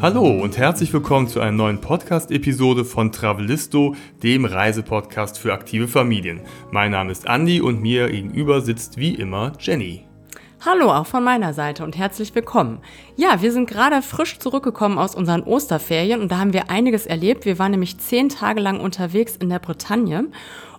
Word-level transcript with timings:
Hallo 0.00 0.30
und 0.30 0.56
herzlich 0.56 0.92
willkommen 0.92 1.26
zu 1.26 1.40
einer 1.40 1.50
neuen 1.50 1.80
Podcast-Episode 1.80 2.84
von 2.84 3.10
Travelisto, 3.10 3.96
dem 4.22 4.44
Reisepodcast 4.44 5.40
für 5.40 5.52
aktive 5.52 5.88
Familien. 5.88 6.40
Mein 6.70 6.92
Name 6.92 7.10
ist 7.10 7.26
Andy 7.26 7.60
und 7.60 7.82
mir 7.82 8.08
gegenüber 8.08 8.60
sitzt 8.60 8.96
wie 8.98 9.16
immer 9.16 9.54
Jenny. 9.58 10.04
Hallo 10.64 10.92
auch 10.92 11.06
von 11.06 11.24
meiner 11.24 11.52
Seite 11.52 11.82
und 11.82 11.96
herzlich 11.98 12.32
willkommen. 12.36 12.78
Ja, 13.16 13.42
wir 13.42 13.50
sind 13.50 13.68
gerade 13.68 14.00
frisch 14.02 14.38
zurückgekommen 14.38 14.98
aus 14.98 15.16
unseren 15.16 15.42
Osterferien 15.42 16.20
und 16.20 16.30
da 16.30 16.38
haben 16.38 16.52
wir 16.52 16.70
einiges 16.70 17.04
erlebt. 17.04 17.44
Wir 17.44 17.58
waren 17.58 17.72
nämlich 17.72 17.98
zehn 17.98 18.28
Tage 18.28 18.60
lang 18.60 18.78
unterwegs 18.78 19.34
in 19.34 19.48
der 19.48 19.58
Bretagne 19.58 20.26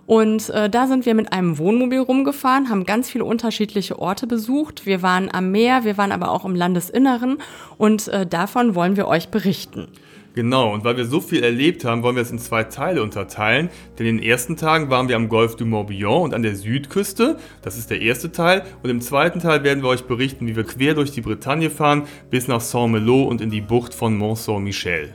und 0.06 0.50
äh, 0.50 0.68
da 0.68 0.86
sind 0.86 1.06
wir 1.06 1.14
mit 1.14 1.32
einem 1.32 1.58
Wohnmobil 1.58 2.00
rumgefahren, 2.00 2.68
haben 2.68 2.84
ganz 2.84 3.10
viele 3.10 3.24
unterschiedliche 3.24 3.98
Orte 3.98 4.26
besucht. 4.26 4.86
Wir 4.86 5.02
waren 5.02 5.30
am 5.32 5.50
Meer, 5.50 5.84
wir 5.84 5.96
waren 5.98 6.12
aber 6.12 6.30
auch 6.30 6.44
im 6.44 6.54
Landesinneren 6.54 7.38
und 7.78 8.08
äh, 8.08 8.26
davon 8.26 8.74
wollen 8.74 8.96
wir 8.96 9.06
euch 9.06 9.28
berichten. 9.28 9.88
Genau, 10.34 10.72
und 10.72 10.84
weil 10.84 10.96
wir 10.96 11.06
so 11.06 11.20
viel 11.20 11.42
erlebt 11.42 11.84
haben, 11.84 12.02
wollen 12.04 12.14
wir 12.14 12.22
es 12.22 12.30
in 12.30 12.38
zwei 12.38 12.62
Teile 12.62 13.02
unterteilen. 13.02 13.68
Denn 13.98 14.06
in 14.06 14.18
den 14.18 14.24
ersten 14.24 14.56
Tagen 14.56 14.88
waren 14.88 15.08
wir 15.08 15.16
am 15.16 15.28
Golf 15.28 15.56
du 15.56 15.66
Morbihan 15.66 16.22
und 16.22 16.34
an 16.34 16.42
der 16.42 16.54
Südküste. 16.54 17.36
Das 17.62 17.76
ist 17.76 17.90
der 17.90 18.00
erste 18.00 18.30
Teil. 18.30 18.62
Und 18.82 18.90
im 18.90 19.00
zweiten 19.00 19.40
Teil 19.40 19.64
werden 19.64 19.82
wir 19.82 19.88
euch 19.88 20.04
berichten, 20.04 20.46
wie 20.46 20.54
wir 20.54 20.64
quer 20.64 20.94
durch 20.94 21.10
die 21.10 21.20
Bretagne 21.20 21.68
fahren, 21.68 22.04
bis 22.30 22.46
nach 22.46 22.60
Saint-Malo 22.60 23.24
und 23.24 23.40
in 23.40 23.50
die 23.50 23.60
Bucht 23.60 23.92
von 23.92 24.16
Mont-Saint-Michel. 24.16 25.14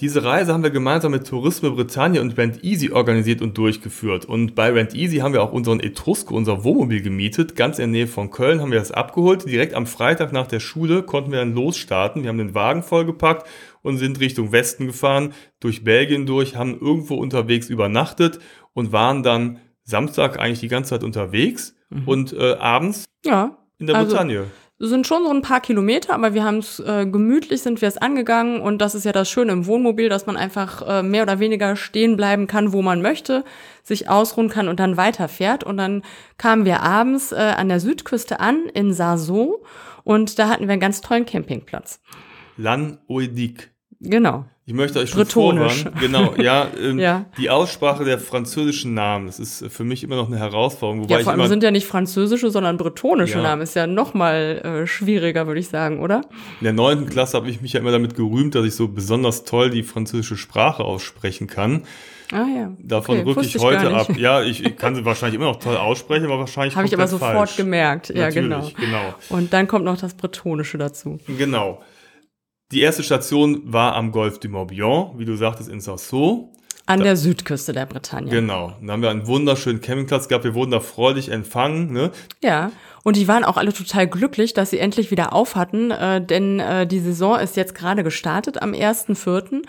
Diese 0.00 0.24
Reise 0.24 0.52
haben 0.52 0.62
wir 0.62 0.70
gemeinsam 0.70 1.12
mit 1.12 1.26
Tourisme 1.26 1.70
Bretagne 1.70 2.20
und 2.20 2.36
Rent 2.36 2.64
Easy 2.64 2.90
organisiert 2.90 3.40
und 3.40 3.56
durchgeführt. 3.56 4.24
Und 4.24 4.54
bei 4.54 4.70
Rent 4.70 4.94
Easy 4.94 5.18
haben 5.18 5.32
wir 5.32 5.42
auch 5.42 5.52
unseren 5.52 5.80
Etrusco, 5.80 6.34
unser 6.34 6.64
Wohnmobil 6.64 7.00
gemietet. 7.00 7.54
Ganz 7.54 7.78
in 7.78 7.92
der 7.92 8.00
Nähe 8.00 8.06
von 8.06 8.30
Köln 8.30 8.60
haben 8.60 8.72
wir 8.72 8.80
das 8.80 8.90
abgeholt. 8.90 9.48
Direkt 9.48 9.74
am 9.74 9.86
Freitag 9.86 10.32
nach 10.32 10.48
der 10.48 10.60
Schule 10.60 11.02
konnten 11.04 11.30
wir 11.30 11.38
dann 11.38 11.54
losstarten. 11.54 12.22
Wir 12.22 12.28
haben 12.28 12.38
den 12.38 12.54
Wagen 12.54 12.82
vollgepackt 12.82 13.46
und 13.82 13.98
sind 13.98 14.18
Richtung 14.18 14.50
Westen 14.50 14.86
gefahren, 14.86 15.32
durch 15.60 15.84
Belgien 15.84 16.26
durch, 16.26 16.56
haben 16.56 16.78
irgendwo 16.80 17.14
unterwegs 17.14 17.68
übernachtet 17.68 18.40
und 18.72 18.92
waren 18.92 19.22
dann 19.22 19.60
Samstag 19.84 20.40
eigentlich 20.40 20.60
die 20.60 20.68
ganze 20.68 20.90
Zeit 20.90 21.04
unterwegs 21.04 21.76
mhm. 21.90 22.08
und 22.08 22.32
äh, 22.32 22.54
abends 22.54 23.04
ja, 23.24 23.58
in 23.78 23.86
der 23.86 23.96
also 23.96 24.10
Bretagne 24.10 24.46
sind 24.78 25.06
schon 25.06 25.22
so 25.22 25.30
ein 25.30 25.42
paar 25.42 25.60
Kilometer, 25.60 26.14
aber 26.14 26.34
wir 26.34 26.44
haben 26.44 26.58
es 26.58 26.80
äh, 26.80 27.06
gemütlich, 27.06 27.62
sind 27.62 27.80
wir 27.80 27.88
es 27.88 27.96
angegangen 27.96 28.60
und 28.60 28.78
das 28.78 28.94
ist 28.94 29.04
ja 29.04 29.12
das 29.12 29.28
Schöne 29.30 29.52
im 29.52 29.66
Wohnmobil, 29.66 30.08
dass 30.08 30.26
man 30.26 30.36
einfach 30.36 30.82
äh, 30.86 31.02
mehr 31.02 31.22
oder 31.22 31.38
weniger 31.38 31.76
stehen 31.76 32.16
bleiben 32.16 32.46
kann, 32.46 32.72
wo 32.72 32.82
man 32.82 33.00
möchte, 33.00 33.44
sich 33.82 34.08
ausruhen 34.08 34.48
kann 34.48 34.68
und 34.68 34.80
dann 34.80 34.96
weiterfährt. 34.96 35.62
Und 35.62 35.76
dann 35.76 36.02
kamen 36.38 36.64
wir 36.64 36.82
abends 36.82 37.32
äh, 37.32 37.36
an 37.36 37.68
der 37.68 37.80
Südküste 37.80 38.40
an 38.40 38.66
in 38.74 38.92
Sarzeau 38.92 39.62
und 40.02 40.38
da 40.38 40.48
hatten 40.48 40.64
wir 40.64 40.72
einen 40.72 40.80
ganz 40.80 41.00
tollen 41.00 41.26
Campingplatz. 41.26 42.00
Lan 42.56 42.98
Oedik. 43.08 43.70
Genau. 44.00 44.44
Ich 44.66 44.72
möchte 44.72 44.98
euch 44.98 45.10
schon 45.10 45.26
vorwarnen. 45.26 45.90
Genau, 46.00 46.34
ja, 46.36 46.68
ähm, 46.80 46.98
ja, 46.98 47.26
Die 47.36 47.50
Aussprache 47.50 48.04
der 48.04 48.18
französischen 48.18 48.94
Namen, 48.94 49.26
das 49.26 49.38
ist 49.38 49.66
für 49.70 49.84
mich 49.84 50.02
immer 50.02 50.16
noch 50.16 50.28
eine 50.28 50.38
Herausforderung. 50.38 51.04
Wobei 51.04 51.18
ja, 51.18 51.22
vor 51.22 51.34
allem 51.34 51.46
sind 51.48 51.62
ja 51.62 51.70
nicht 51.70 51.86
französische, 51.86 52.50
sondern 52.50 52.78
bretonische 52.78 53.36
ja. 53.36 53.42
Namen. 53.42 53.60
Ist 53.60 53.76
ja 53.76 53.86
noch 53.86 54.14
mal 54.14 54.84
äh, 54.84 54.86
schwieriger, 54.86 55.46
würde 55.46 55.60
ich 55.60 55.68
sagen, 55.68 56.00
oder? 56.00 56.22
In 56.60 56.64
der 56.64 56.72
neunten 56.72 57.10
Klasse 57.10 57.36
habe 57.36 57.50
ich 57.50 57.60
mich 57.60 57.74
ja 57.74 57.80
immer 57.80 57.92
damit 57.92 58.14
gerühmt, 58.14 58.54
dass 58.54 58.64
ich 58.64 58.74
so 58.74 58.88
besonders 58.88 59.44
toll 59.44 59.68
die 59.68 59.82
französische 59.82 60.38
Sprache 60.38 60.82
aussprechen 60.82 61.46
kann. 61.46 61.82
Ah 62.32 62.46
ja. 62.56 62.72
Davon 62.78 63.18
okay, 63.18 63.28
rücke 63.28 63.42
ich 63.42 63.58
heute 63.58 63.94
ab. 63.94 64.16
Ja, 64.16 64.42
ich, 64.42 64.64
ich, 64.64 64.76
kann 64.78 64.94
sie 64.94 65.04
wahrscheinlich 65.04 65.36
immer 65.36 65.50
noch 65.50 65.60
toll 65.60 65.76
aussprechen, 65.76 66.24
aber 66.24 66.38
wahrscheinlich 66.38 66.74
Habe 66.74 66.86
ich 66.86 66.94
aber 66.94 67.06
sofort 67.06 67.32
falsch. 67.50 67.56
gemerkt. 67.56 68.08
Ja, 68.08 68.26
Natürlich, 68.26 68.48
genau. 68.48 68.70
genau. 68.76 69.14
Und 69.28 69.52
dann 69.52 69.68
kommt 69.68 69.84
noch 69.84 69.98
das 69.98 70.14
Bretonische 70.14 70.78
dazu. 70.78 71.18
Genau. 71.26 71.82
Die 72.74 72.80
erste 72.80 73.04
Station 73.04 73.62
war 73.72 73.94
am 73.94 74.10
Golf 74.10 74.40
du 74.40 74.48
Morbihan, 74.48 75.12
wie 75.16 75.24
du 75.24 75.36
sagtest, 75.36 75.68
in 75.68 75.80
Sarceau. 75.80 76.52
An 76.86 76.98
da, 76.98 77.04
der 77.04 77.16
Südküste 77.16 77.72
der 77.72 77.86
Bretagne. 77.86 78.28
Genau. 78.28 78.72
Da 78.82 78.92
haben 78.92 79.00
wir 79.00 79.10
einen 79.10 79.28
wunderschönen 79.28 79.80
Campingplatz 79.80 80.26
gehabt. 80.26 80.42
Wir 80.42 80.54
wurden 80.54 80.72
da 80.72 80.80
freudig 80.80 81.30
empfangen. 81.30 81.92
Ne? 81.92 82.10
Ja. 82.42 82.72
Und 83.04 83.14
die 83.14 83.28
waren 83.28 83.44
auch 83.44 83.58
alle 83.58 83.72
total 83.72 84.08
glücklich, 84.08 84.54
dass 84.54 84.70
sie 84.70 84.80
endlich 84.80 85.12
wieder 85.12 85.32
auf 85.32 85.54
hatten, 85.54 85.92
äh, 85.92 86.20
denn 86.20 86.58
äh, 86.58 86.84
die 86.84 86.98
Saison 86.98 87.38
ist 87.38 87.56
jetzt 87.56 87.76
gerade 87.76 88.02
gestartet 88.02 88.60
am 88.60 88.72
1.4. 88.72 89.62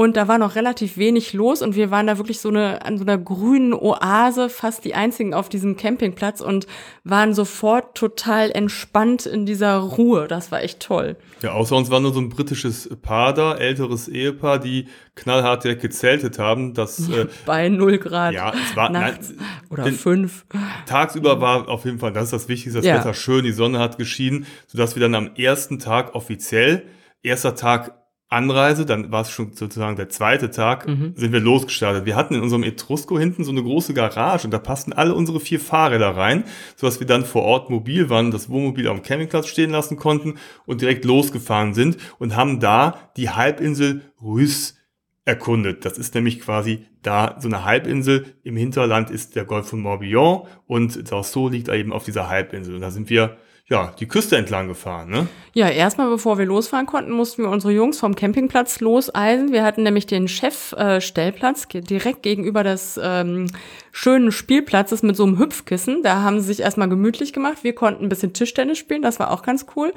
Und 0.00 0.16
da 0.16 0.28
war 0.28 0.38
noch 0.38 0.54
relativ 0.54 0.96
wenig 0.96 1.34
los 1.34 1.60
und 1.60 1.76
wir 1.76 1.90
waren 1.90 2.06
da 2.06 2.16
wirklich 2.16 2.40
so 2.40 2.48
eine, 2.48 2.86
an 2.86 2.96
so 2.96 3.04
einer 3.04 3.18
grünen 3.18 3.74
Oase, 3.74 4.48
fast 4.48 4.86
die 4.86 4.94
einzigen 4.94 5.34
auf 5.34 5.50
diesem 5.50 5.76
Campingplatz 5.76 6.40
und 6.40 6.66
waren 7.04 7.34
sofort 7.34 7.98
total 7.98 8.50
entspannt 8.50 9.26
in 9.26 9.44
dieser 9.44 9.76
Ruhe. 9.76 10.26
Das 10.26 10.50
war 10.50 10.62
echt 10.62 10.80
toll. 10.80 11.18
Ja, 11.42 11.52
außer 11.52 11.76
uns 11.76 11.90
war 11.90 12.00
nur 12.00 12.14
so 12.14 12.20
ein 12.20 12.30
britisches 12.30 12.88
Paar 13.02 13.34
da, 13.34 13.54
älteres 13.56 14.08
Ehepaar, 14.08 14.58
die 14.58 14.88
knallhart 15.16 15.64
direkt 15.64 15.82
gezeltet 15.82 16.38
haben. 16.38 16.72
Das, 16.72 17.06
äh, 17.10 17.26
Bei 17.44 17.68
null 17.68 17.98
Grad. 17.98 18.32
Ja, 18.32 18.54
es 18.54 18.74
war 18.74 18.88
nachts 18.88 19.34
nein, 19.36 19.46
oder 19.68 19.92
fünf. 19.92 20.46
Tagsüber 20.86 21.42
war 21.42 21.68
auf 21.68 21.84
jeden 21.84 21.98
Fall, 21.98 22.14
das 22.14 22.24
ist 22.24 22.32
das 22.32 22.48
Wichtigste, 22.48 22.78
das 22.78 22.86
ja. 22.86 22.94
Wetter 22.94 23.12
schön, 23.12 23.44
die 23.44 23.52
Sonne 23.52 23.78
hat 23.80 23.98
geschienen, 23.98 24.46
sodass 24.66 24.96
wir 24.96 25.02
dann 25.02 25.14
am 25.14 25.32
ersten 25.34 25.78
Tag 25.78 26.14
offiziell, 26.14 26.84
erster 27.22 27.54
Tag 27.54 28.00
Anreise, 28.30 28.86
dann 28.86 29.10
war 29.10 29.22
es 29.22 29.30
schon 29.30 29.54
sozusagen 29.54 29.96
der 29.96 30.08
zweite 30.08 30.52
Tag, 30.52 30.86
mhm. 30.86 31.14
sind 31.16 31.32
wir 31.32 31.40
losgestartet. 31.40 32.06
Wir 32.06 32.14
hatten 32.14 32.34
in 32.34 32.42
unserem 32.42 32.62
Etrusco 32.62 33.18
hinten 33.18 33.42
so 33.42 33.50
eine 33.50 33.62
große 33.62 33.92
Garage 33.92 34.46
und 34.46 34.52
da 34.52 34.58
passten 34.58 34.92
alle 34.92 35.14
unsere 35.14 35.40
vier 35.40 35.58
Fahrräder 35.58 36.16
rein, 36.16 36.44
sodass 36.76 37.00
wir 37.00 37.08
dann 37.08 37.24
vor 37.24 37.42
Ort 37.42 37.70
mobil 37.70 38.08
waren, 38.08 38.30
das 38.30 38.48
Wohnmobil 38.48 38.86
am 38.86 39.02
Campingplatz 39.02 39.48
stehen 39.48 39.70
lassen 39.70 39.96
konnten 39.96 40.34
und 40.64 40.80
direkt 40.80 41.04
losgefahren 41.04 41.74
sind 41.74 41.96
und 42.20 42.36
haben 42.36 42.60
da 42.60 43.10
die 43.16 43.30
Halbinsel 43.30 44.02
Rüss 44.22 44.76
erkundet. 45.24 45.84
Das 45.84 45.98
ist 45.98 46.14
nämlich 46.14 46.40
quasi 46.40 46.86
da 47.02 47.36
so 47.40 47.48
eine 47.48 47.64
Halbinsel. 47.64 48.26
Im 48.44 48.56
Hinterland 48.56 49.10
ist 49.10 49.34
der 49.34 49.44
Golf 49.44 49.68
von 49.68 49.80
Morbihan 49.80 50.42
und 50.66 51.08
Sarceau 51.08 51.48
liegt 51.48 51.68
eben 51.68 51.92
auf 51.92 52.04
dieser 52.04 52.28
Halbinsel. 52.28 52.76
Und 52.76 52.80
da 52.80 52.92
sind 52.92 53.10
wir 53.10 53.38
ja, 53.70 53.94
die 54.00 54.08
Küste 54.08 54.36
entlang 54.36 54.66
gefahren, 54.66 55.08
ne? 55.08 55.28
Ja, 55.52 55.68
erstmal, 55.68 56.10
bevor 56.10 56.38
wir 56.38 56.44
losfahren 56.44 56.86
konnten, 56.86 57.12
mussten 57.12 57.42
wir 57.42 57.50
unsere 57.50 57.72
Jungs 57.72 58.00
vom 58.00 58.16
Campingplatz 58.16 58.80
loseisen. 58.80 59.52
Wir 59.52 59.62
hatten 59.62 59.84
nämlich 59.84 60.06
den 60.06 60.26
Chefstellplatz 60.26 61.68
äh, 61.72 61.80
direkt 61.80 62.22
gegenüber 62.24 62.64
des 62.64 62.98
ähm, 63.00 63.46
schönen 63.92 64.32
Spielplatzes 64.32 65.04
mit 65.04 65.16
so 65.16 65.24
einem 65.24 65.38
Hüpfkissen. 65.38 66.02
Da 66.02 66.22
haben 66.22 66.40
sie 66.40 66.46
sich 66.46 66.60
erstmal 66.60 66.88
gemütlich 66.88 67.32
gemacht. 67.32 67.58
Wir 67.62 67.74
konnten 67.74 68.04
ein 68.04 68.08
bisschen 68.08 68.32
Tischtennis 68.32 68.78
spielen, 68.78 69.02
das 69.02 69.20
war 69.20 69.30
auch 69.30 69.42
ganz 69.42 69.66
cool. 69.76 69.92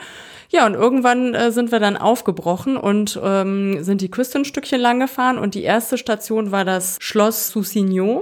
Ja, 0.50 0.67
und 0.67 0.75
irgendwann 0.75 1.34
äh, 1.34 1.51
sind 1.51 1.72
wir 1.72 1.79
dann 1.79 1.97
aufgebrochen 1.97 2.78
und 2.78 3.19
ähm, 3.23 3.84
sind 3.84 4.01
die 4.01 4.11
Küste 4.11 4.38
ein 4.38 4.45
Stückchen 4.45 4.81
lang 4.81 5.00
gefahren. 5.00 5.40
Und 5.40 5.55
die 5.55 5.63
erste 5.63 5.97
Station 5.97 6.51
war 6.51 6.63
das 6.63 6.97
Schloss 7.00 7.50
Soussignon. 7.50 8.22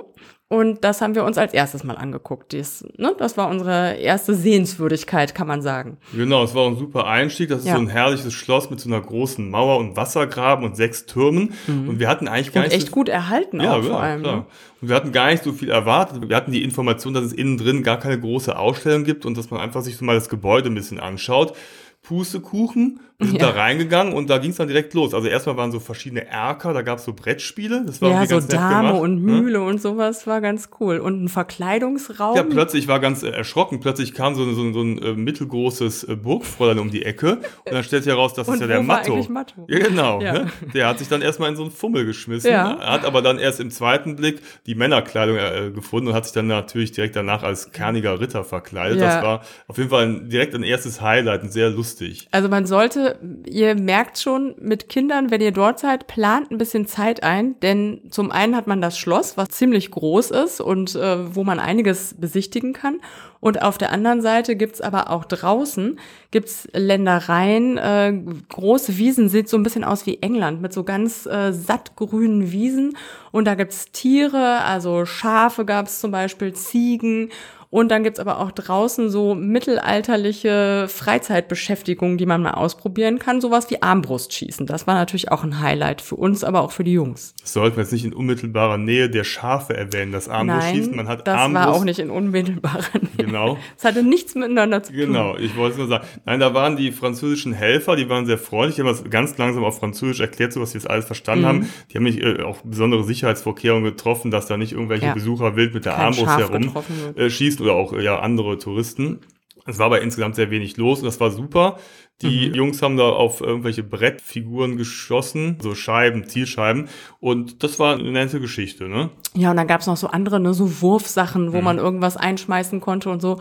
Und 0.52 0.84
das 0.84 1.00
haben 1.00 1.16
wir 1.16 1.24
uns 1.24 1.38
als 1.38 1.54
erstes 1.54 1.86
mal 1.86 1.96
angeguckt. 1.96 2.52
Dies, 2.52 2.84
ne, 2.98 3.16
das 3.18 3.38
war 3.38 3.48
unsere 3.48 3.94
erste 3.94 4.36
Sehenswürdigkeit, 4.36 5.34
kann 5.34 5.48
man 5.48 5.62
sagen. 5.62 5.96
Genau, 6.14 6.44
es 6.44 6.54
war 6.54 6.68
ein 6.68 6.76
super 6.76 7.08
Einstieg. 7.08 7.48
Das 7.48 7.60
ist 7.60 7.68
ja. 7.68 7.76
so 7.76 7.80
ein 7.80 7.88
herrliches 7.88 8.34
Schloss 8.34 8.70
mit 8.70 8.82
so 8.82 8.90
einer 8.90 9.00
großen 9.00 9.50
Mauer 9.50 9.78
und 9.78 9.96
Wassergraben 9.96 10.66
und 10.66 10.76
sechs 10.76 11.06
Türmen. 11.06 11.54
Mhm. 11.68 11.88
Und 11.88 12.00
wir 12.00 12.10
hatten 12.10 12.28
eigentlich 12.28 12.52
gar 12.52 12.66
und 12.66 12.70
nicht. 12.70 12.76
echt 12.80 12.88
so 12.88 12.92
gut 12.92 13.08
erhalten 13.08 13.62
ja, 13.62 13.78
auch 13.78 13.82
vor 13.82 14.02
allem. 14.02 14.24
Klar. 14.24 14.36
Ne? 14.36 14.46
Und 14.82 14.90
wir 14.90 14.96
hatten 14.98 15.14
gar 15.14 15.32
nicht 15.32 15.42
so 15.42 15.54
viel 15.54 15.70
erwartet. 15.70 16.28
Wir 16.28 16.36
hatten 16.36 16.52
die 16.52 16.66
Information, 16.66 17.14
dass 17.14 17.24
es 17.24 17.32
innen 17.32 17.58
drin 17.58 17.82
gar 17.82 17.98
keine 17.98 18.20
große 18.20 18.60
Ausstellung 18.60 19.06
gibt 19.06 19.26
und 19.26 19.38
dass 19.38 19.52
man 19.52 19.62
einfach 19.62 19.84
sich 19.84 19.96
so 19.96 20.04
mal 20.04 20.16
das 20.16 20.28
Gebäude 20.28 20.70
ein 20.70 20.76
bisschen 20.76 21.00
anschaut. 21.00 21.56
Pustekuchen. 22.04 23.00
Wir 23.22 23.28
sind 23.32 23.42
ja. 23.42 23.52
da 23.52 23.60
reingegangen 23.60 24.14
und 24.14 24.30
da 24.30 24.40
ging 24.40 24.52
es 24.52 24.58
dann 24.58 24.68
direkt 24.68 24.94
los. 24.94 25.14
Also 25.14 25.28
erstmal 25.28 25.58
waren 25.58 25.72
so 25.72 25.80
verschiedene 25.80 26.28
Erker, 26.28 26.74
da 26.74 26.82
gab 26.82 26.98
es 27.00 27.06
so 27.06 27.14
Brettspiele. 27.14 27.84
Das 27.86 28.02
war 28.02 28.10
ja, 28.10 28.26
so 28.26 28.36
ganz 28.36 28.48
Dame 28.48 28.88
gemacht, 28.88 29.02
und 29.02 29.24
ne? 29.24 29.32
Mühle 29.32 29.60
ne? 29.60 29.66
und 29.66 29.82
sowas 29.82 30.26
war 30.26 30.42
ganz 30.42 30.70
cool. 30.80 30.98
Und 30.98 31.24
ein 31.24 31.30
Verkleidungsraum. 31.30 32.36
Ja, 32.36 32.44
plötzlich 32.44 32.88
war 32.88 33.00
ganz 33.00 33.24
äh, 33.24 33.30
erschrocken. 33.30 33.80
Plötzlich 33.80 34.14
kam 34.14 34.36
so, 34.36 34.52
so, 34.54 34.74
so 34.74 34.82
ein 34.82 35.02
äh, 35.02 35.14
mittelgroßes 35.14 36.06
äh, 36.06 36.16
Burgfräulein 36.16 36.80
um 36.80 36.90
die 36.90 37.04
Ecke 37.06 37.38
und 37.66 37.74
dann 37.74 37.84
stellt 37.84 38.04
sich 38.04 38.12
heraus, 38.12 38.34
das 38.34 38.48
ist 38.48 38.60
ja 38.60 38.68
der 38.68 38.82
Matto. 38.82 39.16
Matto. 39.30 39.66
Ja, 39.68 39.80
genau. 39.80 40.22
Ja. 40.22 40.34
Ne? 40.34 40.52
Der 40.74 40.88
hat 40.88 41.00
sich 41.00 41.08
dann 41.08 41.22
erstmal 41.22 41.50
in 41.50 41.56
so 41.56 41.64
einen 41.64 41.72
Fummel 41.72 42.06
geschmissen, 42.06 42.52
ja. 42.52 42.80
hat 42.80 43.06
aber 43.06 43.22
dann 43.22 43.38
erst 43.38 43.60
im 43.60 43.70
zweiten 43.70 44.16
Blick 44.16 44.42
die 44.66 44.76
Männerkleidung 44.76 45.38
äh, 45.38 45.72
gefunden 45.72 46.10
und 46.10 46.14
hat 46.14 46.26
sich 46.26 46.34
dann 46.34 46.48
natürlich 46.48 46.92
direkt 46.92 47.16
danach 47.16 47.44
als 47.44 47.72
kerniger 47.72 48.20
Ritter 48.20 48.44
verkleidet. 48.44 49.02
Das 49.02 49.24
war 49.24 49.42
auf 49.68 49.78
jeden 49.78 49.90
Fall 49.90 50.06
ein, 50.06 50.30
direkt 50.30 50.56
ein 50.56 50.64
erstes 50.64 51.02
Highlight, 51.02 51.44
ein 51.44 51.50
sehr 51.50 51.70
lustig. 51.70 52.28
Also 52.32 52.50
man 52.50 52.66
sollte, 52.66 53.11
ihr 53.46 53.76
merkt 53.76 54.18
schon, 54.18 54.56
mit 54.60 54.90
Kindern, 54.90 55.32
wenn 55.32 55.42
ihr 55.42 55.52
dort 55.52 55.80
seid, 55.80 56.08
plant 56.08 56.52
ein 56.52 56.58
bisschen 56.58 56.88
Zeit 56.88 57.24
ein, 57.24 57.60
denn 57.62 58.02
zum 58.10 58.32
einen 58.32 58.56
hat 58.56 58.68
man 58.68 58.82
das 58.82 58.98
Schloss, 58.98 59.38
was 59.38 59.50
ziemlich 59.50 59.92
groß 59.92 60.32
ist 60.32 60.62
und 60.62 60.96
äh, 60.96 61.36
wo 61.36 61.44
man 61.44 61.60
einiges 61.60 62.16
besichtigen 62.18 62.74
kann. 62.74 63.00
Und 63.40 63.64
auf 63.64 63.80
der 63.80 63.92
anderen 63.92 64.22
Seite 64.22 64.56
gibt's 64.56 64.82
aber 64.82 65.10
auch 65.10 65.26
draußen, 65.26 66.00
gibt's 66.30 66.68
Ländereien, 66.74 67.78
äh, 67.78 68.14
große 68.50 68.98
Wiesen, 68.98 69.30
sieht 69.30 69.50
so 69.50 69.58
ein 69.58 69.64
bisschen 69.64 69.84
aus 69.84 70.06
wie 70.06 70.22
England, 70.22 70.62
mit 70.62 70.74
so 70.74 70.84
ganz 70.84 71.26
äh, 71.26 71.52
sattgrünen 71.52 72.52
Wiesen. 72.52 72.96
Und 73.32 73.46
da 73.46 73.56
gibt's 73.56 73.92
Tiere, 73.92 74.62
also 74.64 75.06
Schafe 75.06 75.66
gab's 75.66 76.00
zum 76.00 76.12
Beispiel, 76.12 76.54
Ziegen 76.54 77.32
und 77.72 77.90
dann 77.90 78.04
gibt's 78.04 78.20
aber 78.20 78.40
auch 78.40 78.52
draußen 78.52 79.10
so 79.10 79.34
mittelalterliche 79.34 80.88
Freizeitbeschäftigungen, 80.90 82.18
die 82.18 82.26
man 82.26 82.44
mal 82.44 82.52
ausprobieren 82.52 83.18
kann. 83.18 83.40
Sowas 83.40 83.70
wie 83.70 83.82
Armbrustschießen. 83.82 84.66
Das 84.68 84.88
war 84.88 84.96
natürlich 84.96 85.32
auch 85.32 85.46
ein 85.46 85.62
Highlight 85.62 86.02
für 86.02 86.18
uns, 86.18 86.44
aber 86.44 86.64
auch 86.64 86.74
für 86.74 86.84
die 86.84 86.92
Jungs. 86.92 87.34
Das 87.40 87.54
sollten 87.54 87.78
wir 87.78 87.84
jetzt 87.84 87.94
nicht 87.94 88.04
in 88.04 88.14
unmittelbarer 88.14 88.78
Nähe 88.78 89.10
der 89.10 89.24
Schafe 89.24 89.74
erwähnen, 89.74 90.12
das 90.12 90.28
Armbrustschießen. 90.28 90.94
Man 90.94 91.08
hat 91.08 91.26
das 91.26 91.40
Armbrust. 91.40 91.66
war 91.66 91.74
auch 91.74 91.86
nicht 91.86 92.00
in 92.00 92.10
unmittelbarer 92.10 93.00
Nähe. 93.00 93.26
Genau. 93.26 93.58
Es 93.78 93.86
hatte 93.86 94.04
nichts 94.04 94.36
miteinander 94.36 94.84
zu 94.84 94.92
tun. 94.92 95.00
Genau, 95.00 95.38
ich 95.38 95.56
wollte 95.56 95.72
es 95.72 95.78
nur 95.78 95.88
sagen. 95.88 96.06
Nein, 96.26 96.42
da 96.42 96.54
waren 96.54 96.76
die 96.76 96.92
französischen 96.92 97.54
Helfer, 97.54 97.96
die 97.96 98.10
waren 98.10 98.26
sehr 98.26 98.38
freundlich, 98.38 98.76
die 98.76 98.82
haben 98.82 98.90
das 98.90 99.10
ganz 99.10 99.38
langsam 99.38 99.64
auf 99.64 99.80
Französisch 99.80 100.20
erklärt, 100.20 100.52
so 100.52 100.60
was 100.60 100.74
wir 100.74 100.82
jetzt 100.82 100.90
alles 100.90 101.06
verstanden 101.06 101.46
mhm. 101.46 101.48
haben. 101.48 101.70
Die 101.90 101.96
haben 101.96 102.04
mich 102.04 102.22
äh, 102.22 102.44
auch 102.44 102.58
besondere 102.64 103.06
Sicherheitsvorkehrungen 103.06 103.86
getroffen, 103.86 104.30
dass 104.30 104.48
da 104.48 104.58
nicht 104.58 104.74
irgendwelche 104.74 105.06
ja. 105.06 105.14
Besucher 105.14 105.56
wild 105.56 105.74
mit 105.74 105.86
der 105.86 105.94
Kein 105.94 106.08
Armbrust 106.08 106.26
Schaf 106.26 106.52
herum 106.52 106.74
äh, 107.16 107.30
schießen 107.30 107.61
oder 107.62 107.74
auch 107.74 107.94
ja 107.94 108.20
andere 108.20 108.58
Touristen. 108.58 109.20
Es 109.66 109.78
war 109.78 109.88
aber 109.88 110.02
insgesamt 110.02 110.36
sehr 110.36 110.50
wenig 110.50 110.78
los 110.78 111.00
und 111.00 111.06
das 111.06 111.20
war 111.20 111.32
super. 111.32 111.78
Die 112.22 112.50
mhm. 112.50 112.56
Jungs 112.56 112.82
haben 112.82 112.98
da 112.98 113.10
auf 113.10 113.42
irgendwelche 113.42 113.84
Brettfiguren 113.84 114.78
geschossen, 114.78 115.58
so 115.60 115.74
Scheiben, 115.74 116.28
Zielscheiben. 116.28 116.88
Und 117.20 117.64
das 117.64 117.80
war 117.80 117.96
eine 117.96 118.12
nette 118.12 118.40
Geschichte, 118.40 118.88
ne? 118.88 119.10
Ja, 119.34 119.52
und 119.52 119.58
dann 119.58 119.68
gab's 119.68 119.88
noch 119.88 119.98
so 119.98 120.08
andere, 120.08 120.40
ne, 120.40 120.54
so 120.54 120.82
Wurfsachen, 120.82 121.52
wo 121.52 121.58
mhm. 121.58 121.64
man 121.64 121.78
irgendwas 121.80 122.18
einschmeißen 122.18 122.80
konnte 122.80 123.10
und 123.10 123.22
so. 123.22 123.40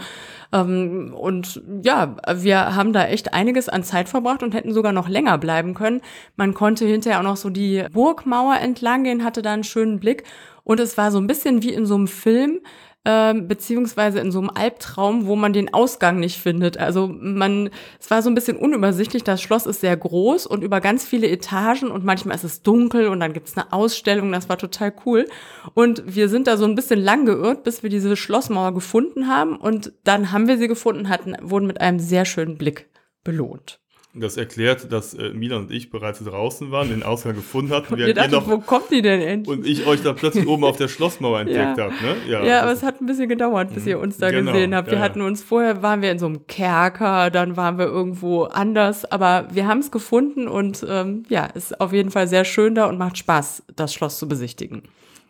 Ähm, 0.53 1.13
und 1.15 1.63
ja, 1.83 2.17
wir 2.35 2.75
haben 2.75 2.93
da 2.93 3.07
echt 3.07 3.35
einiges 3.35 3.69
an 3.69 3.83
Zeit 3.83 4.09
verbracht 4.09 4.43
und 4.43 4.55
hätten 4.55 4.73
sogar 4.73 4.93
noch 4.93 5.09
länger 5.09 5.37
bleiben 5.37 5.75
können. 5.75 6.01
Man 6.37 6.55
konnte 6.55 6.87
hinterher 6.87 7.21
auch 7.21 7.25
noch 7.25 7.37
so 7.37 7.51
die 7.51 7.85
Burgmauer 7.93 8.57
entlang 8.61 9.05
gehen, 9.05 9.25
hatte 9.25 9.43
da 9.43 9.53
einen 9.53 9.65
schönen 9.65 10.01
Blick. 10.01 10.25
Und 10.65 10.81
es 10.81 10.97
war 10.97 11.11
so 11.11 11.19
ein 11.19 11.27
bisschen 11.27 11.63
wie 11.63 11.73
in 11.73 11.85
so 11.85 11.97
einem 11.97 12.07
Film 12.07 12.61
ähm, 13.07 13.49
beziehungsweise 13.49 14.21
in 14.21 14.31
so 14.31 14.41
einem 14.41 14.51
Albtraum, 14.51 15.27
wo 15.27 15.35
man 15.35 15.55
den 15.55 15.73
Ausgang 15.73 16.21
nicht 16.21 16.39
findet. 16.39 16.77
Also 16.77 17.09
man, 17.09 17.71
es 17.99 18.11
war 18.11 18.21
so 18.21 18.29
ein 18.29 18.35
bisschen 18.35 18.59
unübersichtlich. 18.59 19.25
Das 19.25 19.41
Schloss 19.41 19.65
ist 19.65 19.81
sehr 19.81 19.97
groß 19.97 20.47
und 20.47 20.63
über 20.63 20.81
ganz 20.83 21.05
viele 21.05 21.29
Etagen 21.29 21.91
und 21.91 22.05
manchmal 22.05 22.37
ist 22.37 22.45
es 22.45 22.63
dunkel 22.63 23.09
und 23.09 23.21
dann 23.21 23.33
gibt's 23.33 23.57
eine 23.57 23.73
Ausstellung. 23.73 24.33
Das 24.33 24.51
war 24.51 24.59
total 24.59 24.93
cool. 25.07 25.27
Und 25.73 26.03
wir 26.15 26.29
sind 26.29 26.47
da 26.47 26.59
so 26.59 26.67
ein 26.67 26.75
bisschen 26.75 27.01
lang 27.01 27.25
geirrt, 27.25 27.65
bis 27.65 27.83
wir 27.83 27.89
diese 27.89 28.17
Schlossmauer 28.17 28.75
gefunden 28.75 29.29
haben. 29.29 29.57
Und 29.57 29.95
dann 30.05 30.31
haben 30.31 30.47
wir 30.47 30.59
sie 30.59 30.69
gefunden, 30.69 31.09
hatten, 31.09 31.37
wurden 31.41 31.67
mit 31.67 31.81
einem 31.81 32.01
sehr 32.01 32.27
schönen 32.27 32.59
Blick 32.59 32.91
belohnt. 33.25 33.80
Das 34.13 34.37
erklärt, 34.37 34.91
dass 34.91 35.15
äh, 35.15 35.31
Milan 35.31 35.63
und 35.63 35.71
ich 35.71 35.89
bereits 35.89 36.19
draußen 36.19 36.73
waren, 36.73 36.89
den 36.89 37.05
Ausgang 37.05 37.37
gefunden 37.37 37.73
hatten. 37.73 37.95
Und 37.95 38.01
ihr 38.01 38.13
dachtet, 38.13 38.33
noch, 38.33 38.49
wo 38.49 38.59
kommt 38.59 38.91
die 38.91 39.03
denn 39.03 39.21
endlich? 39.21 39.57
Und 39.57 39.65
ich 39.65 39.87
euch 39.87 40.03
da 40.03 40.13
plötzlich 40.13 40.49
oben 40.49 40.65
auf 40.65 40.77
der 40.77 40.89
Schlossmauer 40.89 41.41
entdeckt 41.43 41.79
ja. 41.79 41.85
habe. 41.85 41.95
Ne? 41.95 42.17
Ja, 42.29 42.45
ja 42.45 42.63
aber 42.63 42.73
es 42.73 42.83
hat 42.83 43.01
ein 43.01 43.07
bisschen 43.07 43.29
gedauert, 43.29 43.73
bis 43.73 43.87
ihr 43.87 44.01
uns 44.01 44.19
da 44.19 44.33
genau, 44.33 44.51
gesehen 44.51 44.75
habt. 44.75 44.89
Wir 44.89 44.99
ja, 44.99 45.05
hatten 45.05 45.21
uns 45.21 45.45
vorher, 45.45 45.83
waren 45.83 46.03
wir 46.03 46.11
in 46.11 46.19
so 46.19 46.27
einem 46.27 46.45
Kerker, 46.49 47.31
dann 47.31 47.57
waren 47.57 47.79
wir 47.79 47.87
irgendwo 47.87 48.45
anders, 48.45 49.05
aber 49.05 49.47
wir 49.53 49.69
haben 49.69 49.79
es 49.79 49.93
gefunden 49.93 50.49
und 50.49 50.85
ähm, 50.89 51.23
ja, 51.29 51.47
ist 51.47 51.81
auf 51.81 51.93
jeden 51.93 52.11
Fall 52.11 52.27
sehr 52.27 52.45
schön 52.45 52.75
da 52.75 52.87
und 52.87 52.99
macht 52.99 53.17
Spaß, 53.17 53.63
das 53.77 53.95
Schloss 53.95 54.19
zu 54.19 54.27
besichtigen. 54.27 54.83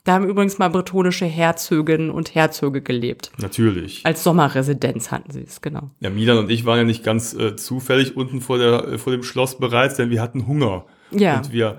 Da 0.05 0.14
haben 0.14 0.26
übrigens 0.26 0.58
mal 0.58 0.69
bretonische 0.69 1.26
Herzöginnen 1.26 2.11
und 2.11 2.35
Herzöge 2.35 2.81
gelebt. 2.81 3.32
Natürlich. 3.38 4.05
Als 4.05 4.25
Sommerresidenz 4.25 5.11
hatten 5.11 5.31
sie 5.31 5.43
es, 5.43 5.61
genau. 5.61 5.91
Ja, 6.00 6.11
Milan 6.11 6.38
und 6.38 6.50
ich 6.50 6.64
waren 6.64 6.79
ja 6.79 6.85
nicht 6.85 7.05
ganz 7.05 7.35
äh, 7.35 7.56
zufällig 7.56 8.17
unten 8.17 8.41
vor, 8.41 8.58
der, 8.58 8.88
äh, 8.88 8.99
vor 8.99 9.12
dem 9.12 9.23
Schloss 9.23 9.58
bereits, 9.58 9.97
denn 9.97 10.11
wir 10.11 10.23
hatten 10.23 10.47
Hunger. 10.47 10.87
Ja. 11.11 11.38
Und 11.38 11.52
wir 11.52 11.79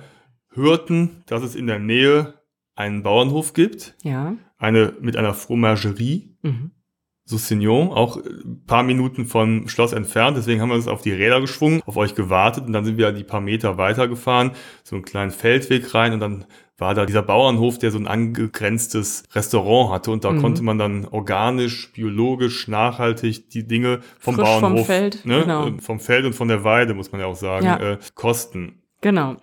hörten, 0.49 1.23
dass 1.25 1.43
es 1.43 1.55
in 1.55 1.67
der 1.67 1.79
Nähe 1.79 2.35
einen 2.75 3.03
Bauernhof 3.03 3.53
gibt. 3.53 3.95
Ja. 4.03 4.35
Eine 4.57 4.93
mit 5.01 5.17
einer 5.17 5.33
Fromagerie. 5.33 6.37
Mhm. 6.41 6.71
Soussignon, 7.25 7.89
auch 7.89 8.17
ein 8.17 8.63
paar 8.65 8.83
Minuten 8.83 9.25
vom 9.25 9.67
Schloss 9.67 9.93
entfernt. 9.93 10.37
Deswegen 10.37 10.59
haben 10.61 10.69
wir 10.69 10.75
uns 10.75 10.87
auf 10.87 11.01
die 11.01 11.11
Räder 11.11 11.39
geschwungen, 11.39 11.81
auf 11.85 11.95
euch 11.95 12.15
gewartet 12.15 12.65
und 12.65 12.73
dann 12.73 12.83
sind 12.83 12.97
wir 12.97 13.11
die 13.11 13.23
paar 13.23 13.41
Meter 13.41 13.77
weitergefahren, 13.77 14.51
so 14.83 14.95
einen 14.95 15.05
kleinen 15.05 15.31
Feldweg 15.31 15.93
rein 15.93 16.13
und 16.13 16.19
dann 16.19 16.45
war 16.81 16.93
da 16.93 17.05
dieser 17.05 17.21
Bauernhof, 17.21 17.77
der 17.77 17.91
so 17.91 17.99
ein 17.99 18.07
angegrenztes 18.07 19.23
Restaurant 19.33 19.93
hatte 19.93 20.11
und 20.11 20.25
da 20.25 20.31
mhm. 20.31 20.41
konnte 20.41 20.63
man 20.63 20.77
dann 20.77 21.05
organisch, 21.05 21.93
biologisch, 21.93 22.67
nachhaltig 22.67 23.49
die 23.51 23.65
Dinge 23.65 24.01
vom 24.19 24.35
Frisch 24.35 24.45
Bauernhof, 24.45 24.79
vom 24.79 24.85
Feld, 24.85 25.25
ne, 25.25 25.41
genau. 25.41 25.69
vom 25.79 25.99
Feld 25.99 26.25
und 26.25 26.33
von 26.33 26.49
der 26.49 26.63
Weide, 26.65 26.93
muss 26.93 27.11
man 27.11 27.21
ja 27.21 27.27
auch 27.27 27.35
sagen, 27.35 27.65
ja. 27.65 27.77
Äh, 27.79 27.97
kosten. 28.15 28.81
Genau. 29.01 29.37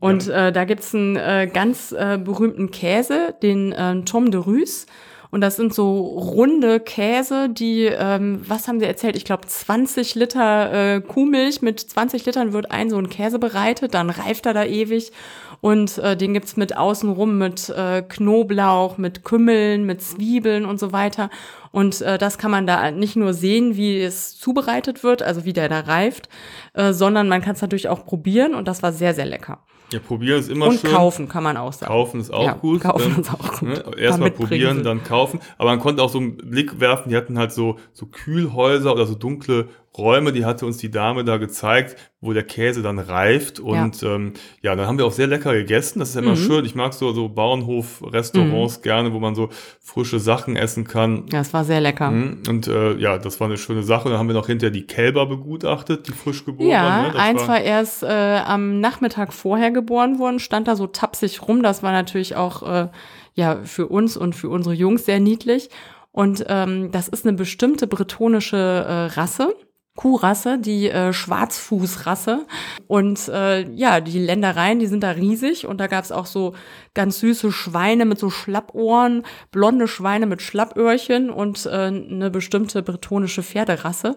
Und 0.00 0.26
ja. 0.26 0.48
äh, 0.48 0.52
da 0.52 0.64
gibt's 0.64 0.94
einen 0.94 1.16
äh, 1.16 1.48
ganz 1.52 1.92
äh, 1.92 2.18
berühmten 2.18 2.70
Käse, 2.70 3.34
den 3.42 3.72
äh, 3.72 4.02
Tom 4.02 4.30
de 4.30 4.40
Rus. 4.40 4.86
Und 5.30 5.42
das 5.42 5.56
sind 5.56 5.74
so 5.74 6.00
runde 6.00 6.80
Käse, 6.80 7.50
die, 7.50 7.84
ähm, 7.84 8.40
was 8.46 8.66
haben 8.66 8.80
sie 8.80 8.86
erzählt? 8.86 9.14
Ich 9.14 9.26
glaube, 9.26 9.46
20 9.46 10.14
Liter 10.14 10.94
äh, 10.96 11.00
Kuhmilch. 11.02 11.60
Mit 11.60 11.80
20 11.80 12.24
Litern 12.24 12.54
wird 12.54 12.70
ein 12.70 12.88
so 12.88 12.96
ein 12.96 13.10
Käse 13.10 13.38
bereitet, 13.38 13.92
dann 13.92 14.08
reift 14.08 14.46
er 14.46 14.54
da 14.54 14.64
ewig. 14.64 15.12
Und 15.60 15.98
äh, 15.98 16.16
den 16.16 16.34
gibt's 16.34 16.56
mit 16.56 16.76
außenrum 16.76 17.36
mit 17.38 17.68
äh, 17.70 18.02
Knoblauch, 18.02 18.96
mit 18.96 19.24
Kümmeln, 19.24 19.84
mit 19.84 20.02
Zwiebeln 20.02 20.64
und 20.64 20.78
so 20.78 20.92
weiter. 20.92 21.30
Und 21.72 22.00
äh, 22.00 22.18
das 22.18 22.38
kann 22.38 22.50
man 22.50 22.66
da 22.66 22.90
nicht 22.90 23.16
nur 23.16 23.34
sehen, 23.34 23.76
wie 23.76 24.00
es 24.00 24.38
zubereitet 24.38 25.02
wird, 25.02 25.22
also 25.22 25.44
wie 25.44 25.52
der 25.52 25.68
da 25.68 25.80
reift, 25.80 26.28
äh, 26.74 26.92
sondern 26.92 27.28
man 27.28 27.42
kann 27.42 27.54
es 27.54 27.62
natürlich 27.62 27.88
auch 27.88 28.04
probieren 28.04 28.54
und 28.54 28.68
das 28.68 28.82
war 28.82 28.92
sehr, 28.92 29.14
sehr 29.14 29.26
lecker. 29.26 29.58
Ja, 29.90 30.00
probieren 30.00 30.38
ist 30.38 30.50
immer 30.50 30.66
und 30.66 30.80
schön. 30.80 30.90
Und 30.90 30.96
kaufen 30.96 31.28
kann 31.28 31.42
man 31.42 31.56
auch 31.56 31.72
sagen. 31.72 31.90
Kaufen 31.90 32.20
ist 32.20 32.30
auch 32.30 32.44
ja, 32.44 32.52
gut. 32.52 32.82
Kaufen 32.82 33.10
dann, 33.10 33.20
ist 33.22 33.32
auch 33.32 33.58
gut. 33.58 33.68
Ne? 33.68 33.96
Erstmal 33.98 34.30
probieren, 34.30 34.84
dann 34.84 35.02
kaufen. 35.02 35.40
Aber 35.56 35.70
man 35.70 35.80
konnte 35.80 36.02
auch 36.02 36.10
so 36.10 36.18
einen 36.18 36.36
Blick 36.36 36.78
werfen, 36.78 37.08
die 37.08 37.16
hatten 37.16 37.38
halt 37.38 37.52
so, 37.52 37.78
so 37.92 38.06
Kühlhäuser 38.06 38.92
oder 38.92 39.06
so 39.06 39.14
dunkle 39.14 39.68
Räume, 39.98 40.32
die 40.32 40.44
hatte 40.44 40.64
uns 40.64 40.78
die 40.78 40.90
Dame 40.90 41.24
da 41.24 41.36
gezeigt, 41.36 41.96
wo 42.20 42.32
der 42.32 42.44
Käse 42.44 42.82
dann 42.82 42.98
reift. 42.98 43.60
Und 43.60 44.00
ja, 44.02 44.14
ähm, 44.14 44.32
ja 44.62 44.74
dann 44.74 44.86
haben 44.86 44.98
wir 44.98 45.06
auch 45.06 45.12
sehr 45.12 45.26
lecker 45.26 45.52
gegessen. 45.52 45.98
Das 45.98 46.10
ist 46.10 46.14
ja 46.14 46.22
immer 46.22 46.32
mhm. 46.32 46.36
schön. 46.36 46.64
Ich 46.64 46.74
mag 46.74 46.94
so, 46.94 47.12
so 47.12 47.28
Bauernhof-Restaurants 47.28 48.78
mhm. 48.78 48.82
gerne, 48.82 49.12
wo 49.12 49.20
man 49.20 49.34
so 49.34 49.50
frische 49.80 50.18
Sachen 50.18 50.56
essen 50.56 50.84
kann. 50.84 51.26
Ja, 51.32 51.40
es 51.40 51.52
war 51.52 51.64
sehr 51.64 51.80
lecker. 51.80 52.10
Mhm. 52.10 52.42
Und 52.48 52.68
äh, 52.68 52.96
ja, 52.96 53.18
das 53.18 53.40
war 53.40 53.48
eine 53.48 53.56
schöne 53.56 53.82
Sache. 53.82 54.08
Dann 54.08 54.18
haben 54.18 54.28
wir 54.28 54.34
noch 54.34 54.46
hinterher 54.46 54.72
die 54.72 54.86
Kälber 54.86 55.26
begutachtet, 55.26 56.08
die 56.08 56.12
frisch 56.12 56.44
geboren 56.44 56.70
Ja, 56.70 57.02
ne? 57.02 57.14
eins 57.18 57.42
war, 57.42 57.48
war 57.48 57.60
erst 57.60 58.02
äh, 58.02 58.06
am 58.06 58.80
Nachmittag 58.80 59.32
vorher 59.32 59.70
geboren 59.70 60.18
worden, 60.18 60.38
stand 60.38 60.68
da 60.68 60.76
so 60.76 60.86
tapsig 60.86 61.42
rum. 61.46 61.62
Das 61.62 61.82
war 61.82 61.92
natürlich 61.92 62.36
auch 62.36 62.62
äh, 62.62 62.88
ja 63.34 63.60
für 63.64 63.86
uns 63.86 64.16
und 64.16 64.34
für 64.34 64.48
unsere 64.48 64.74
Jungs 64.74 65.04
sehr 65.04 65.20
niedlich. 65.20 65.70
Und 66.10 66.44
ähm, 66.48 66.90
das 66.90 67.06
ist 67.06 67.26
eine 67.26 67.36
bestimmte 67.36 67.86
bretonische 67.86 68.56
äh, 68.56 69.18
Rasse. 69.18 69.54
Kuhrasse, 69.98 70.58
die 70.58 70.88
äh, 70.88 71.12
Schwarzfußrasse. 71.12 72.46
Und 72.86 73.26
äh, 73.26 73.68
ja, 73.72 74.00
die 74.00 74.20
Ländereien, 74.20 74.78
die 74.78 74.86
sind 74.86 75.02
da 75.02 75.10
riesig 75.10 75.66
und 75.66 75.78
da 75.78 75.88
gab's 75.88 76.12
auch 76.12 76.26
so 76.26 76.54
ganz 76.94 77.18
süße 77.18 77.50
Schweine 77.50 78.04
mit 78.04 78.20
so 78.20 78.30
Schlappohren, 78.30 79.24
blonde 79.50 79.88
Schweine 79.88 80.26
mit 80.26 80.40
Schlappöhrchen 80.40 81.30
und 81.30 81.66
äh, 81.66 81.70
eine 81.70 82.30
bestimmte 82.30 82.84
bretonische 82.84 83.42
Pferderasse. 83.42 84.14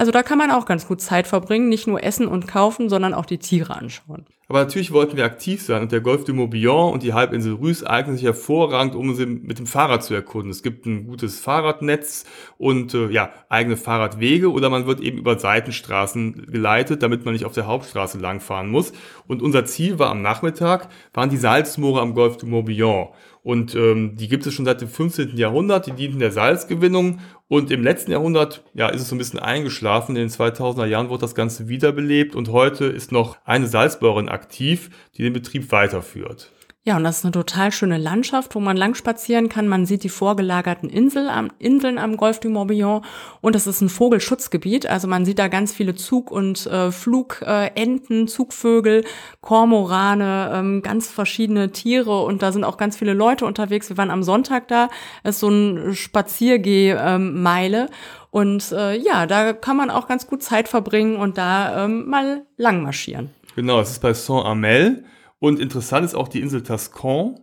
Also 0.00 0.12
da 0.12 0.22
kann 0.22 0.38
man 0.38 0.50
auch 0.50 0.64
ganz 0.64 0.88
gut 0.88 1.02
Zeit 1.02 1.26
verbringen, 1.26 1.68
nicht 1.68 1.86
nur 1.86 2.02
essen 2.02 2.26
und 2.26 2.48
kaufen, 2.48 2.88
sondern 2.88 3.12
auch 3.12 3.26
die 3.26 3.36
Tiere 3.36 3.76
anschauen. 3.76 4.24
Aber 4.48 4.60
natürlich 4.60 4.92
wollten 4.92 5.18
wir 5.18 5.26
aktiv 5.26 5.62
sein 5.62 5.82
und 5.82 5.92
der 5.92 6.00
Golf 6.00 6.24
du 6.24 6.32
Morbihan 6.32 6.94
und 6.94 7.02
die 7.02 7.12
Halbinsel 7.12 7.52
Rüß 7.52 7.84
eignen 7.84 8.16
sich 8.16 8.24
hervorragend, 8.24 8.94
um 8.94 9.14
sie 9.14 9.26
mit 9.26 9.58
dem 9.58 9.66
Fahrrad 9.66 10.02
zu 10.02 10.14
erkunden. 10.14 10.50
Es 10.50 10.62
gibt 10.62 10.86
ein 10.86 11.06
gutes 11.06 11.38
Fahrradnetz 11.38 12.24
und 12.56 12.94
äh, 12.94 13.10
ja, 13.10 13.30
eigene 13.50 13.76
Fahrradwege 13.76 14.50
oder 14.50 14.70
man 14.70 14.86
wird 14.86 15.00
eben 15.00 15.18
über 15.18 15.38
Seitenstraßen 15.38 16.46
geleitet, 16.46 17.02
damit 17.02 17.26
man 17.26 17.34
nicht 17.34 17.44
auf 17.44 17.52
der 17.52 17.66
Hauptstraße 17.66 18.18
langfahren 18.18 18.70
muss. 18.70 18.94
Und 19.28 19.42
unser 19.42 19.66
Ziel 19.66 19.98
war 19.98 20.08
am 20.08 20.22
Nachmittag, 20.22 20.88
waren 21.12 21.28
die 21.28 21.36
Salzmoore 21.36 22.00
am 22.00 22.14
Golf 22.14 22.38
du 22.38 22.46
Morbihan. 22.46 23.08
Und 23.42 23.74
ähm, 23.74 24.16
die 24.16 24.28
gibt 24.28 24.46
es 24.46 24.54
schon 24.54 24.66
seit 24.66 24.80
dem 24.80 24.88
15. 24.88 25.36
Jahrhundert, 25.36 25.86
die 25.86 25.92
dienten 25.92 26.18
der 26.18 26.32
Salzgewinnung 26.32 27.20
und 27.50 27.72
im 27.72 27.82
letzten 27.82 28.12
Jahrhundert, 28.12 28.62
ja, 28.74 28.88
ist 28.90 29.02
es 29.02 29.08
so 29.08 29.16
ein 29.16 29.18
bisschen 29.18 29.40
eingeschlafen. 29.40 30.14
In 30.14 30.22
den 30.22 30.30
2000er 30.30 30.86
Jahren 30.86 31.08
wurde 31.08 31.22
das 31.22 31.34
Ganze 31.34 31.66
wiederbelebt 31.66 32.36
und 32.36 32.50
heute 32.50 32.84
ist 32.84 33.10
noch 33.10 33.38
eine 33.44 33.66
Salzbauerin 33.66 34.28
aktiv, 34.28 34.88
die 35.16 35.24
den 35.24 35.32
Betrieb 35.32 35.72
weiterführt. 35.72 36.52
Ja, 36.82 36.96
und 36.96 37.04
das 37.04 37.18
ist 37.18 37.24
eine 37.26 37.32
total 37.32 37.72
schöne 37.72 37.98
Landschaft, 37.98 38.54
wo 38.54 38.60
man 38.60 38.74
lang 38.74 38.94
spazieren 38.94 39.50
kann. 39.50 39.68
Man 39.68 39.84
sieht 39.84 40.02
die 40.02 40.08
vorgelagerten 40.08 40.88
Insel 40.88 41.28
am, 41.28 41.50
Inseln 41.58 41.98
am 41.98 42.16
Golf 42.16 42.40
du 42.40 42.48
Morbihan 42.48 43.04
und 43.42 43.54
es 43.54 43.66
ist 43.66 43.82
ein 43.82 43.90
Vogelschutzgebiet. 43.90 44.86
Also 44.86 45.06
man 45.06 45.26
sieht 45.26 45.38
da 45.38 45.48
ganz 45.48 45.74
viele 45.74 45.94
Zug- 45.94 46.30
und 46.30 46.66
äh, 46.66 46.90
Flugenten, 46.90 48.22
äh, 48.22 48.26
Zugvögel, 48.26 49.04
Kormorane, 49.42 50.52
ähm, 50.54 50.80
ganz 50.80 51.08
verschiedene 51.08 51.70
Tiere 51.70 52.22
und 52.22 52.40
da 52.40 52.50
sind 52.50 52.64
auch 52.64 52.78
ganz 52.78 52.96
viele 52.96 53.12
Leute 53.12 53.44
unterwegs. 53.44 53.90
Wir 53.90 53.98
waren 53.98 54.10
am 54.10 54.22
Sonntag 54.22 54.66
da, 54.68 54.88
es 55.22 55.34
ist 55.34 55.40
so 55.40 55.50
ein 55.50 55.94
Spaziergehmeile. 55.94 57.80
Ähm, 57.82 57.88
und 58.30 58.72
äh, 58.72 58.96
ja, 58.96 59.26
da 59.26 59.52
kann 59.52 59.76
man 59.76 59.90
auch 59.90 60.08
ganz 60.08 60.26
gut 60.26 60.42
Zeit 60.42 60.66
verbringen 60.66 61.16
und 61.16 61.36
da 61.36 61.84
ähm, 61.84 62.08
mal 62.08 62.46
lang 62.56 62.82
marschieren. 62.82 63.28
Genau, 63.54 63.80
es 63.80 63.90
ist 63.90 64.00
bei 64.00 64.14
Saint-Amel. 64.14 65.04
Und 65.40 65.58
interessant 65.58 66.04
ist 66.04 66.14
auch 66.14 66.28
die 66.28 66.40
Insel 66.40 66.62
Tascon, 66.62 67.40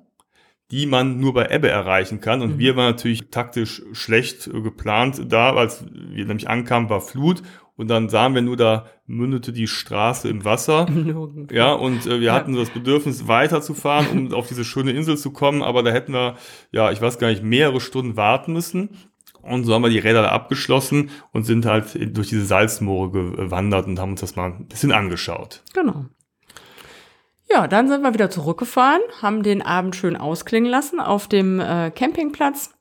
die 0.71 0.85
man 0.85 1.19
nur 1.19 1.33
bei 1.33 1.49
Ebbe 1.49 1.69
erreichen 1.69 2.21
kann. 2.21 2.41
Und 2.41 2.55
mhm. 2.55 2.59
wir 2.59 2.75
waren 2.75 2.91
natürlich 2.91 3.29
taktisch 3.29 3.81
schlecht 3.91 4.49
geplant 4.51 5.21
da, 5.29 5.53
als 5.53 5.85
wir 5.91 6.25
nämlich 6.25 6.49
ankamen, 6.49 6.89
war 6.89 7.01
Flut. 7.01 7.41
Und 7.75 7.89
dann 7.89 8.09
sahen 8.09 8.33
wir 8.33 8.41
nur, 8.41 8.57
da 8.57 8.87
mündete 9.05 9.53
die 9.53 9.67
Straße 9.67 10.27
im 10.29 10.43
Wasser. 10.45 10.87
ja, 11.51 11.73
und 11.73 12.05
äh, 12.05 12.19
wir 12.19 12.27
ja. 12.27 12.33
hatten 12.33 12.55
das 12.55 12.71
Bedürfnis, 12.71 13.27
weiterzufahren, 13.27 14.07
um 14.09 14.33
auf 14.33 14.47
diese 14.47 14.65
schöne 14.65 14.91
Insel 14.91 15.17
zu 15.17 15.31
kommen. 15.31 15.61
Aber 15.61 15.83
da 15.83 15.91
hätten 15.91 16.13
wir, 16.13 16.35
ja, 16.71 16.91
ich 16.91 17.01
weiß 17.01 17.19
gar 17.19 17.29
nicht, 17.29 17.43
mehrere 17.43 17.79
Stunden 17.79 18.17
warten 18.17 18.53
müssen. 18.53 18.89
Und 19.41 19.63
so 19.63 19.73
haben 19.73 19.83
wir 19.83 19.89
die 19.89 19.99
Räder 19.99 20.23
da 20.23 20.29
abgeschlossen 20.29 21.09
und 21.31 21.43
sind 21.43 21.65
halt 21.65 22.17
durch 22.17 22.27
diese 22.27 22.45
Salzmoore 22.45 23.11
gewandert 23.11 23.87
und 23.87 23.97
haben 23.99 24.11
uns 24.11 24.21
das 24.21 24.35
mal 24.35 24.51
ein 24.51 24.67
bisschen 24.67 24.91
angeschaut. 24.91 25.63
Genau. 25.73 26.07
Ja, 27.49 27.67
dann 27.67 27.87
sind 27.87 28.01
wir 28.01 28.13
wieder 28.13 28.29
zurückgefahren, 28.29 29.01
haben 29.21 29.41
den 29.41 29.61
Abend 29.61 29.95
schön 29.95 30.17
ausklingen 30.17 30.69
lassen 30.69 30.99
auf 30.99 31.27
dem 31.27 31.59
äh, 31.59 31.91
Campingplatz 31.91 32.71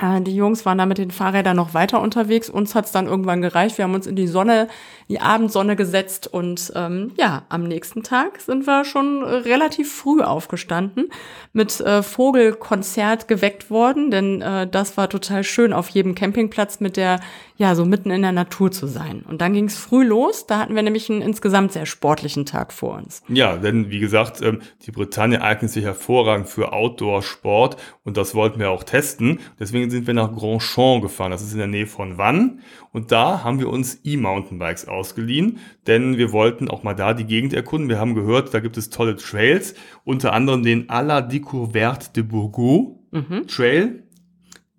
äh, 0.00 0.20
die 0.20 0.34
Jungs 0.34 0.64
waren 0.64 0.78
da 0.78 0.86
mit 0.86 0.98
den 0.98 1.10
Fahrrädern 1.10 1.56
noch 1.56 1.74
weiter 1.74 2.00
unterwegs. 2.00 2.48
Uns 2.48 2.74
hat's 2.74 2.92
dann 2.92 3.06
irgendwann 3.06 3.42
gereicht. 3.42 3.78
Wir 3.78 3.84
haben 3.84 3.94
uns 3.94 4.06
in 4.06 4.16
die 4.16 4.26
Sonne, 4.26 4.68
die 5.08 5.20
Abendsonne 5.20 5.76
gesetzt 5.76 6.26
und 6.26 6.72
ähm, 6.74 7.12
ja, 7.16 7.42
am 7.48 7.64
nächsten 7.64 8.02
Tag 8.02 8.40
sind 8.40 8.66
wir 8.66 8.84
schon 8.84 9.22
relativ 9.22 9.94
früh 9.94 10.22
aufgestanden, 10.22 11.10
mit 11.52 11.80
äh, 11.80 12.02
Vogelkonzert 12.02 13.28
geweckt 13.28 13.70
worden, 13.70 14.10
denn 14.10 14.40
äh, 14.40 14.66
das 14.66 14.96
war 14.96 15.08
total 15.08 15.44
schön 15.44 15.72
auf 15.72 15.88
jedem 15.88 16.14
Campingplatz 16.14 16.80
mit 16.80 16.96
der, 16.96 17.20
ja, 17.62 17.76
so 17.76 17.84
mitten 17.84 18.10
in 18.10 18.22
der 18.22 18.32
Natur 18.32 18.72
zu 18.72 18.86
sein. 18.86 19.22
Und 19.26 19.40
dann 19.40 19.54
ging's 19.54 19.78
früh 19.78 20.04
los. 20.04 20.46
Da 20.46 20.58
hatten 20.58 20.74
wir 20.74 20.82
nämlich 20.82 21.08
einen 21.08 21.22
insgesamt 21.22 21.72
sehr 21.72 21.86
sportlichen 21.86 22.44
Tag 22.44 22.72
vor 22.72 22.96
uns. 22.96 23.22
Ja, 23.28 23.56
denn 23.56 23.88
wie 23.88 24.00
gesagt, 24.00 24.42
ähm, 24.42 24.60
die 24.84 24.90
Bretagne 24.90 25.40
eignet 25.40 25.70
sich 25.70 25.84
hervorragend 25.84 26.48
für 26.48 26.72
Outdoor-Sport 26.72 27.76
und 28.02 28.16
das 28.16 28.34
wollten 28.34 28.58
wir 28.58 28.70
auch 28.70 28.82
testen. 28.82 29.38
Deswegen 29.60 29.90
sind 29.90 30.08
wir 30.08 30.14
nach 30.14 30.34
Grandchamp 30.34 31.02
gefahren. 31.02 31.30
Das 31.30 31.42
ist 31.42 31.52
in 31.52 31.58
der 31.58 31.68
Nähe 31.68 31.86
von 31.86 32.18
Vannes. 32.18 32.50
Und 32.90 33.12
da 33.12 33.44
haben 33.44 33.60
wir 33.60 33.68
uns 33.68 34.00
E-Mountainbikes 34.04 34.88
ausgeliehen, 34.88 35.58
denn 35.86 36.18
wir 36.18 36.32
wollten 36.32 36.68
auch 36.68 36.82
mal 36.82 36.94
da 36.94 37.14
die 37.14 37.24
Gegend 37.24 37.54
erkunden. 37.54 37.88
Wir 37.88 38.00
haben 38.00 38.14
gehört, 38.14 38.52
da 38.52 38.60
gibt 38.60 38.76
es 38.76 38.90
tolle 38.90 39.16
Trails, 39.16 39.74
unter 40.04 40.32
anderem 40.32 40.62
den 40.62 40.90
A 40.90 41.00
la 41.00 41.20
Découverte 41.20 42.12
de 42.12 42.24
Bourgogne 42.24 42.96
mhm. 43.12 43.46
Trail. 43.46 44.02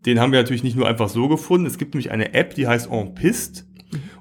Den 0.05 0.19
haben 0.19 0.31
wir 0.31 0.39
natürlich 0.39 0.63
nicht 0.63 0.75
nur 0.75 0.87
einfach 0.87 1.09
so 1.09 1.27
gefunden. 1.27 1.65
Es 1.65 1.77
gibt 1.77 1.93
nämlich 1.93 2.11
eine 2.11 2.33
App, 2.33 2.55
die 2.55 2.67
heißt 2.67 2.89
En 2.91 3.13
Piste. 3.15 3.63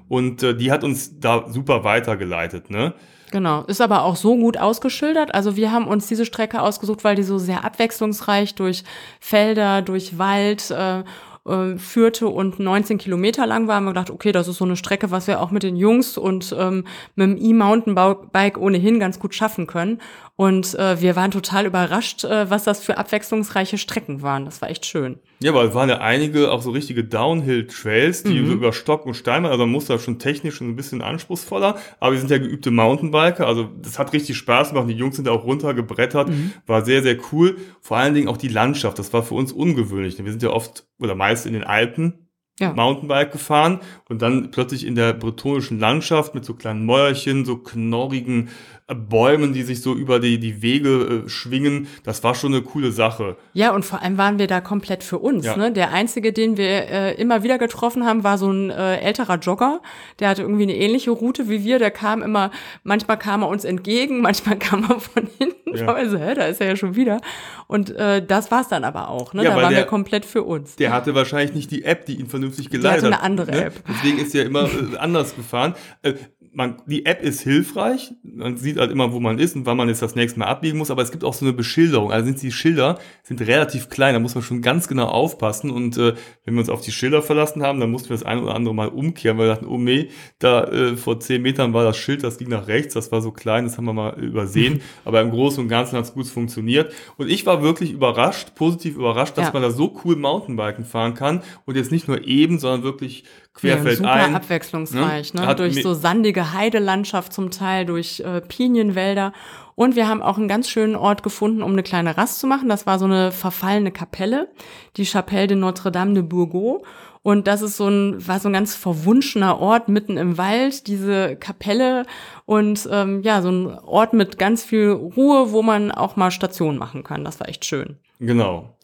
Und 0.07 0.43
äh, 0.43 0.55
die 0.55 0.71
hat 0.71 0.83
uns 0.83 1.19
da 1.19 1.49
super 1.49 1.83
weitergeleitet. 1.83 2.69
Ne? 2.69 2.93
Genau, 3.31 3.63
ist 3.63 3.81
aber 3.81 4.03
auch 4.03 4.15
so 4.15 4.35
gut 4.35 4.57
ausgeschildert. 4.57 5.33
Also 5.33 5.55
wir 5.55 5.71
haben 5.71 5.87
uns 5.87 6.07
diese 6.07 6.25
Strecke 6.25 6.61
ausgesucht, 6.61 7.03
weil 7.03 7.15
die 7.15 7.23
so 7.23 7.39
sehr 7.39 7.65
abwechslungsreich 7.65 8.53
durch 8.53 8.83
Felder, 9.19 9.81
durch 9.81 10.19
Wald 10.19 10.69
äh, 10.69 11.03
äh, 11.45 11.77
führte 11.77 12.27
und 12.27 12.59
19 12.59 12.97
Kilometer 12.97 13.47
lang 13.47 13.67
war. 13.67 13.77
Haben 13.77 13.85
wir 13.85 13.93
gedacht, 13.93 14.11
okay, 14.11 14.31
das 14.31 14.47
ist 14.47 14.57
so 14.57 14.65
eine 14.65 14.75
Strecke, 14.75 15.11
was 15.11 15.27
wir 15.27 15.41
auch 15.41 15.51
mit 15.51 15.63
den 15.63 15.75
Jungs 15.75 16.17
und 16.17 16.55
ähm, 16.57 16.85
mit 17.15 17.27
dem 17.27 17.37
E-Mountainbike 17.37 18.57
ohnehin 18.57 18.99
ganz 18.99 19.19
gut 19.19 19.33
schaffen 19.33 19.67
können. 19.67 19.99
Und 20.35 20.75
äh, 20.75 21.01
wir 21.01 21.15
waren 21.15 21.31
total 21.31 21.65
überrascht, 21.65 22.23
äh, 22.23 22.49
was 22.49 22.63
das 22.63 22.83
für 22.83 22.97
abwechslungsreiche 22.97 23.77
Strecken 23.77 24.21
waren. 24.21 24.45
Das 24.45 24.61
war 24.61 24.69
echt 24.69 24.85
schön. 24.85 25.19
Ja, 25.43 25.53
weil 25.53 25.67
es 25.67 25.75
waren 25.75 25.89
ja 25.89 25.97
einige 25.97 26.51
auch 26.51 26.61
so 26.61 26.71
richtige 26.71 27.03
Downhill-Trails, 27.03 28.23
die 28.23 28.39
mhm. 28.39 28.47
so 28.47 28.53
über 28.53 28.71
Stock 28.71 29.05
und 29.05 29.13
Stein 29.13 29.43
waren. 29.43 29.51
Also 29.51 29.65
man 29.65 29.73
muss 29.73 29.85
da 29.85 29.99
schon 29.99 30.17
technisch 30.17 30.55
schon 30.55 30.69
ein 30.69 30.77
bisschen 30.77 31.01
anspruchsvoller. 31.01 31.75
Aber 31.99 32.13
wir 32.13 32.19
sind 32.19 32.31
ja 32.31 32.37
geübte 32.37 32.71
Mountainbiker. 32.71 33.45
Also 33.45 33.69
das 33.81 33.99
hat 33.99 34.13
richtig 34.13 34.37
Spaß 34.37 34.69
gemacht. 34.69 34.87
Die 34.87 34.93
Jungs 34.93 35.17
sind 35.17 35.27
auch 35.27 35.43
runtergebrettert. 35.43 36.29
Mhm. 36.29 36.53
War 36.65 36.85
sehr, 36.85 37.03
sehr 37.03 37.17
cool. 37.33 37.57
Vor 37.81 37.97
allen 37.97 38.13
Dingen 38.13 38.29
auch 38.29 38.37
die 38.37 38.47
Landschaft. 38.47 38.97
Das 38.97 39.11
war 39.11 39.21
für 39.21 39.35
uns 39.35 39.51
ungewöhnlich. 39.51 40.17
Wir 40.17 40.31
sind 40.31 40.41
ja 40.41 40.49
oft 40.49 40.85
oder 40.97 41.13
meist 41.13 41.45
in 41.45 41.51
den 41.51 41.65
Alpen 41.65 42.22
ja. 42.59 42.71
Mountainbike 42.73 43.31
gefahren 43.31 43.79
und 44.09 44.21
dann 44.21 44.51
plötzlich 44.51 44.85
in 44.85 44.95
der 44.95 45.13
bretonischen 45.13 45.79
Landschaft 45.79 46.35
mit 46.35 46.45
so 46.45 46.53
kleinen 46.53 46.85
Mäuerchen, 46.85 47.45
so 47.45 47.57
knorrigen 47.57 48.49
äh, 48.87 48.93
Bäumen, 48.93 49.53
die 49.53 49.63
sich 49.63 49.81
so 49.81 49.95
über 49.95 50.19
die, 50.19 50.39
die 50.39 50.61
Wege 50.61 51.23
äh, 51.25 51.29
schwingen. 51.29 51.87
Das 52.03 52.23
war 52.23 52.35
schon 52.35 52.53
eine 52.53 52.61
coole 52.61 52.91
Sache. 52.91 53.37
Ja, 53.53 53.73
und 53.73 53.83
vor 53.83 54.01
allem 54.01 54.19
waren 54.19 54.37
wir 54.37 54.47
da 54.47 54.61
komplett 54.61 55.03
für 55.03 55.17
uns. 55.17 55.45
Ja. 55.45 55.57
Ne? 55.57 55.71
Der 55.71 55.91
einzige, 55.91 56.31
den 56.31 56.57
wir 56.57 56.67
äh, 56.67 57.13
immer 57.15 57.41
wieder 57.41 57.57
getroffen 57.57 58.05
haben, 58.05 58.23
war 58.23 58.37
so 58.37 58.51
ein 58.51 58.69
äh, 58.69 58.97
älterer 58.97 59.39
Jogger. 59.39 59.81
Der 60.19 60.29
hatte 60.29 60.43
irgendwie 60.43 60.63
eine 60.63 60.75
ähnliche 60.75 61.11
Route 61.11 61.49
wie 61.49 61.63
wir. 61.63 61.79
Der 61.79 61.91
kam 61.91 62.21
immer, 62.21 62.51
manchmal 62.83 63.17
kam 63.17 63.41
er 63.41 63.47
uns 63.47 63.65
entgegen, 63.65 64.21
manchmal 64.21 64.59
kam 64.59 64.83
er 64.89 64.99
von 64.99 65.27
hinten. 65.39 65.62
Ja. 65.79 65.93
Also, 65.93 66.17
hä, 66.17 66.33
da 66.33 66.45
ist 66.45 66.61
er 66.61 66.67
ja 66.67 66.75
schon 66.75 66.95
wieder. 66.95 67.19
Und 67.67 67.89
äh, 67.95 68.25
das 68.25 68.51
war's 68.51 68.67
dann 68.67 68.83
aber 68.83 69.09
auch. 69.09 69.33
Ne? 69.33 69.43
Ja, 69.43 69.51
da 69.51 69.61
waren 69.61 69.69
der, 69.69 69.79
wir 69.79 69.85
komplett 69.85 70.25
für 70.25 70.43
uns. 70.43 70.75
Der 70.75 70.91
hatte 70.91 71.15
wahrscheinlich 71.15 71.55
nicht 71.55 71.71
die 71.71 71.83
App, 71.83 72.05
die 72.05 72.19
ihn 72.19 72.27
vernünftig 72.27 72.69
geleitet 72.69 73.03
hat. 73.03 73.11
Der 73.11 73.11
hatte 73.11 73.23
eine 73.23 73.41
andere 73.41 73.51
ne? 73.51 73.65
App. 73.65 73.83
Deswegen 73.87 74.19
ist 74.19 74.35
er 74.35 74.45
immer 74.45 74.63
äh, 74.63 74.97
anders 74.97 75.35
gefahren. 75.35 75.75
Äh, 76.01 76.13
man, 76.53 76.81
die 76.85 77.05
App 77.05 77.23
ist 77.23 77.41
hilfreich. 77.41 78.13
Man 78.23 78.57
sieht 78.57 78.77
halt 78.77 78.91
immer, 78.91 79.11
wo 79.11 79.19
man 79.19 79.39
ist 79.39 79.55
und 79.55 79.65
wann 79.65 79.75
man 79.75 79.89
jetzt 79.89 80.01
das 80.01 80.15
nächste 80.15 80.39
Mal 80.39 80.45
abbiegen 80.45 80.77
muss. 80.77 80.91
Aber 80.91 81.01
es 81.01 81.11
gibt 81.11 81.23
auch 81.23 81.33
so 81.33 81.45
eine 81.45 81.53
Beschilderung. 81.53 82.11
Also 82.11 82.27
sind 82.27 82.41
die 82.41 82.51
Schilder 82.51 82.99
sind 83.23 83.41
relativ 83.41 83.89
klein. 83.89 84.13
Da 84.13 84.19
muss 84.19 84.35
man 84.35 84.43
schon 84.43 84.61
ganz 84.61 84.87
genau 84.87 85.07
aufpassen. 85.07 85.71
Und 85.71 85.97
äh, 85.97 86.13
wenn 86.45 86.53
wir 86.53 86.59
uns 86.59 86.69
auf 86.69 86.81
die 86.81 86.91
Schilder 86.91 87.21
verlassen 87.21 87.63
haben, 87.63 87.79
dann 87.79 87.89
mussten 87.89 88.09
wir 88.09 88.17
das 88.17 88.25
ein 88.25 88.39
oder 88.39 88.53
andere 88.53 88.75
Mal 88.75 88.89
umkehren, 88.89 89.37
weil 89.37 89.47
wir 89.47 89.53
dachten, 89.55 89.65
oh 89.67 89.77
meh, 89.77 90.09
da 90.39 90.65
äh, 90.65 90.95
vor 90.95 91.19
zehn 91.19 91.41
Metern 91.41 91.73
war 91.73 91.83
das 91.83 91.97
Schild, 91.97 92.23
das 92.23 92.37
ging 92.37 92.49
nach 92.49 92.67
rechts. 92.67 92.93
Das 92.93 93.11
war 93.11 93.21
so 93.21 93.31
klein, 93.31 93.65
das 93.65 93.77
haben 93.77 93.85
wir 93.85 93.93
mal 93.93 94.19
übersehen. 94.19 94.81
Aber 95.05 95.21
im 95.21 95.31
Großen 95.31 95.63
und 95.63 95.69
Ganzen 95.69 95.97
hat 95.97 96.05
es 96.05 96.13
gut 96.13 96.27
funktioniert. 96.27 96.93
Und 97.17 97.29
ich 97.29 97.45
war 97.45 97.63
wirklich 97.63 97.91
überrascht, 97.91 98.53
positiv 98.55 98.95
überrascht, 98.95 99.37
dass 99.37 99.47
ja. 99.47 99.53
man 99.53 99.63
da 99.63 99.71
so 99.71 99.99
cool 100.05 100.15
Mountainbiken 100.15 100.85
fahren 100.85 101.15
kann. 101.15 101.41
Und 101.65 101.77
jetzt 101.77 101.91
nicht 101.91 102.07
nur 102.07 102.27
eben, 102.27 102.59
sondern 102.59 102.83
wirklich 102.83 103.23
querfeldein. 103.53 104.05
Ja, 104.05 104.25
super 104.25 104.35
abwechslungsreich, 104.35 105.33
ne? 105.33 105.45
ne? 105.45 105.55
durch 105.55 105.81
so 105.81 105.93
sandige 105.93 106.53
Heidelandschaft 106.53 107.33
zum 107.33 107.51
Teil, 107.51 107.85
durch 107.85 108.19
äh, 108.19 108.41
Pinienwälder. 108.41 109.33
Und 109.75 109.95
wir 109.95 110.07
haben 110.07 110.21
auch 110.21 110.37
einen 110.37 110.47
ganz 110.47 110.69
schönen 110.69 110.95
Ort 110.95 111.23
gefunden, 111.23 111.63
um 111.63 111.71
eine 111.71 111.83
kleine 111.83 112.17
Rast 112.17 112.39
zu 112.39 112.47
machen. 112.47 112.69
Das 112.69 112.85
war 112.85 112.99
so 112.99 113.05
eine 113.05 113.31
verfallene 113.31 113.91
Kapelle, 113.91 114.49
die 114.97 115.05
Chapelle 115.05 115.47
de 115.47 115.57
Notre-Dame 115.57 116.13
de 116.13 116.23
Bourgogne. 116.23 116.81
Und 117.23 117.47
das 117.47 117.61
ist 117.61 117.77
so 117.77 117.87
ein, 117.87 118.27
war 118.27 118.39
so 118.39 118.49
ein 118.49 118.53
ganz 118.53 118.75
verwunschener 118.75 119.57
Ort 119.59 119.87
mitten 119.87 120.17
im 120.17 120.37
Wald, 120.37 120.87
diese 120.87 121.37
Kapelle 121.37 122.05
und 122.45 122.87
ähm, 122.91 123.21
ja, 123.21 123.41
so 123.41 123.49
ein 123.49 123.79
Ort 123.79 124.11
mit 124.11 124.37
ganz 124.37 124.61
viel 124.63 124.89
Ruhe, 124.89 125.53
wo 125.53 125.61
man 125.61 125.91
auch 125.91 126.17
mal 126.17 126.31
Station 126.31 126.77
machen 126.77 127.03
kann. 127.03 127.23
Das 127.23 127.39
war 127.39 127.47
echt 127.47 127.63
schön. 127.63 127.97
Genau. 128.19 128.75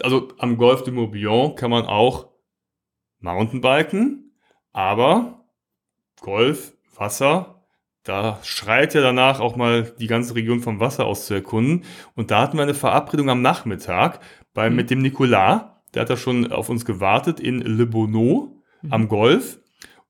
Also 0.00 0.28
am 0.38 0.58
Golf 0.58 0.84
de 0.84 0.94
Morbihan 0.94 1.56
kann 1.56 1.72
man 1.72 1.86
auch 1.86 2.28
Mountainbiken, 3.20 4.32
aber 4.72 5.44
Golf, 6.20 6.72
Wasser, 6.96 7.58
da 8.08 8.38
schreit 8.42 8.94
ja 8.94 9.02
danach 9.02 9.38
auch 9.40 9.56
mal 9.56 9.82
die 9.98 10.06
ganze 10.06 10.34
Region 10.34 10.60
vom 10.60 10.80
Wasser 10.80 11.04
aus 11.04 11.26
zu 11.26 11.34
erkunden. 11.34 11.84
Und 12.14 12.30
da 12.30 12.40
hatten 12.40 12.56
wir 12.56 12.62
eine 12.62 12.74
Verabredung 12.74 13.28
am 13.28 13.42
Nachmittag 13.42 14.20
bei, 14.54 14.70
mhm. 14.70 14.76
mit 14.76 14.90
dem 14.90 15.00
Nicolas. 15.00 15.62
Der 15.92 16.02
hat 16.02 16.10
da 16.10 16.16
schon 16.16 16.50
auf 16.50 16.68
uns 16.70 16.84
gewartet 16.84 17.38
in 17.38 17.60
Le 17.60 17.86
Bonneau 17.86 18.62
mhm. 18.82 18.92
am 18.92 19.08
Golf. 19.08 19.60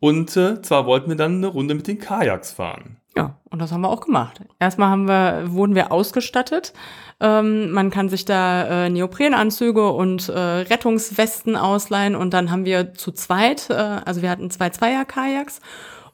Und 0.01 0.37
äh, 0.37 0.63
zwar 0.63 0.87
wollten 0.87 1.09
wir 1.09 1.17
dann 1.17 1.37
eine 1.37 1.49
Runde 1.49 1.75
mit 1.75 1.89
den 1.89 1.99
Kajaks 1.99 2.53
fahren. 2.53 2.99
Ja, 3.19 3.35
und 3.51 3.61
das 3.61 3.73
haben 3.73 3.81
wir 3.81 3.91
auch 3.91 4.03
gemacht. 4.03 4.43
Erstmal 4.61 4.91
haben 4.91 5.09
wir, 5.09 5.47
wurden 5.49 5.75
wir 5.75 5.91
ausgestattet. 5.91 6.73
Ähm, 7.19 7.73
man 7.73 7.91
kann 7.91 8.09
sich 8.09 8.25
da 8.25 8.85
äh, 8.85 8.91
Neoprenanzüge 8.91 9.91
und 9.91 10.29
äh, 10.29 10.39
Rettungswesten 10.39 11.57
ausleihen 11.57 12.15
und 12.15 12.33
dann 12.33 12.53
haben 12.53 12.65
wir 12.65 12.95
zu 12.95 13.11
zweit, 13.11 13.71
äh, 13.71 13.73
also 13.75 14.23
wir 14.23 14.31
hatten 14.31 14.53
zwei 14.53 14.71
Zweier-Kajaks 14.71 15.61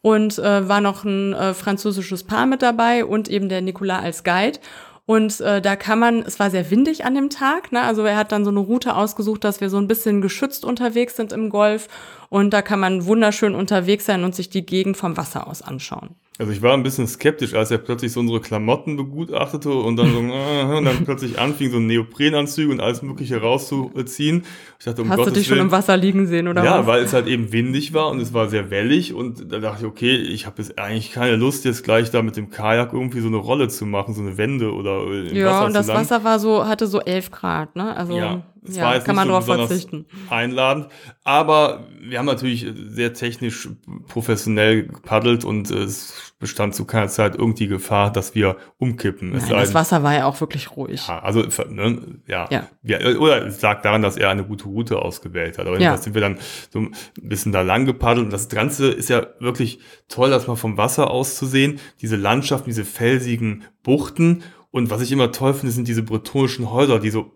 und 0.01 0.39
äh, 0.39 0.67
war 0.67 0.81
noch 0.81 1.05
ein 1.05 1.35
äh, 1.35 1.53
französisches 1.53 2.25
Paar 2.25 2.47
mit 2.47 2.63
dabei 2.63 3.05
und 3.05 3.29
eben 3.29 3.51
der 3.51 3.61
Nicolas 3.61 4.03
als 4.03 4.25
Guide. 4.25 4.59
Und 5.05 5.43
äh, 5.43 5.61
da 5.61 5.77
kann 5.77 5.99
man, 5.99 6.21
es 6.23 6.41
war 6.41 6.51
sehr 6.51 6.71
windig 6.71 7.05
an 7.05 7.15
dem 7.15 7.29
Tag, 7.29 7.71
ne? 7.71 7.83
also 7.83 8.03
er 8.05 8.17
hat 8.17 8.33
dann 8.33 8.47
so 8.47 8.51
eine 8.51 8.61
Route 8.61 8.97
ausgesucht, 8.97 9.45
dass 9.45 9.61
wir 9.61 9.69
so 9.69 9.77
ein 9.77 9.89
bisschen 9.89 10.23
geschützt 10.23 10.65
unterwegs 10.65 11.17
sind 11.17 11.35
im 11.35 11.51
Golf 11.51 11.89
und 12.31 12.55
da 12.55 12.63
kann 12.63 12.81
man 12.81 13.05
wunderschön 13.05 13.55
unterwegs 13.55 14.07
sein 14.07 14.25
und 14.25 14.35
sich 14.35 14.49
die 14.49 14.65
Gegend 14.65 14.97
vom 14.97 15.19
Wasser 15.19 15.47
aus 15.47 15.61
anschauen. 15.61 16.17
Also 16.37 16.51
ich 16.51 16.63
war 16.63 16.73
ein 16.75 16.83
bisschen 16.83 17.07
skeptisch, 17.07 17.55
als 17.55 17.71
er 17.71 17.79
plötzlich 17.79 18.11
so 18.11 18.19
unsere 18.19 18.41
Klamotten 18.41 18.97
begutachtete 18.97 19.71
und 19.71 19.97
dann 19.97 20.13
so 20.13 20.19
äh, 20.19 20.77
und 20.79 20.85
dann 20.85 21.05
plötzlich 21.05 21.39
anfing, 21.39 21.71
so 21.71 21.79
Neoprenanzüge 21.79 22.73
und 22.73 22.81
alles 22.81 23.03
Mögliche 23.03 23.41
rauszuziehen. 23.41 24.45
Ich 24.81 24.85
dachte, 24.85 25.03
um 25.03 25.11
Hast 25.11 25.19
Gottes 25.19 25.33
du 25.33 25.39
dich 25.39 25.49
Willen, 25.49 25.59
schon 25.59 25.67
im 25.69 25.73
Wasser 25.73 25.97
liegen 25.97 26.27
sehen 26.27 26.49
oder 26.49 26.65
ja, 26.65 26.71
was? 26.73 26.77
Ja, 26.81 26.87
weil 26.89 27.05
es 27.05 27.13
halt 27.13 27.29
eben 27.29 27.53
windig 27.53 27.95
war 27.95 28.09
und 28.09 28.21
es 28.21 28.35
war 28.35 28.49
sehr 28.49 28.71
wellig 28.71 29.15
und 29.15 29.53
da 29.53 29.61
dachte 29.61 29.83
ich, 29.83 29.87
okay, 29.87 30.17
ich 30.17 30.47
habe 30.47 30.61
jetzt 30.61 30.77
eigentlich 30.77 31.13
keine 31.13 31.37
Lust, 31.37 31.65
jetzt 31.65 31.85
gleich 31.85 32.11
da 32.11 32.21
mit 32.21 32.37
dem 32.37 32.51
Kajak 32.51 32.93
irgendwie 32.93 33.21
so 33.21 33.29
eine 33.29 33.37
Rolle 33.37 33.69
zu 33.69 33.87
machen, 33.87 34.13
so 34.13 34.23
eine 34.23 34.37
Wende 34.37 34.73
oder 34.73 35.05
im 35.07 35.37
Ja, 35.37 35.47
Wasser 35.47 35.67
und 35.67 35.73
das 35.75 35.87
Wasser 35.87 36.25
war 36.25 36.41
so, 36.41 36.67
hatte 36.67 36.89
so 36.89 37.01
elf 37.01 37.31
Grad, 37.31 37.77
ne? 37.77 37.97
Also 37.97 38.17
ja. 38.17 38.43
Es 38.67 38.77
ja, 38.77 38.85
war 38.85 38.95
jetzt 38.95 39.05
kann 39.05 39.15
man 39.15 39.29
so 39.29 39.41
darauf 39.41 39.47
verzichten. 39.47 40.07
Einladend. 40.31 40.89
Aber 41.23 41.87
wir 42.01 42.19
haben 42.19 42.27
natürlich 42.27 42.67
sehr 42.89 43.13
technisch 43.13 43.69
professionell 44.09 44.87
gepaddelt 44.87 45.45
und 45.45 45.71
es 45.71 46.35
bestand 46.39 46.75
zu 46.75 46.85
keiner 46.85 47.09
Zeit 47.09 47.37
irgendwie 47.37 47.67
Gefahr, 47.67 48.11
dass 48.11 48.35
wir 48.35 48.57
umkippen. 48.79 49.31
Nein, 49.31 49.49
das 49.49 49.75
Wasser 49.75 50.03
war 50.03 50.15
ja 50.15 50.27
auch 50.27 50.41
wirklich 50.41 50.77
ruhig. 50.77 51.07
Ja, 51.07 51.21
also 51.21 51.43
ne, 51.69 52.21
ja, 52.27 52.47
ja. 52.51 52.69
ja. 52.83 52.99
Oder 53.17 53.47
es 53.47 53.61
lag 53.61 53.83
daran, 53.83 54.03
dass 54.03 54.17
er 54.17 54.31
eine 54.31 54.45
gute 54.45 54.65
Route 54.65 54.99
ausgewählt 54.99 55.59
hat. 55.59 55.67
Aber 55.67 55.79
ja. 55.79 55.97
sind 55.97 56.15
wir 56.15 56.21
dann 56.21 56.39
so 56.71 56.81
ein 56.81 56.95
bisschen 57.21 57.53
da 57.53 57.63
lang 57.63 57.85
gepaddelt. 57.85 58.27
Und 58.27 58.33
das 58.33 58.49
Ganze 58.49 58.89
ist 58.89 59.11
ja 59.11 59.27
wirklich 59.41 59.81
toll, 60.09 60.31
das 60.31 60.47
mal 60.47 60.57
vom 60.57 60.77
Wasser 60.77 61.11
aus 61.11 61.37
zu 61.37 61.47
sehen. 61.47 61.81
Diese 62.01 62.17
Landschaften, 62.17 62.71
diese 62.71 62.85
felsigen 62.85 63.65
Buchten. 63.83 64.43
Und 64.71 64.91
was 64.91 65.03
ich 65.03 65.13
immer 65.13 65.33
toll 65.33 65.55
finde, 65.55 65.73
sind 65.73 65.87
diese 65.87 66.03
bretonischen 66.03 66.71
Häuser, 66.71 66.99
die 66.99 67.11
so 67.11 67.33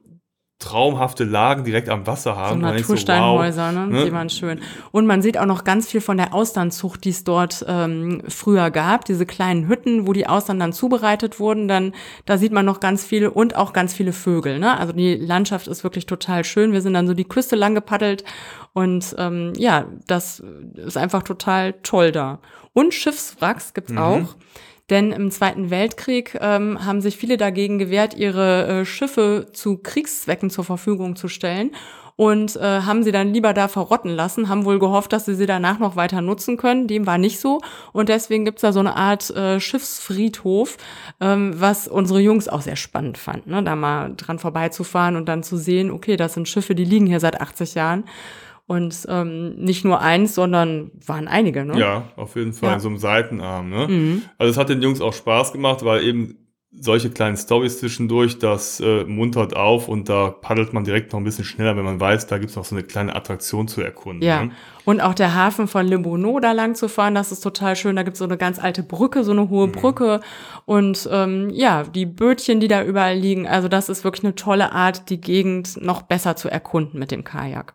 traumhafte 0.59 1.23
Lagen 1.23 1.63
direkt 1.63 1.89
am 1.89 2.07
Wasser 2.09 2.35
haben. 2.35 2.61
So 2.61 2.67
Natursteinhäuser, 2.67 3.71
so, 3.71 3.79
wow, 3.79 3.87
ne? 3.87 3.95
ne? 3.95 4.05
Die 4.07 4.13
waren 4.13 4.29
schön. 4.29 4.61
Und 4.91 5.07
man 5.07 5.23
sieht 5.23 5.39
auch 5.39 5.47
noch 5.47 5.63
ganz 5.63 5.89
viel 5.89 6.01
von 6.01 6.17
der 6.17 6.35
Austernzucht, 6.35 7.05
die 7.05 7.11
es 7.11 7.23
dort 7.23 7.65
ähm, 7.69 8.23
früher 8.27 8.73
gab. 8.73 9.05
Diese 9.05 9.25
kleinen 9.25 9.69
Hütten, 9.69 10.09
wo 10.09 10.13
die 10.13 10.27
Austern 10.27 10.59
dann 10.59 10.73
zubereitet 10.73 11.39
wurden, 11.39 11.69
dann 11.69 11.93
da 12.27 12.39
sieht 12.39 12.53
man 12.53 12.67
noch 12.67 12.81
ganz 12.81 13.05
viel 13.05 13.29
und 13.29 13.55
auch 13.55 13.73
ganz 13.73 13.95
viele 13.95 14.13
Vögel. 14.13 14.59
Ne? 14.59 14.77
Also 14.77 14.93
die 14.93 15.15
Landschaft 15.15 15.69
ist 15.69 15.85
wirklich 15.85 16.07
total 16.07 16.43
schön. 16.43 16.73
Wir 16.73 16.83
sind 16.83 16.95
dann 16.95 17.07
so 17.07 17.15
die 17.15 17.29
Küste 17.29 17.55
lang 17.55 17.77
gepaddelt 17.77 18.25
und 18.73 19.15
ähm, 19.17 19.53
ja, 19.57 19.87
das 20.09 20.43
ist 20.75 20.97
einfach 20.97 21.23
total 21.23 21.75
toll 21.85 22.11
da. 22.11 22.41
Und 22.73 22.95
Schiffswracks 22.95 23.75
gibt's 23.75 23.93
mhm. 23.93 23.99
auch. 23.99 24.37
Denn 24.91 25.13
im 25.13 25.31
Zweiten 25.31 25.71
Weltkrieg 25.71 26.39
ähm, 26.41 26.85
haben 26.85 27.01
sich 27.01 27.17
viele 27.17 27.37
dagegen 27.37 27.79
gewehrt, 27.79 28.15
ihre 28.15 28.67
äh, 28.67 28.85
Schiffe 28.85 29.49
zu 29.53 29.79
Kriegszwecken 29.79 30.51
zur 30.51 30.65
Verfügung 30.65 31.17
zu 31.17 31.29
stellen 31.29 31.73
und 32.19 32.57
äh, 32.57 32.81
haben 32.81 33.05
sie 33.05 33.13
dann 33.13 33.33
lieber 33.33 33.55
da 33.55 33.69
verrotten 33.69 34.11
lassen, 34.11 34.49
haben 34.49 34.65
wohl 34.65 34.81
gehofft, 34.81 35.13
dass 35.13 35.27
sie 35.27 35.37
sie 35.37 35.47
danach 35.47 35.79
noch 35.79 35.95
weiter 35.95 36.21
nutzen 36.21 36.57
können. 36.57 36.89
Dem 36.89 37.07
war 37.07 37.17
nicht 37.17 37.39
so 37.39 37.61
und 37.93 38.09
deswegen 38.09 38.45
gibt's 38.45 38.63
da 38.63 38.73
so 38.73 38.81
eine 38.81 38.97
Art 38.97 39.31
äh, 39.31 39.61
Schiffsfriedhof, 39.61 40.79
ähm, 41.21 41.53
was 41.57 41.87
unsere 41.87 42.19
Jungs 42.19 42.49
auch 42.49 42.63
sehr 42.63 42.75
spannend 42.75 43.19
fanden, 43.19 43.51
ne? 43.51 43.63
da 43.63 43.77
mal 43.77 44.15
dran 44.17 44.41
vorbeizufahren 44.41 45.15
und 45.15 45.29
dann 45.29 45.45
zu 45.45 45.57
sehen, 45.57 45.93
okay, 45.93 46.17
das 46.17 46.35
sind 46.35 46.49
Schiffe, 46.49 46.75
die 46.75 46.85
liegen 46.85 47.07
hier 47.07 47.21
seit 47.21 47.41
80 47.41 47.75
Jahren 47.75 48.03
und 48.69 49.07
ähm, 49.09 49.57
nicht 49.57 49.85
nur 49.87 50.03
eins, 50.03 50.35
sondern 50.35 50.91
waren 51.05 51.27
einige, 51.27 51.65
ne? 51.65 51.81
Ja, 51.81 52.13
auf 52.17 52.37
jeden 52.37 52.53
Fall, 52.53 52.73
ja. 52.73 52.79
so 52.79 52.89
einem 52.89 52.99
Seitenarm, 52.99 53.71
ne? 53.71 53.89
Mhm. 53.89 54.23
Also 54.37 54.51
es 54.51 54.59
hat 54.59 54.69
den 54.69 54.83
Jungs 54.83 55.01
auch 55.01 55.15
Spaß 55.15 55.53
gemacht, 55.53 55.85
weil 55.87 56.05
eben 56.05 56.37
solche 56.71 57.09
kleinen 57.09 57.39
Stories 57.39 57.79
zwischendurch, 57.79 58.39
das 58.39 58.79
äh, 58.81 59.05
muntert 59.05 59.57
auf 59.57 59.89
und 59.89 60.11
da 60.11 60.29
paddelt 60.29 60.75
man 60.75 60.85
direkt 60.85 61.15
noch 61.15 61.19
ein 61.19 61.25
bisschen 61.25 61.47
schneller, 61.47 61.79
wenn 61.79 61.85
man 61.85 61.99
weiß, 61.99 62.27
da 62.27 62.37
gibt's 62.37 62.57
noch 62.57 62.65
so 62.67 62.75
eine 62.75 62.85
kleine 62.85 63.17
Attraktion 63.17 63.69
zu 63.69 63.81
erkunden. 63.81 64.23
Ja, 64.23 64.45
ne? 64.45 64.51
und 64.85 65.01
auch 65.01 65.15
der 65.15 65.35
Hafen 65.35 65.67
von 65.67 65.87
Le 65.87 65.99
Bourneau 65.99 66.39
da 66.39 66.53
lang 66.53 66.75
zu 66.75 66.91
fahren, 66.91 67.15
das 67.15 67.33
ist 67.33 67.41
total 67.41 67.75
schön. 67.75 67.97
Da 67.97 68.03
gibt's 68.03 68.19
so 68.19 68.27
eine 68.27 68.37
ganz 68.37 68.59
alte 68.59 68.83
Brücke, 68.83 69.25
so 69.25 69.33
eine 69.33 69.49
hohe 69.49 69.69
mhm. 69.69 69.73
Brücke 69.73 70.21
und 70.67 71.09
ähm, 71.11 71.49
ja, 71.51 71.85
die 71.85 72.05
Bötchen, 72.05 72.61
die 72.61 72.69
da 72.69 72.85
überall 72.85 73.17
liegen. 73.17 73.49
Also 73.49 73.69
das 73.69 73.89
ist 73.89 74.05
wirklich 74.05 74.25
eine 74.25 74.35
tolle 74.35 74.73
Art, 74.73 75.09
die 75.09 75.23
Gegend 75.23 75.83
noch 75.83 76.03
besser 76.03 76.37
zu 76.37 76.51
erkunden 76.51 76.99
mit 76.99 77.11
dem 77.11 77.25
Kajak. 77.25 77.75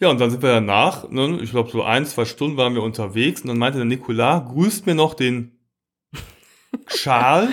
Ja, 0.00 0.10
und 0.10 0.20
dann 0.20 0.30
sind 0.30 0.42
wir 0.42 0.50
danach, 0.50 1.10
ne, 1.10 1.40
ich 1.42 1.50
glaube 1.50 1.70
so 1.70 1.82
ein, 1.82 2.06
zwei 2.06 2.24
Stunden 2.24 2.56
waren 2.56 2.74
wir 2.74 2.82
unterwegs 2.82 3.42
und 3.42 3.48
dann 3.48 3.58
meinte 3.58 3.78
der 3.78 3.84
Nikola, 3.84 4.38
grüßt 4.38 4.86
mir 4.86 4.94
noch 4.94 5.14
den 5.14 5.58
Schal. 6.86 7.48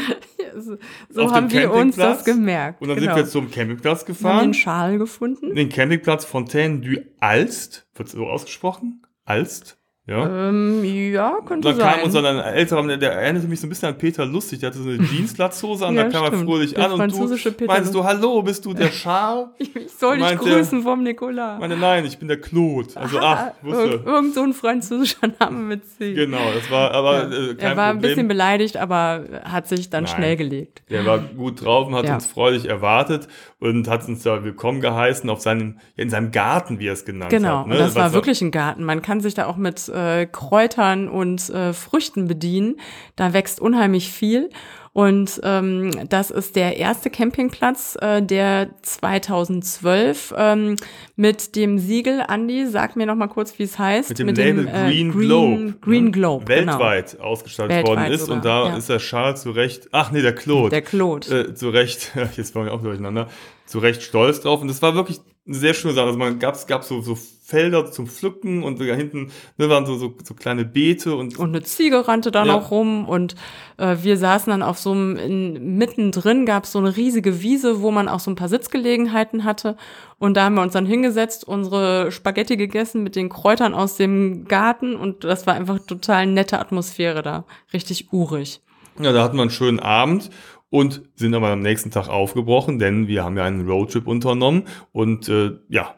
so, 0.56 0.78
so 1.10 1.32
haben 1.32 1.52
wir 1.52 1.72
uns 1.72 1.96
das 1.96 2.24
gemerkt. 2.24 2.82
Und 2.82 2.90
dann 2.90 3.00
genau. 3.00 3.16
sind 3.16 3.26
wir 3.26 3.30
zum 3.30 3.50
Campingplatz 3.50 4.06
gefahren. 4.06 4.36
Wir 4.36 4.42
haben 4.42 4.48
den 4.50 4.54
Schal 4.54 4.98
gefunden. 5.00 5.56
Den 5.56 5.70
Campingplatz 5.70 6.26
Fontaine 6.26 6.82
du 6.82 7.04
Alst, 7.20 7.88
wird 7.96 8.10
so 8.10 8.28
ausgesprochen? 8.28 9.02
Alst? 9.24 9.80
Ja, 10.08 10.50
ähm, 10.50 10.84
ja 10.84 11.40
könnte 11.44 11.70
dann 11.70 11.78
sein. 11.78 11.94
kam 11.96 12.04
uns 12.04 12.14
dann 12.14 12.26
ein 12.26 12.38
älterer, 12.38 12.96
der 12.96 13.14
erinnerte 13.14 13.48
mich 13.48 13.60
so 13.60 13.66
ein 13.66 13.70
bisschen 13.70 13.90
an 13.90 13.98
Peter 13.98 14.24
Lustig, 14.24 14.60
der 14.60 14.70
hatte 14.70 14.78
so 14.78 14.90
eine 14.90 15.02
Jeanslatzhose 15.12 15.88
an, 15.88 15.96
ja, 15.96 16.04
da 16.04 16.10
kam 16.10 16.28
stimmt. 16.28 16.42
er 16.42 16.46
fröhlich 16.46 16.74
der 16.76 16.86
an 16.86 17.02
und 17.02 17.12
du 17.12 17.52
Peter 17.52 17.66
meinst 17.66 17.94
du, 17.94 18.04
hallo, 18.04 18.44
bist 18.44 18.64
du 18.66 18.76
der 18.76 18.88
Schal? 18.92 19.50
ich 19.58 19.72
soll 19.98 20.20
dich 20.20 20.38
grüßen 20.38 20.84
vom 20.84 21.02
Nikola. 21.02 21.58
meine, 21.58 21.76
nein, 21.76 22.06
ich 22.06 22.20
bin 22.20 22.28
der 22.28 22.40
Claude. 22.40 22.90
Also, 22.94 23.18
ach, 23.20 23.54
wusste. 23.64 23.84
Ir 23.84 24.06
irgend 24.06 24.36
so 24.36 24.44
ein 24.44 24.54
französischer 24.54 25.28
Name 25.40 25.58
mit 25.58 25.90
C. 25.90 26.14
Genau, 26.14 26.52
das 26.54 26.70
war 26.70 26.92
aber 26.92 27.24
ja. 27.24 27.32
äh, 27.32 27.56
Er 27.58 27.76
war 27.76 27.94
Problem. 27.94 27.98
ein 27.98 28.02
bisschen 28.02 28.28
beleidigt, 28.28 28.78
aber 28.78 29.24
hat 29.44 29.68
sich 29.68 29.90
dann 29.90 30.04
nein. 30.04 30.16
schnell 30.16 30.36
gelegt. 30.38 30.84
Der 30.92 31.04
war 31.08 31.18
gut 31.18 31.66
drauf 31.66 31.88
und 31.88 31.96
hat 31.96 32.06
ja. 32.06 32.14
uns 32.14 32.28
freudig 32.28 32.66
erwartet 32.66 33.28
und 33.70 33.88
hat 33.88 34.08
uns 34.08 34.24
da 34.24 34.44
willkommen 34.44 34.80
geheißen 34.80 35.30
auf 35.30 35.42
seinem, 35.42 35.80
in 35.96 36.10
seinem 36.10 36.32
Garten, 36.32 36.80
wie 36.80 36.88
er 36.88 36.94
es 36.94 37.04
genannt 37.04 37.32
genau. 37.32 37.60
hat. 37.60 37.64
Genau, 37.66 37.76
ne? 37.76 37.80
das 37.80 37.96
Was 37.96 38.04
war 38.04 38.14
wirklich 38.14 38.42
ein 38.42 38.52
Garten. 38.52 38.84
Man 38.84 39.02
kann 39.02 39.22
sich 39.22 39.34
da 39.34 39.48
auch 39.48 39.58
mit 39.58 39.90
äh, 39.90 40.28
Kräutern 40.28 41.08
und 41.08 41.50
äh, 41.50 41.74
Früchten 41.74 42.28
bedienen. 42.28 42.78
Da 43.16 43.34
wächst 43.34 43.60
unheimlich 43.60 44.12
viel. 44.12 44.50
Und 44.96 45.42
ähm, 45.44 45.92
das 46.08 46.32
ist 46.32 46.56
der 46.56 46.78
erste 46.78 47.10
Campingplatz, 47.10 47.98
äh, 48.00 48.22
der 48.22 48.70
2012 48.82 50.34
ähm, 50.38 50.78
mit 51.18 51.58
dem 51.58 51.80
Siegel, 51.80 52.24
Andy, 52.30 52.66
sag 52.66 52.96
mir 52.96 53.06
noch 53.06 53.16
mal 53.16 53.28
kurz, 53.28 53.60
wie 53.60 53.64
es 53.64 53.78
heißt. 53.78 54.08
Mit 54.08 54.20
dem 54.20 54.26
mit 54.28 54.38
Label 54.38 54.66
dem, 54.66 54.74
äh, 54.74 54.88
Green, 54.88 55.12
Green 55.12 55.12
Globe. 55.12 55.74
Green 55.82 56.12
Globe, 56.14 56.46
genau. 56.46 56.72
Weltweit 56.80 57.12
genau. 57.12 57.24
ausgestattet 57.26 57.72
Weltweit 57.76 57.98
worden 57.98 58.12
ist. 58.14 58.22
Sogar, 58.22 58.36
und 58.38 58.46
da 58.46 58.68
ja. 58.70 58.78
ist 58.78 58.88
der 58.88 59.00
Schal 59.00 59.36
zu 59.36 59.52
Recht, 59.52 59.90
ach 59.92 60.14
nee, 60.14 60.22
der 60.22 60.34
Claude. 60.34 60.70
Der 60.70 60.82
Claude. 60.82 61.42
Äh, 61.42 61.54
zu 61.54 61.72
Recht, 61.72 62.14
jetzt 62.38 62.56
waren 62.56 62.64
wir 62.64 62.74
auch 62.74 62.82
durcheinander, 62.82 63.28
zu 63.66 63.80
Recht 63.80 64.02
stolz 64.02 64.40
drauf. 64.40 64.62
Und 64.62 64.70
das 64.70 64.82
war 64.82 64.96
wirklich 64.96 65.20
eine 65.48 65.56
sehr 65.56 65.74
schöne 65.74 65.94
Sache. 65.94 66.08
Also 66.08 66.18
man 66.18 66.40
gab, 66.40 66.68
gab 66.68 66.84
so, 66.84 67.02
so 67.02 67.16
Felder 67.16 67.92
zum 67.92 68.08
Pflücken 68.08 68.64
und 68.64 68.80
da 68.80 68.86
hinten 68.86 69.32
ne, 69.58 69.70
waren 69.70 69.86
so, 69.86 69.98
so, 69.98 70.16
so 70.24 70.34
kleine 70.34 70.66
Beete 70.66 71.16
und. 71.16 71.38
Und 71.38 71.50
eine 71.50 71.62
Ziege 71.62 72.08
rannte 72.08 72.32
da 72.32 72.44
ja. 72.44 72.54
noch 72.54 72.72
rum 72.72 73.08
und 73.08 73.36
äh, 73.78 73.98
wir 74.02 74.18
saßen 74.18 74.50
dann 74.50 74.64
auf 74.64 74.80
so 74.80 74.94
einem, 74.94 75.16
in, 75.16 75.78
mittendrin 75.78 76.48
gab 76.48 76.64
es 76.64 76.72
so 76.72 76.80
eine 76.80 76.98
riesige 76.98 77.44
Wiese, 77.44 77.82
wo 77.82 77.92
man 77.92 78.08
auch 78.08 78.20
so 78.20 78.32
ein 78.32 78.36
paar 78.36 78.50
Sitzgelegenheiten 78.50 79.44
hatte. 79.44 79.78
Und 80.18 80.36
da 80.36 80.46
haben 80.46 80.56
wir 80.56 80.64
uns 80.64 80.74
dann 80.74 80.88
hingesetzt, 80.88 81.48
unsere 81.48 82.12
Spaghetti 82.12 82.58
gegessen 82.58 83.04
mit 83.04 83.16
den 83.16 83.30
Kräutern 83.30 83.76
aus 83.76 83.96
dem 83.96 84.46
Garten 84.46 84.96
und 84.96 85.24
das 85.24 85.46
war 85.46 85.54
einfach 85.54 85.78
total 85.86 86.26
nette 86.26 86.58
Atmosphäre 86.58 87.22
da. 87.22 87.46
Richtig 87.74 88.12
urig. 88.12 88.62
Ja, 88.98 89.12
da 89.12 89.24
hatten 89.24 89.36
wir 89.36 89.42
einen 89.42 89.52
schönen 89.52 89.80
Abend 89.80 90.30
und 90.70 91.04
sind 91.16 91.34
aber 91.34 91.50
am 91.50 91.62
nächsten 91.62 91.92
Tag 91.92 92.08
aufgebrochen, 92.08 92.80
denn 92.80 93.08
wir 93.08 93.24
haben 93.24 93.38
ja 93.38 93.44
einen 93.44 93.68
Roadtrip 93.68 94.08
unternommen 94.08 94.64
und 94.92 95.30
äh, 95.30 95.52
ja, 95.70 95.96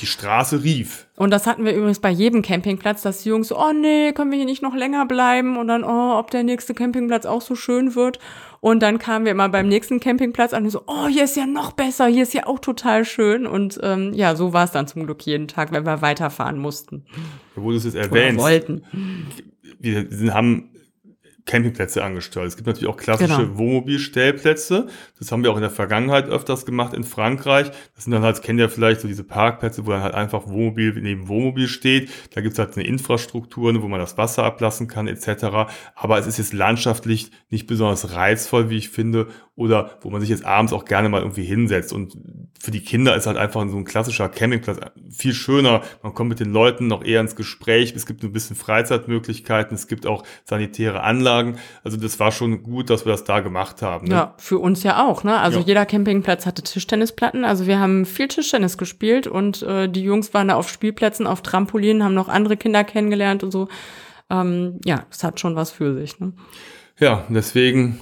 die 0.00 0.06
Straße 0.06 0.62
rief. 0.62 1.08
Und 1.16 1.30
das 1.30 1.46
hatten 1.46 1.64
wir 1.64 1.74
übrigens 1.74 2.00
bei 2.00 2.10
jedem 2.10 2.42
Campingplatz, 2.42 3.02
dass 3.02 3.22
die 3.22 3.30
Jungs 3.30 3.48
so, 3.48 3.58
oh 3.58 3.72
nee, 3.72 4.12
können 4.12 4.30
wir 4.30 4.36
hier 4.36 4.46
nicht 4.46 4.62
noch 4.62 4.74
länger 4.74 5.06
bleiben? 5.06 5.56
Und 5.56 5.68
dann, 5.68 5.84
oh, 5.84 6.18
ob 6.18 6.30
der 6.30 6.42
nächste 6.42 6.74
Campingplatz 6.74 7.24
auch 7.24 7.40
so 7.40 7.54
schön 7.54 7.94
wird. 7.94 8.18
Und 8.60 8.82
dann 8.82 8.98
kamen 8.98 9.24
wir 9.24 9.32
immer 9.32 9.48
beim 9.48 9.68
nächsten 9.68 10.00
Campingplatz 10.00 10.52
an 10.52 10.64
und 10.64 10.70
so, 10.70 10.82
oh, 10.86 11.06
hier 11.08 11.24
ist 11.24 11.36
ja 11.36 11.46
noch 11.46 11.72
besser, 11.72 12.06
hier 12.06 12.24
ist 12.24 12.34
ja 12.34 12.46
auch 12.46 12.58
total 12.58 13.04
schön. 13.04 13.46
Und 13.46 13.78
ähm, 13.82 14.12
ja, 14.12 14.34
so 14.34 14.52
war 14.52 14.64
es 14.64 14.72
dann 14.72 14.86
zum 14.86 15.04
Glück 15.04 15.22
jeden 15.22 15.48
Tag, 15.48 15.72
wenn 15.72 15.86
wir 15.86 16.02
weiterfahren 16.02 16.58
mussten. 16.58 17.06
Wo 17.54 17.70
du 17.70 17.76
es 17.76 17.84
jetzt. 17.84 17.96
Oder 17.96 18.36
wollten. 18.36 18.82
Wir 19.78 20.34
haben 20.34 20.70
Campingplätze 21.46 22.02
angesteuert. 22.02 22.48
Es 22.48 22.56
gibt 22.56 22.66
natürlich 22.66 22.88
auch 22.88 22.96
klassische 22.96 23.46
genau. 23.46 23.58
Wohnmobilstellplätze. 23.58 24.88
Das 25.18 25.30
haben 25.30 25.44
wir 25.44 25.52
auch 25.52 25.56
in 25.56 25.62
der 25.62 25.70
Vergangenheit 25.70 26.28
öfters 26.28 26.66
gemacht 26.66 26.92
in 26.92 27.04
Frankreich. 27.04 27.70
Das 27.94 28.04
sind 28.04 28.12
dann 28.12 28.22
halt, 28.22 28.42
kennt 28.42 28.58
ihr 28.58 28.68
vielleicht 28.68 29.00
so 29.00 29.08
diese 29.08 29.24
Parkplätze, 29.24 29.86
wo 29.86 29.92
dann 29.92 30.02
halt 30.02 30.14
einfach 30.14 30.48
Wohnmobil 30.48 31.00
neben 31.00 31.28
Wohnmobil 31.28 31.68
steht. 31.68 32.10
Da 32.34 32.40
gibt 32.40 32.54
es 32.54 32.58
halt 32.58 32.76
eine 32.76 32.86
Infrastruktur, 32.86 33.80
wo 33.80 33.88
man 33.88 34.00
das 34.00 34.18
Wasser 34.18 34.44
ablassen 34.44 34.88
kann 34.88 35.06
etc. 35.06 35.70
Aber 35.94 36.18
es 36.18 36.26
ist 36.26 36.38
jetzt 36.38 36.52
landschaftlich 36.52 37.30
nicht 37.48 37.66
besonders 37.66 38.14
reizvoll, 38.14 38.68
wie 38.68 38.76
ich 38.76 38.90
finde, 38.90 39.28
oder 39.54 39.98
wo 40.02 40.10
man 40.10 40.20
sich 40.20 40.28
jetzt 40.28 40.44
abends 40.44 40.72
auch 40.74 40.84
gerne 40.84 41.08
mal 41.08 41.22
irgendwie 41.22 41.44
hinsetzt. 41.44 41.92
Und 41.92 42.18
für 42.60 42.70
die 42.70 42.82
Kinder 42.82 43.16
ist 43.16 43.26
halt 43.26 43.38
einfach 43.38 43.66
so 43.68 43.76
ein 43.76 43.84
klassischer 43.84 44.28
Campingplatz 44.28 44.78
viel 45.10 45.32
schöner. 45.32 45.82
Man 46.02 46.12
kommt 46.12 46.28
mit 46.28 46.40
den 46.40 46.52
Leuten 46.52 46.88
noch 46.88 47.02
eher 47.02 47.22
ins 47.22 47.36
Gespräch. 47.36 47.94
Es 47.96 48.04
gibt 48.04 48.22
ein 48.22 48.32
bisschen 48.32 48.54
Freizeitmöglichkeiten. 48.54 49.74
Es 49.74 49.88
gibt 49.88 50.06
auch 50.06 50.24
sanitäre 50.44 51.02
Anlagen 51.02 51.35
sagen. 51.36 51.58
Also 51.84 51.96
das 51.96 52.18
war 52.18 52.32
schon 52.32 52.62
gut, 52.62 52.90
dass 52.90 53.04
wir 53.04 53.12
das 53.12 53.24
da 53.24 53.40
gemacht 53.40 53.82
haben. 53.82 54.08
Ne? 54.08 54.14
Ja, 54.14 54.34
für 54.38 54.58
uns 54.58 54.82
ja 54.82 55.06
auch. 55.06 55.24
Ne? 55.24 55.38
Also 55.38 55.60
ja. 55.60 55.64
jeder 55.66 55.86
Campingplatz 55.86 56.46
hatte 56.46 56.62
Tischtennisplatten. 56.62 57.44
Also 57.44 57.66
wir 57.66 57.78
haben 57.78 58.06
viel 58.06 58.28
Tischtennis 58.28 58.78
gespielt 58.78 59.26
und 59.26 59.62
äh, 59.62 59.88
die 59.88 60.02
Jungs 60.02 60.32
waren 60.34 60.48
da 60.48 60.54
auf 60.54 60.68
Spielplätzen, 60.68 61.26
auf 61.26 61.42
Trampolinen, 61.42 62.02
haben 62.02 62.14
noch 62.14 62.28
andere 62.28 62.56
Kinder 62.56 62.84
kennengelernt 62.84 63.42
und 63.42 63.50
so. 63.50 63.68
Ähm, 64.30 64.80
ja, 64.84 65.06
es 65.10 65.22
hat 65.22 65.40
schon 65.40 65.56
was 65.56 65.70
für 65.70 65.94
sich. 65.94 66.18
Ne? 66.18 66.32
Ja, 66.98 67.24
deswegen 67.28 68.00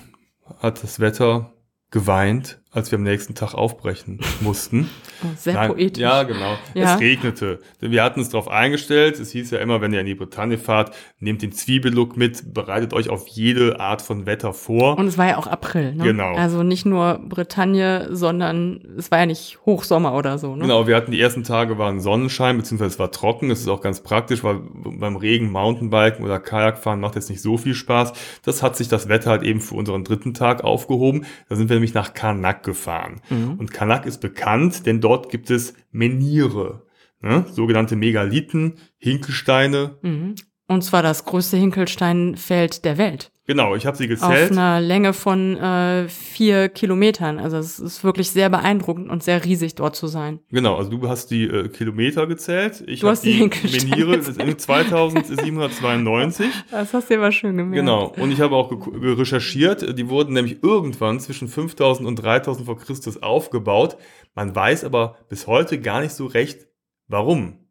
hat 0.60 0.82
das 0.82 1.00
Wetter 1.00 1.52
geweint, 1.90 2.60
als 2.74 2.90
wir 2.90 2.98
am 2.98 3.04
nächsten 3.04 3.34
Tag 3.34 3.54
aufbrechen 3.54 4.18
mussten. 4.40 4.90
Oh, 5.22 5.28
sehr 5.36 5.54
Nein, 5.54 5.70
poetisch. 5.70 6.02
Ja, 6.02 6.24
genau. 6.24 6.58
Ja. 6.74 6.94
Es 6.94 7.00
regnete. 7.00 7.60
Wir 7.80 8.02
hatten 8.02 8.18
uns 8.18 8.30
darauf 8.30 8.48
eingestellt. 8.48 9.20
Es 9.20 9.30
hieß 9.30 9.52
ja 9.52 9.58
immer, 9.58 9.80
wenn 9.80 9.92
ihr 9.92 10.00
in 10.00 10.06
die 10.06 10.16
Bretagne 10.16 10.58
fahrt, 10.58 10.94
nehmt 11.20 11.42
den 11.42 11.52
Zwiebellook 11.52 12.16
mit, 12.16 12.52
bereitet 12.52 12.92
euch 12.92 13.10
auf 13.10 13.28
jede 13.28 13.78
Art 13.78 14.02
von 14.02 14.26
Wetter 14.26 14.52
vor. 14.52 14.98
Und 14.98 15.06
es 15.06 15.16
war 15.16 15.28
ja 15.28 15.36
auch 15.36 15.46
April, 15.46 15.94
ne? 15.94 16.02
Genau. 16.02 16.34
Also 16.34 16.64
nicht 16.64 16.84
nur 16.84 17.20
Bretagne, 17.28 18.08
sondern 18.10 18.80
es 18.98 19.10
war 19.12 19.20
ja 19.20 19.26
nicht 19.26 19.60
Hochsommer 19.64 20.14
oder 20.14 20.38
so, 20.38 20.56
ne? 20.56 20.62
Genau, 20.62 20.88
wir 20.88 20.96
hatten 20.96 21.12
die 21.12 21.20
ersten 21.20 21.44
Tage 21.44 21.78
waren 21.78 22.00
Sonnenschein, 22.00 22.56
beziehungsweise 22.56 22.94
es 22.94 22.98
war 22.98 23.12
trocken. 23.12 23.52
Es 23.52 23.60
ist 23.60 23.68
auch 23.68 23.82
ganz 23.82 24.02
praktisch, 24.02 24.42
weil 24.42 24.58
beim 24.72 25.14
Regen 25.14 25.52
Mountainbiken 25.52 26.24
oder 26.24 26.40
Kajakfahren 26.40 26.98
macht 26.98 27.14
jetzt 27.14 27.30
nicht 27.30 27.40
so 27.40 27.56
viel 27.56 27.74
Spaß. 27.74 28.12
Das 28.44 28.64
hat 28.64 28.76
sich 28.76 28.88
das 28.88 29.08
Wetter 29.08 29.30
halt 29.30 29.44
eben 29.44 29.60
für 29.60 29.76
unseren 29.76 30.02
dritten 30.02 30.34
Tag 30.34 30.64
aufgehoben. 30.64 31.24
Da 31.48 31.54
sind 31.54 31.68
wir 31.68 31.76
nämlich 31.76 31.94
nach 31.94 32.14
Karnak 32.14 32.63
gefahren. 32.64 33.20
Mhm. 33.30 33.54
Und 33.58 33.72
Karnak 33.72 34.06
ist 34.06 34.18
bekannt, 34.20 34.86
denn 34.86 35.00
dort 35.00 35.30
gibt 35.30 35.50
es 35.50 35.74
Menire, 35.92 36.86
ne? 37.20 37.46
sogenannte 37.50 37.96
Megalithen, 37.96 38.74
Hinkelsteine. 38.98 39.98
Mhm. 40.02 40.34
Und 40.66 40.82
zwar 40.82 41.02
das 41.02 41.24
größte 41.24 41.56
Hinkelsteinfeld 41.56 42.84
der 42.84 42.98
Welt. 42.98 43.30
Genau, 43.46 43.74
ich 43.74 43.84
habe 43.84 43.94
sie 43.94 44.08
gezählt. 44.08 44.52
Auf 44.52 44.56
einer 44.56 44.80
Länge 44.80 45.12
von 45.12 45.58
äh, 45.58 46.08
vier 46.08 46.70
Kilometern. 46.70 47.38
Also 47.38 47.58
es 47.58 47.78
ist 47.78 48.02
wirklich 48.02 48.30
sehr 48.30 48.48
beeindruckend 48.48 49.10
und 49.10 49.22
sehr 49.22 49.44
riesig 49.44 49.74
dort 49.74 49.96
zu 49.96 50.06
sein. 50.06 50.40
Genau, 50.50 50.76
also 50.76 50.90
du 50.90 51.06
hast 51.08 51.30
die 51.30 51.44
äh, 51.44 51.68
Kilometer 51.68 52.26
gezählt. 52.26 52.82
Ich 52.86 53.00
du 53.00 53.08
hast 53.08 53.22
die, 53.22 53.40
Meniere 53.40 54.18
2792. 54.20 56.46
Das 56.70 56.94
hast 56.94 57.10
du 57.10 57.16
aber 57.16 57.32
schön 57.32 57.56
gemerkt. 57.56 57.76
Genau, 57.76 58.14
und 58.18 58.30
ich 58.32 58.40
habe 58.40 58.56
auch 58.56 58.72
recherchiert. 58.96 59.98
Die 59.98 60.08
wurden 60.08 60.32
nämlich 60.32 60.62
irgendwann 60.62 61.20
zwischen 61.20 61.48
5000 61.48 62.08
und 62.08 62.16
3000 62.16 62.64
vor 62.66 62.78
Christus 62.78 63.22
aufgebaut. 63.22 63.98
Man 64.34 64.54
weiß 64.54 64.84
aber 64.84 65.16
bis 65.28 65.46
heute 65.46 65.78
gar 65.80 66.00
nicht 66.00 66.12
so 66.12 66.24
recht, 66.26 66.66
warum. 67.08 67.63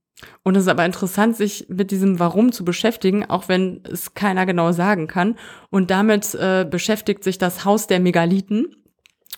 Und 0.43 0.55
es 0.55 0.63
ist 0.63 0.69
aber 0.69 0.85
interessant, 0.85 1.35
sich 1.35 1.65
mit 1.69 1.91
diesem 1.91 2.19
Warum 2.19 2.51
zu 2.51 2.63
beschäftigen, 2.63 3.29
auch 3.29 3.47
wenn 3.47 3.81
es 3.89 4.13
keiner 4.13 4.45
genau 4.45 4.71
sagen 4.71 5.07
kann. 5.07 5.37
Und 5.69 5.91
damit 5.91 6.35
äh, 6.35 6.65
beschäftigt 6.69 7.23
sich 7.23 7.37
das 7.37 7.65
Haus 7.65 7.87
der 7.87 7.99
Megalithen. 7.99 8.75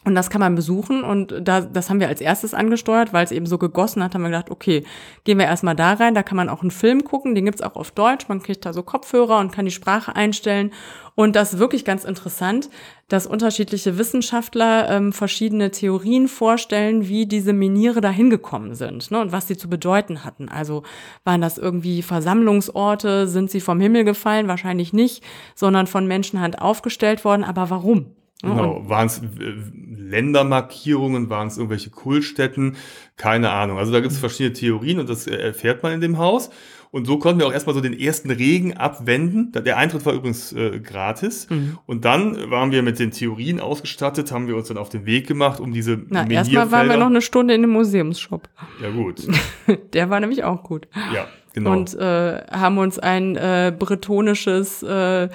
Und 0.03 0.13
das 0.13 0.29
kann 0.29 0.41
man 0.41 0.53
besuchen 0.53 1.03
und 1.03 1.33
da, 1.41 1.61
das 1.61 1.89
haben 1.89 1.99
wir 1.99 2.07
als 2.07 2.21
erstes 2.21 2.53
angesteuert, 2.53 3.11
weil 3.11 3.23
es 3.23 3.31
eben 3.31 3.47
so 3.47 3.57
gegossen 3.57 4.03
hat, 4.03 4.13
haben 4.13 4.21
wir 4.21 4.29
gedacht, 4.29 4.51
okay, 4.51 4.83
gehen 5.23 5.39
wir 5.39 5.45
erstmal 5.45 5.75
da 5.75 5.93
rein, 5.93 6.13
da 6.13 6.21
kann 6.21 6.35
man 6.35 6.49
auch 6.49 6.61
einen 6.61 6.69
Film 6.69 7.03
gucken, 7.03 7.33
den 7.33 7.45
gibt's 7.45 7.61
auch 7.61 7.75
auf 7.75 7.89
Deutsch, 7.89 8.27
man 8.27 8.43
kriegt 8.43 8.65
da 8.65 8.73
so 8.73 8.83
Kopfhörer 8.83 9.39
und 9.39 9.51
kann 9.51 9.65
die 9.65 9.71
Sprache 9.71 10.15
einstellen. 10.15 10.71
Und 11.15 11.35
das 11.35 11.53
ist 11.53 11.59
wirklich 11.59 11.85
ganz 11.85 12.03
interessant, 12.03 12.69
dass 13.07 13.25
unterschiedliche 13.25 13.97
Wissenschaftler 13.97 14.89
ähm, 14.89 15.13
verschiedene 15.13 15.71
Theorien 15.71 16.27
vorstellen, 16.27 17.07
wie 17.07 17.25
diese 17.25 17.53
Miniere 17.53 18.01
da 18.01 18.09
hingekommen 18.09 18.75
sind 18.75 19.09
ne, 19.11 19.21
und 19.21 19.31
was 19.31 19.47
sie 19.47 19.55
zu 19.57 19.69
bedeuten 19.69 20.25
hatten. 20.25 20.49
Also 20.49 20.83
waren 21.23 21.41
das 21.41 21.57
irgendwie 21.57 22.01
Versammlungsorte, 22.01 23.27
sind 23.27 23.49
sie 23.49 23.61
vom 23.61 23.79
Himmel 23.79 24.03
gefallen? 24.03 24.49
Wahrscheinlich 24.49 24.91
nicht, 24.91 25.23
sondern 25.55 25.87
von 25.87 26.05
Menschenhand 26.05 26.61
aufgestellt 26.61 27.23
worden. 27.23 27.45
Aber 27.45 27.69
warum? 27.69 28.07
Genau, 28.41 28.87
waren 28.87 29.07
es 29.07 29.19
äh, 29.19 29.53
Ländermarkierungen, 29.97 31.29
waren 31.29 31.47
es 31.47 31.57
irgendwelche 31.57 31.89
Kultstätten, 31.89 32.75
keine 33.15 33.51
Ahnung. 33.51 33.77
Also 33.77 33.91
da 33.91 34.01
gibt 34.01 34.11
es 34.11 34.19
verschiedene 34.19 34.53
Theorien 34.53 34.99
und 34.99 35.09
das 35.09 35.25
äh, 35.25 35.35
erfährt 35.35 35.83
man 35.83 35.93
in 35.93 36.01
dem 36.01 36.17
Haus. 36.17 36.49
Und 36.91 37.05
so 37.05 37.17
konnten 37.19 37.39
wir 37.39 37.47
auch 37.47 37.51
erstmal 37.51 37.75
so 37.75 37.81
den 37.81 37.97
ersten 37.99 38.31
Regen 38.31 38.77
abwenden. 38.77 39.51
Der 39.51 39.77
Eintritt 39.77 40.05
war 40.05 40.13
übrigens 40.13 40.53
äh, 40.53 40.79
gratis. 40.79 41.49
Mhm. 41.49 41.77
Und 41.85 42.05
dann 42.05 42.49
waren 42.49 42.71
wir 42.71 42.83
mit 42.83 42.99
den 42.99 43.11
Theorien 43.11 43.59
ausgestattet, 43.59 44.31
haben 44.31 44.47
wir 44.47 44.55
uns 44.55 44.69
dann 44.69 44.77
auf 44.77 44.87
den 44.87 45.05
Weg 45.05 45.27
gemacht, 45.27 45.59
um 45.59 45.73
diese 45.73 45.99
Na, 46.07 46.25
erstmal 46.29 46.71
waren 46.71 46.87
wir 46.87 46.95
noch 46.95 47.07
eine 47.07 47.21
Stunde 47.21 47.53
in 47.53 47.63
dem 47.63 47.71
Museumsshop. 47.71 48.47
Ja, 48.81 48.91
gut. 48.91 49.27
Der 49.93 50.09
war 50.09 50.21
nämlich 50.21 50.45
auch 50.45 50.63
gut. 50.63 50.87
Ja, 51.13 51.27
genau. 51.53 51.73
Und 51.73 51.93
äh, 51.95 52.41
haben 52.49 52.77
uns 52.77 52.97
ein 52.97 53.35
äh, 53.35 53.73
bretonisches 53.77 54.81
äh, 54.81 55.27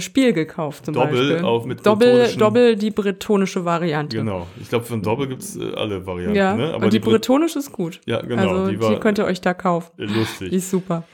Spiel 0.00 0.34
gekauft 0.34 0.84
zum 0.84 0.94
Doppel 0.94 1.30
Beispiel. 1.30 1.44
Auf 1.46 1.64
mit 1.64 1.86
Doppel, 1.86 2.28
Doppel 2.36 2.76
die 2.76 2.90
bretonische 2.90 3.64
Variante. 3.64 4.18
Genau. 4.18 4.46
Ich 4.60 4.68
glaube, 4.68 4.84
von 4.84 5.00
Doppel 5.02 5.28
gibt's 5.28 5.56
äh, 5.56 5.72
alle 5.74 6.06
Varianten. 6.06 6.36
Ja, 6.36 6.54
ne? 6.54 6.74
Aber 6.74 6.84
und 6.84 6.92
die, 6.92 7.00
die 7.00 7.08
bretonische 7.08 7.58
ist 7.58 7.72
gut. 7.72 8.00
Ja, 8.04 8.20
genau. 8.20 8.50
Also 8.50 8.70
die, 8.70 8.80
war 8.80 8.90
die 8.90 9.00
könnt 9.00 9.18
ihr 9.18 9.24
euch 9.24 9.40
da 9.40 9.54
kaufen. 9.54 9.90
Lustig. 9.96 10.50
Die 10.50 10.56
ist 10.56 10.70
super. 10.70 11.04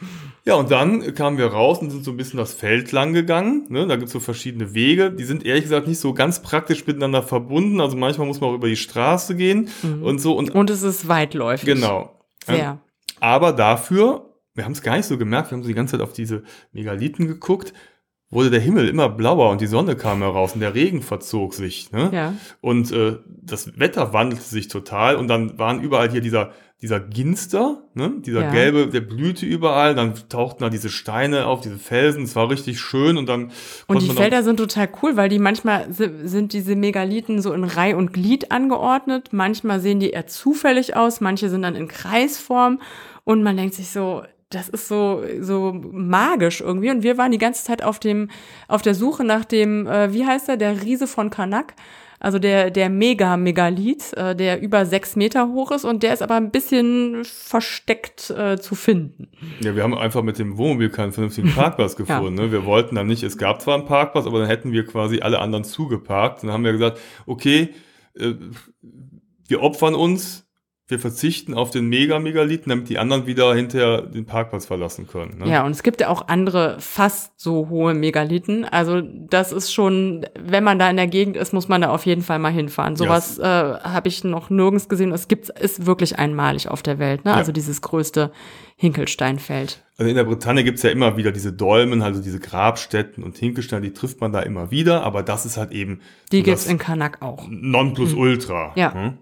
Ja, 0.44 0.54
und 0.54 0.72
dann 0.72 1.14
kamen 1.14 1.38
wir 1.38 1.46
raus 1.46 1.78
und 1.78 1.90
sind 1.90 2.04
so 2.04 2.10
ein 2.10 2.16
bisschen 2.16 2.38
das 2.38 2.52
Feld 2.52 2.90
lang 2.90 3.12
gegangen. 3.12 3.66
Ne? 3.68 3.86
Da 3.86 3.94
gibt's 3.94 4.12
so 4.12 4.18
verschiedene 4.18 4.74
Wege. 4.74 5.12
Die 5.12 5.24
sind 5.24 5.46
ehrlich 5.46 5.62
gesagt 5.62 5.86
nicht 5.86 6.00
so 6.00 6.12
ganz 6.12 6.42
praktisch 6.42 6.84
miteinander 6.84 7.22
verbunden. 7.22 7.80
Also 7.80 7.96
manchmal 7.96 8.26
muss 8.26 8.40
man 8.40 8.50
auch 8.50 8.54
über 8.54 8.68
die 8.68 8.76
Straße 8.76 9.36
gehen 9.36 9.68
mhm. 9.82 10.02
und 10.02 10.18
so. 10.18 10.36
Und, 10.36 10.50
und 10.50 10.68
es 10.68 10.82
ist 10.82 11.06
weitläufig. 11.06 11.64
Genau. 11.64 12.18
Sehr. 12.44 12.80
Aber 13.20 13.52
dafür, 13.52 14.34
wir 14.54 14.64
haben 14.64 14.72
es 14.72 14.82
gar 14.82 14.96
nicht 14.96 15.06
so 15.06 15.16
gemerkt, 15.16 15.52
wir 15.52 15.56
haben 15.56 15.62
so 15.62 15.68
die 15.68 15.74
ganze 15.74 15.92
Zeit 15.92 16.00
auf 16.00 16.12
diese 16.12 16.42
Megalithen 16.72 17.28
geguckt 17.28 17.72
wurde 18.34 18.50
der 18.50 18.60
Himmel 18.60 18.88
immer 18.88 19.08
blauer 19.08 19.50
und 19.50 19.60
die 19.60 19.66
Sonne 19.66 19.96
kam 19.96 20.18
heraus 20.18 20.54
und 20.54 20.60
der 20.60 20.74
Regen 20.74 21.02
verzog 21.02 21.54
sich. 21.54 21.92
Ne? 21.92 22.10
Ja. 22.12 22.34
Und 22.60 22.92
äh, 22.92 23.16
das 23.26 23.78
Wetter 23.78 24.12
wandelte 24.12 24.44
sich 24.44 24.68
total 24.68 25.16
und 25.16 25.28
dann 25.28 25.58
waren 25.58 25.80
überall 25.80 26.10
hier 26.10 26.20
dieser 26.20 26.52
dieser 26.84 27.00
Ginster, 27.00 27.82
ne? 27.94 28.12
dieser 28.18 28.42
ja. 28.42 28.50
gelbe, 28.50 28.88
der 28.88 29.00
blühte 29.00 29.46
überall, 29.46 29.94
dann 29.94 30.12
tauchten 30.28 30.64
da 30.64 30.68
diese 30.68 30.90
Steine 30.90 31.46
auf, 31.46 31.62
diese 31.62 31.78
Felsen, 31.78 32.24
es 32.24 32.36
war 32.36 32.50
richtig 32.50 32.78
schön 32.78 33.16
und 33.16 33.26
dann. 33.26 33.52
Und 33.86 34.02
die 34.02 34.10
Felder 34.10 34.42
sind 34.42 34.58
total 34.58 34.90
cool, 35.02 35.16
weil 35.16 35.30
die 35.30 35.38
manchmal 35.38 35.86
sind 35.90 36.52
diese 36.52 36.76
Megalithen 36.76 37.40
so 37.40 37.54
in 37.54 37.64
Reih 37.64 37.96
und 37.96 38.12
Glied 38.12 38.52
angeordnet, 38.52 39.28
manchmal 39.32 39.80
sehen 39.80 39.98
die 39.98 40.10
eher 40.10 40.26
zufällig 40.26 40.94
aus, 40.94 41.22
manche 41.22 41.48
sind 41.48 41.62
dann 41.62 41.74
in 41.74 41.88
Kreisform 41.88 42.82
und 43.24 43.42
man 43.42 43.56
denkt 43.56 43.74
sich 43.74 43.88
so, 43.88 44.22
das 44.50 44.68
ist 44.68 44.88
so, 44.88 45.22
so 45.40 45.72
magisch 45.72 46.60
irgendwie. 46.60 46.90
Und 46.90 47.02
wir 47.02 47.18
waren 47.18 47.32
die 47.32 47.38
ganze 47.38 47.64
Zeit 47.64 47.82
auf 47.82 47.98
dem, 47.98 48.30
auf 48.68 48.82
der 48.82 48.94
Suche 48.94 49.24
nach 49.24 49.44
dem, 49.44 49.86
äh, 49.86 50.12
wie 50.12 50.24
heißt 50.24 50.48
er, 50.48 50.56
der 50.56 50.82
Riese 50.82 51.06
von 51.06 51.30
Karnak. 51.30 51.74
Also 52.20 52.38
der, 52.38 52.70
der 52.70 52.88
Mega-Megalith, 52.88 54.14
äh, 54.14 54.34
der 54.34 54.62
über 54.62 54.86
sechs 54.86 55.14
Meter 55.14 55.48
hoch 55.48 55.72
ist 55.72 55.84
und 55.84 56.02
der 56.02 56.14
ist 56.14 56.22
aber 56.22 56.36
ein 56.36 56.50
bisschen 56.50 57.22
versteckt 57.24 58.30
äh, 58.30 58.56
zu 58.58 58.74
finden. 58.74 59.28
Ja, 59.60 59.76
wir 59.76 59.82
haben 59.82 59.92
einfach 59.92 60.22
mit 60.22 60.38
dem 60.38 60.56
Wohnmobil 60.56 60.88
keinen 60.88 61.12
vernünftigen 61.12 61.50
Parkplatz 61.54 61.96
gefunden. 61.96 62.38
ja. 62.38 62.44
ne? 62.44 62.52
Wir 62.52 62.64
wollten 62.64 62.94
dann 62.94 63.08
nicht, 63.08 63.22
es 63.24 63.36
gab 63.36 63.60
zwar 63.60 63.74
einen 63.74 63.84
Parkplatz, 63.84 64.26
aber 64.26 64.38
dann 64.38 64.48
hätten 64.48 64.72
wir 64.72 64.86
quasi 64.86 65.20
alle 65.20 65.38
anderen 65.38 65.64
zugeparkt. 65.64 66.42
dann 66.42 66.50
haben 66.50 66.64
wir 66.64 66.72
gesagt, 66.72 66.98
okay, 67.26 67.74
äh, 68.18 68.32
wir 69.46 69.62
opfern 69.62 69.94
uns, 69.94 70.43
wir 70.86 70.98
verzichten 70.98 71.54
auf 71.54 71.70
den 71.70 71.86
Mega-Megalithen, 71.88 72.68
damit 72.68 72.90
die 72.90 72.98
anderen 72.98 73.26
wieder 73.26 73.54
hinterher 73.54 74.02
den 74.02 74.26
Parkplatz 74.26 74.66
verlassen 74.66 75.06
können. 75.06 75.38
Ne? 75.38 75.48
Ja, 75.50 75.64
und 75.64 75.70
es 75.70 75.82
gibt 75.82 76.02
ja 76.02 76.10
auch 76.10 76.28
andere 76.28 76.76
fast 76.78 77.40
so 77.40 77.70
hohe 77.70 77.94
Megalithen. 77.94 78.66
Also 78.66 79.00
das 79.00 79.50
ist 79.52 79.72
schon, 79.72 80.26
wenn 80.38 80.62
man 80.62 80.78
da 80.78 80.90
in 80.90 80.96
der 80.96 81.06
Gegend 81.06 81.38
ist, 81.38 81.54
muss 81.54 81.68
man 81.68 81.80
da 81.80 81.88
auf 81.88 82.04
jeden 82.04 82.20
Fall 82.20 82.38
mal 82.38 82.52
hinfahren. 82.52 82.96
Sowas 82.96 83.38
ja. 83.38 83.76
äh, 83.76 83.80
habe 83.80 84.08
ich 84.08 84.24
noch 84.24 84.50
nirgends 84.50 84.90
gesehen. 84.90 85.10
Es 85.12 85.26
gibt, 85.26 85.48
ist 85.48 85.86
wirklich 85.86 86.18
einmalig 86.18 86.68
auf 86.68 86.82
der 86.82 86.98
Welt. 86.98 87.24
Ne? 87.24 87.30
Ja. 87.30 87.36
Also 87.38 87.50
dieses 87.50 87.80
größte 87.80 88.30
Hinkelsteinfeld. 88.76 89.82
Also 89.96 90.10
in 90.10 90.16
der 90.16 90.24
Bretagne 90.24 90.64
gibt's 90.64 90.82
ja 90.82 90.90
immer 90.90 91.16
wieder 91.16 91.32
diese 91.32 91.54
Dolmen, 91.54 92.02
also 92.02 92.20
diese 92.20 92.40
Grabstätten 92.40 93.24
und 93.24 93.38
Hinkelsteine, 93.38 93.80
die 93.86 93.92
trifft 93.94 94.20
man 94.20 94.32
da 94.32 94.40
immer 94.40 94.70
wieder, 94.70 95.02
aber 95.02 95.22
das 95.22 95.46
ist 95.46 95.56
halt 95.56 95.72
eben. 95.72 96.00
Die 96.30 96.38
so 96.38 96.42
gibt's 96.42 96.66
in 96.66 96.76
Kanak 96.76 97.22
auch. 97.22 97.46
Nonplusultra. 97.48 98.72
Mhm. 98.74 98.78
Ja. 98.78 98.92
Hm? 98.92 99.18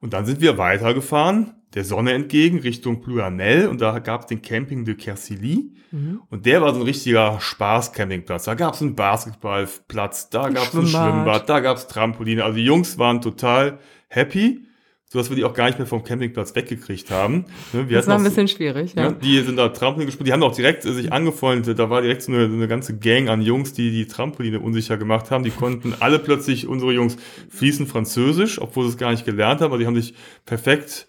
Und 0.00 0.12
dann 0.12 0.26
sind 0.26 0.40
wir 0.40 0.58
weitergefahren, 0.58 1.54
der 1.74 1.84
Sonne 1.84 2.12
entgegen, 2.12 2.58
Richtung 2.58 3.00
Pluanel. 3.00 3.68
Und 3.68 3.80
da 3.80 3.98
gab 3.98 4.22
es 4.22 4.26
den 4.26 4.42
Camping 4.42 4.84
de 4.84 4.94
Kersilly. 4.94 5.72
Mhm. 5.90 6.22
Und 6.30 6.46
der 6.46 6.62
war 6.62 6.72
so 6.74 6.80
ein 6.80 6.86
richtiger 6.86 7.40
Spaß-Campingplatz. 7.40 8.44
Da 8.44 8.54
gab 8.54 8.74
es 8.74 8.82
einen 8.82 8.94
Basketballplatz, 8.94 10.30
da 10.30 10.48
gab 10.48 10.68
es 10.68 10.74
ein 10.74 10.86
Schwimmbad, 10.86 11.48
da 11.48 11.60
gab 11.60 11.76
es 11.76 11.86
Trampoline. 11.86 12.44
Also 12.44 12.56
die 12.56 12.64
Jungs 12.64 12.98
waren 12.98 13.20
total 13.20 13.78
happy 14.08 14.65
so 15.08 15.18
dass 15.18 15.30
wir 15.30 15.36
die 15.36 15.44
auch 15.44 15.54
gar 15.54 15.66
nicht 15.66 15.78
mehr 15.78 15.86
vom 15.86 16.02
Campingplatz 16.02 16.54
weggekriegt 16.56 17.10
haben. 17.10 17.44
Ne, 17.72 17.88
wir 17.88 17.96
das 17.96 18.08
war 18.08 18.18
ein 18.18 18.24
bisschen 18.24 18.48
schwierig, 18.48 18.94
ja. 18.94 19.10
Ne, 19.10 19.16
die 19.22 19.40
sind 19.40 19.56
da 19.56 19.68
Trampolin 19.68 20.06
gespielt, 20.06 20.26
die 20.26 20.32
haben 20.32 20.42
auch 20.42 20.54
direkt 20.54 20.84
äh, 20.84 20.92
sich 20.92 21.12
angefreundet, 21.12 21.78
da 21.78 21.90
war 21.90 22.02
direkt 22.02 22.22
so 22.22 22.32
eine, 22.32 22.48
so 22.48 22.54
eine 22.54 22.66
ganze 22.66 22.98
Gang 22.98 23.28
an 23.28 23.40
Jungs, 23.40 23.72
die 23.72 23.90
die 23.90 24.06
Trampoline 24.06 24.58
unsicher 24.58 24.96
gemacht 24.96 25.30
haben. 25.30 25.44
Die 25.44 25.50
konnten 25.50 25.94
alle 26.00 26.18
plötzlich, 26.18 26.66
unsere 26.66 26.92
Jungs, 26.92 27.16
fließen 27.50 27.86
Französisch, 27.86 28.60
obwohl 28.60 28.84
sie 28.84 28.90
es 28.90 28.98
gar 28.98 29.12
nicht 29.12 29.24
gelernt 29.24 29.60
haben, 29.60 29.70
aber 29.70 29.78
die 29.78 29.86
haben 29.86 29.94
sich 29.94 30.14
perfekt 30.44 31.06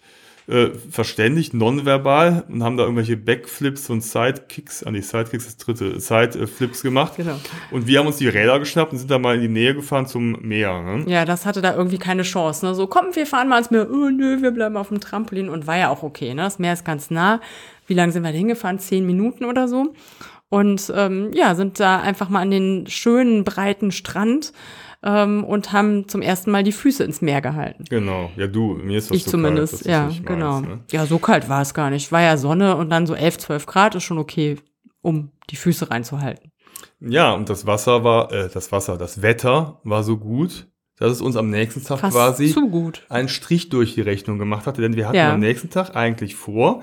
äh, 0.48 0.70
verständigt, 0.90 1.52
nonverbal 1.52 2.44
und 2.48 2.62
haben 2.62 2.78
da 2.78 2.84
irgendwelche 2.84 3.18
Backflips 3.18 3.90
und 3.90 4.02
Sidekicks, 4.02 4.82
an 4.82 4.94
ah, 4.94 4.96
die 4.96 5.02
Sidekicks 5.02 5.44
das 5.44 5.56
dritte, 5.58 6.00
Sideflips 6.00 6.82
gemacht. 6.82 7.16
Genau. 7.16 7.38
Und 7.70 7.86
wir 7.86 7.98
haben 7.98 8.06
uns 8.06 8.16
die 8.16 8.28
Räder 8.28 8.58
geschnappt 8.58 8.92
und 8.92 8.98
sind 8.98 9.10
da 9.10 9.18
mal 9.18 9.34
in 9.34 9.42
die 9.42 9.48
Nähe 9.48 9.74
gefahren 9.74 10.06
zum 10.06 10.40
Meer. 10.40 10.80
Ne? 10.80 11.04
Ja, 11.06 11.26
das 11.26 11.44
hatte 11.44 11.60
da 11.60 11.74
irgendwie 11.74 11.98
keine 11.98 12.22
Chance. 12.22 12.64
Ne? 12.64 12.74
So, 12.74 12.86
komm, 12.86 13.14
wir 13.14 13.26
fahren 13.26 13.48
mal 13.48 13.56
ans 13.56 13.70
Meer. 13.70 13.88
Oh, 13.90 14.08
nö, 14.08 14.40
wir 14.40 14.50
bleiben 14.50 14.78
auf 14.78 14.88
dem 14.88 15.00
Trampolin. 15.00 15.50
Und 15.50 15.66
war 15.66 15.76
ja 15.76 15.90
auch 15.90 16.02
okay. 16.02 16.32
Ne? 16.32 16.42
Das 16.42 16.58
Meer 16.58 16.72
ist 16.72 16.84
ganz 16.84 17.10
nah. 17.10 17.40
Wie 17.86 17.94
lange 17.94 18.12
sind 18.12 18.22
wir 18.22 18.32
da 18.32 18.38
hingefahren? 18.38 18.78
Zehn 18.78 19.04
Minuten 19.04 19.44
oder 19.44 19.68
so. 19.68 19.92
und 20.48 20.90
ähm, 20.96 21.30
ja, 21.34 21.54
sind 21.54 21.78
da 21.78 22.00
einfach 22.00 22.30
mal 22.30 22.40
an 22.40 22.50
den 22.50 22.86
schönen, 22.86 23.44
breiten 23.44 23.92
Strand 23.92 24.52
ähm, 25.02 25.44
und 25.44 25.72
haben 25.72 26.08
zum 26.08 26.22
ersten 26.22 26.50
Mal 26.50 26.64
die 26.64 26.72
Füße 26.72 27.04
ins 27.04 27.20
Meer 27.20 27.40
gehalten. 27.40 27.84
Genau, 27.88 28.30
ja 28.36 28.46
du, 28.46 28.74
mir 28.74 28.98
ist 28.98 29.10
das 29.10 29.16
ich 29.16 29.24
so 29.24 29.32
zumindest, 29.32 29.84
kalt, 29.84 29.86
ja, 29.86 30.10
genau. 30.24 30.60
Meinst, 30.60 30.68
ne? 30.68 30.80
Ja, 30.90 31.06
so 31.06 31.18
kalt 31.18 31.48
war 31.48 31.62
es 31.62 31.74
gar 31.74 31.90
nicht. 31.90 32.10
War 32.10 32.22
ja 32.22 32.36
Sonne 32.36 32.76
und 32.76 32.90
dann 32.90 33.06
so 33.06 33.14
11, 33.14 33.38
12 33.38 33.66
Grad 33.66 33.94
ist 33.94 34.04
schon 34.04 34.18
okay, 34.18 34.56
um 35.00 35.30
die 35.50 35.56
Füße 35.56 35.90
reinzuhalten. 35.90 36.50
Ja, 37.00 37.32
und 37.32 37.48
das 37.48 37.66
Wasser 37.66 38.02
war, 38.02 38.32
äh, 38.32 38.48
das 38.52 38.72
Wasser, 38.72 38.98
das 38.98 39.22
Wetter 39.22 39.80
war 39.84 40.02
so 40.02 40.18
gut, 40.18 40.66
dass 40.98 41.12
es 41.12 41.20
uns 41.20 41.36
am 41.36 41.48
nächsten 41.50 41.84
Tag 41.84 42.00
Fast 42.00 42.16
quasi 42.16 42.54
einen 43.08 43.28
Strich 43.28 43.68
durch 43.68 43.94
die 43.94 44.00
Rechnung 44.00 44.38
gemacht 44.38 44.66
hatte, 44.66 44.82
denn 44.82 44.96
wir 44.96 45.06
hatten 45.06 45.16
ja. 45.16 45.32
am 45.32 45.40
nächsten 45.40 45.70
Tag 45.70 45.94
eigentlich 45.94 46.34
vor, 46.34 46.82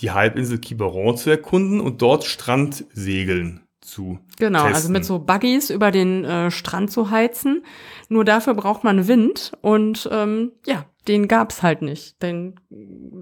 die 0.00 0.10
Halbinsel 0.10 0.60
Quiberon 0.60 1.16
zu 1.16 1.30
erkunden 1.30 1.80
und 1.80 2.02
dort 2.02 2.24
Strandsegeln 2.24 3.65
zu 3.86 4.18
Genau, 4.38 4.60
testen. 4.60 4.74
also 4.74 4.92
mit 4.92 5.04
so 5.04 5.18
Buggies 5.20 5.70
über 5.70 5.90
den 5.90 6.24
äh, 6.24 6.50
Strand 6.50 6.90
zu 6.90 7.10
heizen. 7.10 7.64
Nur 8.08 8.24
dafür 8.24 8.54
braucht 8.54 8.84
man 8.84 9.08
Wind 9.08 9.52
und 9.60 10.08
ähm, 10.12 10.52
ja, 10.66 10.84
den 11.08 11.28
gab's 11.28 11.62
halt 11.62 11.82
nicht. 11.82 12.20
Denn 12.22 12.54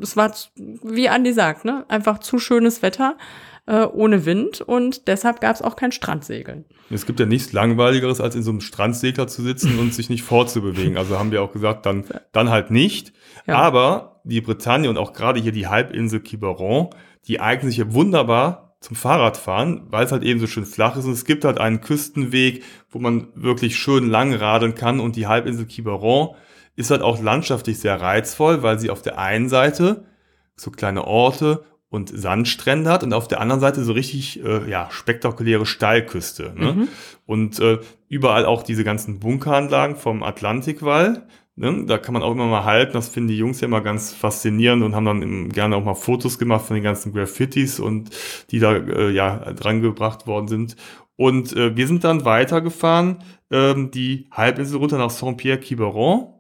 es 0.01 0.17
war, 0.17 0.33
wie 0.57 1.09
Andi 1.09 1.33
sagt, 1.33 1.65
ne, 1.65 1.85
einfach 1.89 2.19
zu 2.19 2.39
schönes 2.39 2.83
Wetter 2.83 3.17
äh, 3.67 3.85
ohne 3.85 4.27
Wind 4.27 4.61
und 4.61 5.09
deshalb 5.09 5.41
gab's 5.41 5.63
auch 5.63 5.77
kein 5.77 5.93
Strandsegeln. 5.93 6.65
Es 6.91 7.07
gibt 7.07 7.21
ja 7.21 7.27
nichts 7.27 7.53
Langweiligeres, 7.53 8.21
als 8.21 8.35
in 8.35 8.43
so 8.43 8.51
einem 8.51 8.61
Strandsegler 8.61 9.27
zu 9.27 9.43
sitzen 9.43 9.79
und 9.79 9.95
sich 9.95 10.11
nicht 10.11 10.23
fortzubewegen. 10.23 10.99
Also 10.99 11.19
haben 11.19 11.31
wir 11.31 11.43
auch 11.43 11.53
gesagt, 11.53 11.87
dann, 11.87 12.05
dann 12.33 12.51
halt 12.51 12.71
nicht. 12.71 13.13
Ja. 13.47 13.57
Aber 13.57 14.21
die 14.25 14.41
Bretagne 14.41 14.91
und 14.91 14.99
auch 14.99 15.13
gerade 15.13 15.41
hier 15.41 15.53
die 15.53 15.67
Halbinsel 15.67 16.21
Quiberon, 16.21 16.91
die 17.27 17.41
eignen 17.41 17.71
sich 17.71 17.79
ja 17.79 17.93
wunderbar 17.93 18.64
zum 18.85 18.97
Fahrradfahren, 18.97 19.87
weil 19.89 20.05
es 20.05 20.13
halt 20.13 20.23
eben 20.23 20.39
so 20.41 20.47
schön 20.47 20.67
flach 20.67 20.97
ist. 20.97 21.07
Und 21.07 21.13
es 21.13 21.25
gibt 21.25 21.47
halt 21.47 21.59
einen 21.59 21.81
Küstenweg, 21.81 22.63
wo 22.91 22.99
man 22.99 23.29
wirklich 23.35 23.77
schön 23.77 24.11
lang 24.11 24.35
radeln 24.35 24.75
kann. 24.75 25.01
Und 25.01 25.17
die 25.17 25.27
Halbinsel 25.27 25.67
Quiberon 25.67 26.35
ist 26.77 26.91
halt 26.91 27.01
auch 27.01 27.23
landschaftlich 27.23 27.79
sehr 27.79 27.99
reizvoll, 27.99 28.63
weil 28.63 28.79
sie 28.79 28.91
auf 28.91 29.01
der 29.01 29.19
einen 29.19 29.49
Seite 29.49 30.05
so 30.55 30.71
kleine 30.71 31.07
Orte 31.07 31.65
und 31.89 32.11
Sandstrände 32.15 32.91
hat 32.91 33.03
und 33.03 33.15
auf 33.15 33.27
der 33.27 33.41
anderen 33.41 33.61
Seite 33.61 33.85
so 33.85 33.93
richtig 33.93 34.45
äh, 34.45 34.69
ja, 34.69 34.89
spektakuläre 34.91 35.65
Steilküste. 35.65 36.53
Ne? 36.55 36.73
Mhm. 36.73 36.89
Und 37.25 37.61
äh, 37.61 37.79
überall 38.09 38.45
auch 38.45 38.65
diese 38.65 38.85
ganzen 38.85 39.19
Bunkeranlagen 39.19 39.97
vom 39.97 40.23
Atlantikwall. 40.23 41.27
Ne? 41.57 41.85
Da 41.87 41.99
kann 41.99 42.15
man 42.15 42.23
auch 42.23 42.33
immer 42.33 42.47
mal 42.47 42.65
halten. 42.65 42.95
Das 42.95 43.09
finden 43.09 43.29
die 43.29 43.39
Jungs 43.39 43.61
ja 43.61 43.67
immer 43.67 43.81
ganz 43.81 44.13
faszinierend 44.13 44.83
und 44.83 44.95
haben 44.95 45.05
dann 45.05 45.49
gerne 45.51 45.77
auch 45.77 45.85
mal 45.85 45.95
Fotos 45.95 46.39
gemacht 46.39 46.67
von 46.67 46.75
den 46.75 46.85
ganzen 46.85 47.13
Graffitis 47.13 47.81
und 47.81 48.11
die 48.51 48.59
da 48.59 48.75
äh, 48.75 49.11
ja 49.11 49.53
dran 49.53 49.81
gebracht 49.81 50.27
worden 50.27 50.49
sind. 50.49 50.77
Und 51.17 51.55
äh, 51.55 51.77
wir 51.77 51.87
sind 51.87 52.03
dann 52.03 52.25
weitergefahren, 52.25 53.19
ähm, 53.51 53.91
die 53.93 54.27
Halbinsel 54.33 54.79
runter 54.79 54.99
nach 54.99 55.11
Saint-Pierre-Quiberon 55.11 56.35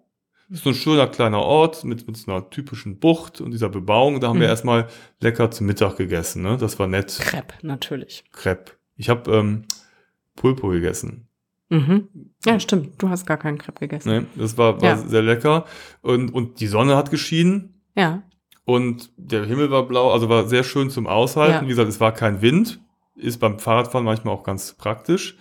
das 0.48 0.58
ist 0.58 0.64
so 0.64 0.70
ein 0.70 0.74
schöner 0.74 1.06
kleiner 1.06 1.40
Ort 1.40 1.84
mit, 1.84 2.06
mit 2.06 2.16
so 2.16 2.30
einer 2.30 2.50
typischen 2.50 2.98
Bucht 2.98 3.40
und 3.40 3.50
dieser 3.50 3.70
Bebauung. 3.70 4.20
Da 4.20 4.28
haben 4.28 4.36
mhm. 4.36 4.42
wir 4.42 4.48
erstmal 4.48 4.88
lecker 5.20 5.50
zum 5.50 5.66
Mittag 5.66 5.96
gegessen. 5.96 6.42
Ne? 6.42 6.58
Das 6.58 6.78
war 6.78 6.86
nett. 6.86 7.18
Crepe, 7.18 7.54
natürlich. 7.62 8.24
Crepe. 8.30 8.72
Ich 8.96 9.08
habe 9.08 9.32
ähm, 9.32 9.64
Pulpo 10.36 10.68
gegessen. 10.68 11.28
Mhm. 11.74 12.08
Ja, 12.44 12.60
stimmt. 12.60 13.02
Du 13.02 13.08
hast 13.08 13.26
gar 13.26 13.36
keinen 13.36 13.58
Crepe 13.58 13.80
gegessen. 13.80 14.08
Nee, 14.08 14.26
das 14.36 14.56
war, 14.56 14.80
war 14.80 14.90
ja. 14.90 14.96
sehr 14.96 15.22
lecker. 15.22 15.64
Und, 16.02 16.30
und 16.30 16.60
die 16.60 16.66
Sonne 16.66 16.96
hat 16.96 17.10
geschienen. 17.10 17.82
Ja. 17.96 18.22
Und 18.64 19.10
der 19.16 19.44
Himmel 19.44 19.70
war 19.70 19.86
blau, 19.86 20.12
also 20.12 20.28
war 20.28 20.46
sehr 20.46 20.64
schön 20.64 20.88
zum 20.88 21.06
Aushalten. 21.06 21.54
Ja. 21.54 21.62
Wie 21.62 21.68
gesagt, 21.68 21.88
es 21.88 22.00
war 22.00 22.12
kein 22.12 22.40
Wind. 22.42 22.80
Ist 23.16 23.38
beim 23.38 23.58
Fahrradfahren 23.58 24.04
manchmal 24.04 24.34
auch 24.34 24.42
ganz 24.42 24.74
praktisch. 24.74 25.36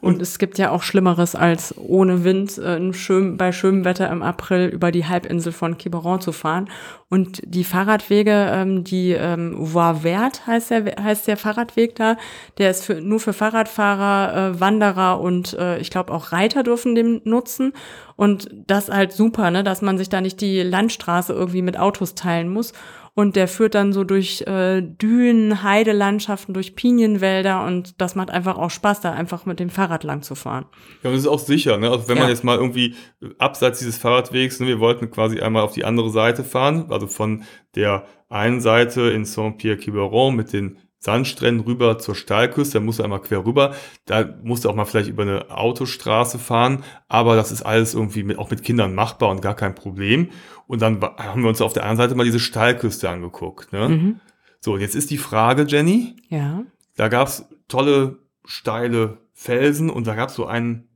Und 0.00 0.22
es 0.22 0.38
gibt 0.38 0.58
ja 0.58 0.70
auch 0.70 0.82
Schlimmeres, 0.82 1.34
als 1.34 1.74
ohne 1.76 2.24
Wind 2.24 2.56
äh, 2.58 2.92
schön, 2.92 3.36
bei 3.36 3.52
schönem 3.52 3.84
Wetter 3.84 4.10
im 4.10 4.22
April 4.22 4.68
über 4.68 4.90
die 4.90 5.06
Halbinsel 5.06 5.52
von 5.52 5.76
Quiberon 5.76 6.20
zu 6.20 6.32
fahren. 6.32 6.70
Und 7.08 7.42
die 7.44 7.64
Fahrradwege, 7.64 8.50
ähm, 8.52 8.84
die 8.84 9.10
ähm, 9.10 9.54
Voie 9.58 10.02
Vert 10.02 10.46
heißt 10.46 10.70
der, 10.70 10.84
heißt 11.02 11.26
der 11.26 11.36
Fahrradweg 11.36 11.96
da, 11.96 12.16
der 12.58 12.70
ist 12.70 12.84
für, 12.84 12.94
nur 12.94 13.20
für 13.20 13.32
Fahrradfahrer, 13.32 14.54
äh, 14.54 14.60
Wanderer 14.60 15.20
und 15.20 15.54
äh, 15.54 15.78
ich 15.78 15.90
glaube 15.90 16.12
auch 16.12 16.32
Reiter 16.32 16.62
dürfen 16.62 16.94
den 16.94 17.20
nutzen. 17.24 17.72
Und 18.16 18.50
das 18.66 18.90
halt 18.90 19.12
super, 19.12 19.50
ne, 19.50 19.64
dass 19.64 19.82
man 19.82 19.98
sich 19.98 20.08
da 20.08 20.20
nicht 20.20 20.40
die 20.40 20.62
Landstraße 20.62 21.32
irgendwie 21.32 21.62
mit 21.62 21.78
Autos 21.78 22.14
teilen 22.14 22.50
muss. 22.50 22.72
Und 23.14 23.36
der 23.36 23.48
führt 23.48 23.74
dann 23.74 23.92
so 23.92 24.04
durch 24.04 24.42
äh, 24.42 24.80
Dünen, 24.82 25.62
Heidelandschaften, 25.62 26.54
durch 26.54 26.76
Pinienwälder 26.76 27.64
und 27.66 28.00
das 28.00 28.14
macht 28.14 28.30
einfach 28.30 28.56
auch 28.56 28.70
Spaß, 28.70 29.00
da 29.00 29.12
einfach 29.12 29.46
mit 29.46 29.60
dem 29.60 29.70
Fahrrad 29.70 30.04
lang 30.04 30.22
zu 30.22 30.34
fahren. 30.34 30.66
Ja, 31.02 31.10
und 31.10 31.16
das 31.16 31.22
ist 31.22 31.28
auch 31.28 31.38
sicher, 31.38 31.76
ne? 31.76 31.90
Also 31.90 32.08
wenn 32.08 32.16
ja. 32.16 32.22
man 32.22 32.30
jetzt 32.30 32.44
mal 32.44 32.56
irgendwie 32.56 32.94
abseits 33.38 33.80
dieses 33.80 33.98
Fahrradwegs, 33.98 34.60
ne, 34.60 34.66
wir 34.66 34.80
wollten 34.80 35.10
quasi 35.10 35.40
einmal 35.40 35.62
auf 35.62 35.72
die 35.72 35.84
andere 35.84 36.10
Seite 36.10 36.44
fahren, 36.44 36.86
also 36.90 37.06
von 37.06 37.44
der 37.74 38.06
einen 38.28 38.60
Seite 38.60 39.02
in 39.10 39.24
Saint-Pierre-Quiberon 39.24 40.34
mit 40.36 40.52
den 40.52 40.78
Sandstränden 41.00 41.64
rüber 41.64 41.98
zur 41.98 42.14
Steilküste, 42.14 42.78
da 42.78 42.84
musst 42.84 42.98
du 42.98 43.02
einmal 43.02 43.22
quer 43.22 43.44
rüber, 43.44 43.74
da 44.04 44.34
musst 44.42 44.64
du 44.64 44.70
auch 44.70 44.74
mal 44.74 44.84
vielleicht 44.84 45.08
über 45.08 45.22
eine 45.22 45.50
Autostraße 45.50 46.38
fahren, 46.38 46.84
aber 47.08 47.36
das 47.36 47.50
ist 47.50 47.62
alles 47.62 47.94
irgendwie 47.94 48.22
mit, 48.22 48.38
auch 48.38 48.50
mit 48.50 48.62
Kindern 48.62 48.94
machbar 48.94 49.30
und 49.30 49.40
gar 49.40 49.56
kein 49.56 49.74
Problem. 49.74 50.28
Und 50.66 50.82
dann 50.82 51.00
haben 51.00 51.42
wir 51.42 51.48
uns 51.48 51.62
auf 51.62 51.72
der 51.72 51.84
anderen 51.84 51.96
Seite 51.96 52.14
mal 52.14 52.24
diese 52.24 52.38
Steilküste 52.38 53.08
angeguckt. 53.08 53.72
Ne? 53.72 53.88
Mhm. 53.88 54.20
So, 54.60 54.76
jetzt 54.76 54.94
ist 54.94 55.10
die 55.10 55.18
Frage, 55.18 55.64
Jenny. 55.66 56.16
Ja. 56.28 56.64
Da 56.96 57.08
gab's 57.08 57.48
tolle, 57.66 58.18
steile 58.44 59.18
Felsen 59.32 59.88
und 59.88 60.06
da 60.06 60.14
gab's 60.14 60.34
so 60.34 60.44
einen 60.44 60.90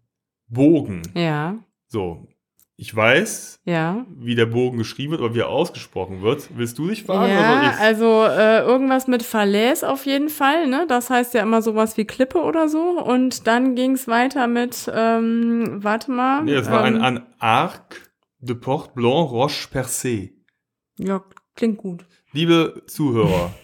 Bogen. 0.49 1.01
Ja. 1.15 1.57
So, 1.87 2.29
ich 2.77 2.95
weiß, 2.95 3.61
ja. 3.65 4.05
wie 4.17 4.35
der 4.35 4.47
Bogen 4.47 4.79
geschrieben 4.79 5.13
wird 5.13 5.21
oder 5.21 5.35
wie 5.35 5.41
er 5.41 5.49
ausgesprochen 5.49 6.23
wird. 6.23 6.49
Willst 6.57 6.77
du 6.79 6.89
dich 6.89 7.05
fragen? 7.05 7.33
Ja, 7.33 7.77
also 7.79 8.25
äh, 8.25 8.63
irgendwas 8.63 9.07
mit 9.07 9.23
Falaise 9.23 9.89
auf 9.89 10.07
jeden 10.07 10.29
Fall. 10.29 10.67
Ne? 10.67 10.85
Das 10.89 11.09
heißt 11.09 11.35
ja 11.35 11.43
immer 11.43 11.63
sowas 11.63 11.97
wie 11.97 12.05
Klippe 12.05 12.43
oder 12.43 12.69
so. 12.69 13.01
Und 13.01 13.47
dann 13.47 13.77
ging 13.77 13.93
es 13.93 14.09
weiter 14.09 14.49
mit, 14.49 14.91
ähm, 14.93 15.85
warte 15.85 16.11
mal. 16.11 16.43
Nee, 16.43 16.55
es 16.55 16.69
war 16.69 16.85
ähm, 16.85 16.97
ein, 16.97 17.03
ein 17.03 17.27
Arc 17.39 18.13
de 18.41 18.57
Port 18.57 18.95
Blanc 18.95 19.31
Roche 19.31 19.69
Percée. 19.73 20.33
Ja, 20.99 21.23
klingt 21.55 21.79
gut. 21.79 22.05
Liebe 22.33 22.83
Zuhörer, 22.87 23.55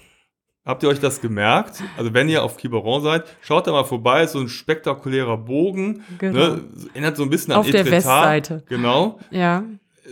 Habt 0.70 0.84
ihr 0.84 0.88
euch 0.88 1.00
das 1.00 1.20
gemerkt? 1.20 1.82
Also 1.96 2.14
wenn 2.14 2.28
ihr 2.28 2.44
auf 2.44 2.56
Quiberon 2.56 3.02
seid, 3.02 3.24
schaut 3.40 3.66
da 3.66 3.72
mal 3.72 3.82
vorbei, 3.82 4.22
ist 4.22 4.32
so 4.32 4.38
ein 4.38 4.48
spektakulärer 4.48 5.36
Bogen. 5.36 6.04
Genau. 6.18 6.38
Ne? 6.38 6.60
Erinnert 6.92 7.16
so 7.16 7.24
ein 7.24 7.28
bisschen 7.30 7.52
an 7.52 7.58
Auf 7.58 7.66
Etretat. 7.66 7.86
der 7.86 7.92
Westseite. 7.92 8.62
Genau. 8.68 9.18
Ja 9.32 9.64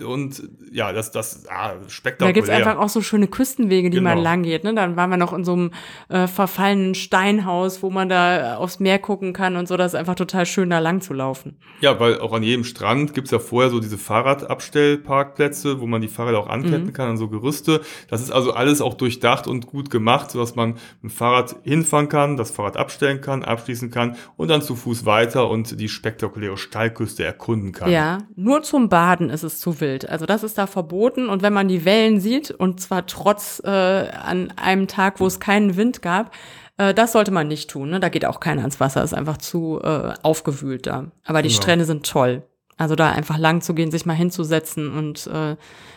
und 0.04 0.42
ja, 0.70 0.92
das, 0.92 1.11
das 1.11 1.44
ah, 1.48 1.74
spektakulär. 1.88 2.32
Da 2.32 2.32
gibt's 2.32 2.50
einfach 2.50 2.78
auch 2.78 2.88
so 2.88 3.00
schöne 3.00 3.28
Küstenwege, 3.28 3.90
die 3.90 3.98
genau. 3.98 4.11
man 4.11 4.18
lang 4.18 4.42
geht. 4.42 4.64
Ne? 4.64 4.74
Dann 4.74 4.96
waren 4.96 5.11
wir 5.11 5.16
noch 5.16 5.32
in 5.32 5.44
so 5.44 5.52
einem 5.52 5.70
äh, 6.08 6.26
verfallenen 6.26 6.94
Steinhaus, 6.94 7.82
wo 7.82 7.90
man 7.90 8.08
da 8.08 8.56
aufs 8.56 8.80
Meer 8.80 8.98
gucken 8.98 9.32
kann 9.32 9.56
und 9.56 9.68
so. 9.68 9.76
Das 9.76 9.92
ist 9.92 9.98
einfach 9.98 10.14
total 10.14 10.46
schön, 10.46 10.70
da 10.70 10.78
lang 10.78 11.00
zu 11.00 11.14
laufen. 11.14 11.56
Ja, 11.80 11.98
weil 12.00 12.20
auch 12.20 12.32
an 12.32 12.42
jedem 12.42 12.64
Strand 12.64 13.14
gibt's 13.14 13.30
ja 13.30 13.38
vorher 13.38 13.70
so 13.70 13.80
diese 13.80 13.98
Fahrradabstellparkplätze, 13.98 15.80
wo 15.80 15.87
man 15.87 16.00
die 16.00 16.08
Fahrräder 16.08 16.38
auch 16.38 16.48
anketten 16.48 16.87
mhm. 16.87 16.92
kann 16.92 17.11
an 17.11 17.16
so 17.16 17.28
Gerüste. 17.28 17.80
Das 18.08 18.20
ist 18.20 18.30
also 18.30 18.52
alles 18.52 18.80
auch 18.80 18.94
durchdacht 18.94 19.46
und 19.46 19.66
gut 19.66 19.90
gemacht, 19.90 20.30
sodass 20.30 20.54
man 20.54 20.74
mit 21.02 21.04
dem 21.04 21.11
Fahrrad 21.11 21.56
hinfahren 21.62 22.08
kann, 22.08 22.37
das 22.37 22.50
Fahrrad 22.50 22.76
abstellen 22.76 23.20
kann, 23.20 23.42
abschließen 23.42 23.90
kann 23.90 24.16
und 24.37 24.48
dann 24.48 24.62
zu 24.62 24.76
Fuß 24.76 25.06
weiter 25.06 25.48
und 25.48 25.80
die 25.80 25.88
spektakuläre 25.88 26.56
Steilküste 26.56 27.24
erkunden 27.24 27.72
kann. 27.72 27.90
Ja, 27.90 28.18
nur 28.37 28.62
zum 28.62 28.88
Baden 28.88 29.30
ist 29.30 29.42
es 29.42 29.61
zu 29.61 29.80
wild. 29.80 29.88
Bild. 29.88 30.09
Also 30.09 30.27
das 30.27 30.42
ist 30.42 30.59
da 30.59 30.66
verboten. 30.66 31.29
Und 31.31 31.42
wenn 31.42 31.53
man 31.53 31.68
die 31.68 31.87
Wellen 31.87 32.20
sieht, 32.20 32.51
und 32.51 32.81
zwar 32.81 33.07
trotz 33.07 33.61
äh, 33.64 33.68
an 33.68 34.53
einem 34.57 34.87
Tag, 34.87 35.18
wo 35.18 35.27
es 35.27 35.40
keinen 35.40 35.77
Wind 35.77 36.03
gab, 36.03 36.35
äh, 36.77 36.92
das 36.92 37.12
sollte 37.12 37.31
man 37.31 37.48
nicht 37.48 37.70
tun. 37.70 37.88
Ne? 37.88 38.01
Da 38.01 38.11
geht 38.11 38.27
auch 38.27 38.40
keiner 38.40 38.61
ans 38.61 38.81
Wasser, 38.81 39.03
ist 39.03 39.14
einfach 39.14 39.38
zu 39.38 39.81
äh, 39.83 40.12
aufgewühlt 40.22 40.87
da. 40.87 41.11
Aber 41.24 41.40
die 41.40 41.48
genau. 41.48 41.62
Strände 41.62 41.85
sind 41.87 42.05
toll. 42.07 42.42
Also 42.77 42.96
da 42.96 43.11
einfach 43.11 43.38
lang 43.38 43.62
zu 43.62 43.74
gehen, 43.74 43.90
sich 43.90 44.05
mal 44.05 44.14
hinzusetzen 44.14 44.92
und 44.92 45.27
äh, 45.27 45.57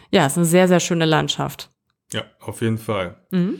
ja, 0.09 0.25
ist 0.25 0.37
eine 0.37 0.45
sehr, 0.45 0.67
sehr 0.67 0.79
schöne 0.79 1.05
Landschaft. 1.05 1.69
Ja, 2.13 2.23
auf 2.39 2.61
jeden 2.61 2.77
Fall. 2.77 3.17
Mhm. 3.31 3.59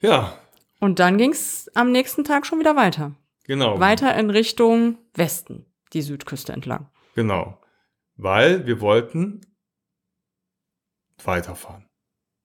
Ja. 0.00 0.34
Und 0.78 0.98
dann 0.98 1.16
ging 1.16 1.32
es 1.32 1.70
am 1.74 1.90
nächsten 1.90 2.22
Tag 2.22 2.46
schon 2.46 2.60
wieder 2.60 2.76
weiter. 2.76 3.12
Genau. 3.44 3.80
Weiter 3.80 4.14
in 4.14 4.30
Richtung 4.30 4.98
Westen, 5.14 5.64
die 5.94 6.02
Südküste 6.02 6.52
entlang. 6.52 6.88
Genau 7.14 7.58
weil 8.18 8.66
wir 8.66 8.82
wollten 8.82 9.40
weiterfahren. 11.24 11.86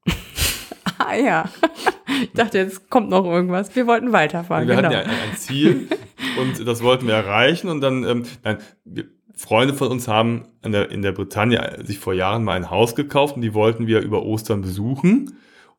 ah 0.97 1.15
ja, 1.15 1.49
ich 2.21 2.31
dachte, 2.31 2.59
jetzt 2.59 2.89
kommt 2.89 3.09
noch 3.09 3.25
irgendwas. 3.25 3.75
Wir 3.75 3.85
wollten 3.85 4.13
weiterfahren. 4.13 4.67
Wir 4.67 4.77
genau. 4.77 4.89
hatten 4.89 5.09
ja 5.09 5.15
ein 5.29 5.37
Ziel 5.37 5.89
und 6.39 6.65
das 6.65 6.81
wollten 6.81 7.07
wir 7.07 7.15
erreichen 7.15 7.67
und 7.67 7.81
dann, 7.81 8.05
ähm, 8.05 8.23
nein, 8.43 8.59
wir, 8.85 9.05
Freunde 9.35 9.73
von 9.73 9.89
uns 9.89 10.07
haben 10.07 10.45
in 10.63 10.71
der, 10.71 10.91
in 10.91 11.01
der 11.01 11.11
Bretagne 11.11 11.79
sich 11.83 11.99
vor 11.99 12.13
Jahren 12.13 12.43
mal 12.43 12.53
ein 12.53 12.69
Haus 12.69 12.95
gekauft 12.95 13.35
und 13.35 13.41
die 13.41 13.53
wollten 13.53 13.87
wir 13.87 14.01
über 14.01 14.23
Ostern 14.23 14.61
besuchen. 14.61 15.27
Und 15.27 15.33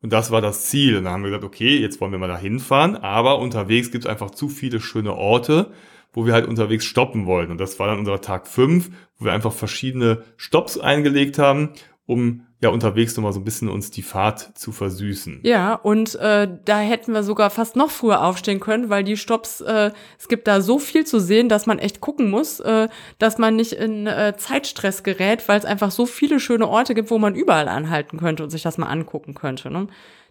Und 0.05 0.13
das 0.13 0.29
war 0.29 0.39
das 0.39 0.65
Ziel. 0.65 0.97
Und 0.97 1.05
dann 1.05 1.13
haben 1.13 1.23
wir 1.23 1.31
gesagt, 1.31 1.45
okay, 1.45 1.79
jetzt 1.79 1.99
wollen 1.99 2.11
wir 2.11 2.19
mal 2.19 2.27
da 2.27 2.37
hinfahren, 2.37 2.95
aber 2.95 3.39
unterwegs 3.39 3.89
gibt 3.89 4.05
es 4.05 4.09
einfach 4.09 4.29
zu 4.29 4.49
viele 4.49 4.79
schöne 4.79 5.15
Orte, 5.15 5.71
wo 6.15 6.25
wir 6.25 6.33
halt 6.33 6.47
unterwegs 6.47 6.85
stoppen 6.85 7.27
wollten. 7.27 7.51
Und 7.51 7.59
das 7.59 7.77
war 7.77 7.87
dann 7.87 7.99
unser 7.99 8.21
Tag 8.21 8.47
fünf, 8.47 8.89
wo 9.19 9.25
wir 9.25 9.33
einfach 9.33 9.53
verschiedene 9.53 10.23
Stops 10.37 10.79
eingelegt 10.79 11.37
haben, 11.37 11.71
um 12.07 12.47
ja 12.61 12.69
unterwegs 12.69 13.17
nochmal 13.17 13.33
so 13.33 13.41
ein 13.41 13.43
bisschen 13.43 13.67
uns 13.67 13.91
die 13.91 14.01
Fahrt 14.01 14.57
zu 14.57 14.71
versüßen. 14.71 15.41
Ja, 15.43 15.73
und 15.73 16.15
äh, 16.15 16.47
da 16.63 16.79
hätten 16.79 17.11
wir 17.11 17.23
sogar 17.23 17.49
fast 17.49 17.75
noch 17.75 17.91
früher 17.91 18.23
aufstehen 18.23 18.61
können, 18.61 18.89
weil 18.89 19.03
die 19.03 19.17
Stops, 19.17 19.59
äh, 19.59 19.91
es 20.17 20.29
gibt 20.29 20.47
da 20.47 20.61
so 20.61 20.79
viel 20.79 21.05
zu 21.05 21.19
sehen, 21.19 21.49
dass 21.49 21.65
man 21.65 21.79
echt 21.79 21.99
gucken 21.99 22.29
muss, 22.29 22.61
äh, 22.61 22.87
dass 23.19 23.37
man 23.37 23.57
nicht 23.57 23.73
in 23.73 24.07
äh, 24.07 24.35
Zeitstress 24.37 25.03
gerät, 25.03 25.47
weil 25.49 25.59
es 25.59 25.65
einfach 25.65 25.91
so 25.91 26.05
viele 26.05 26.39
schöne 26.39 26.67
Orte 26.67 26.95
gibt, 26.95 27.11
wo 27.11 27.19
man 27.19 27.35
überall 27.35 27.67
anhalten 27.67 28.17
könnte 28.17 28.43
und 28.43 28.51
sich 28.51 28.63
das 28.63 28.77
mal 28.77 28.87
angucken 28.87 29.33
könnte. 29.33 29.69
Ne? 29.69 29.87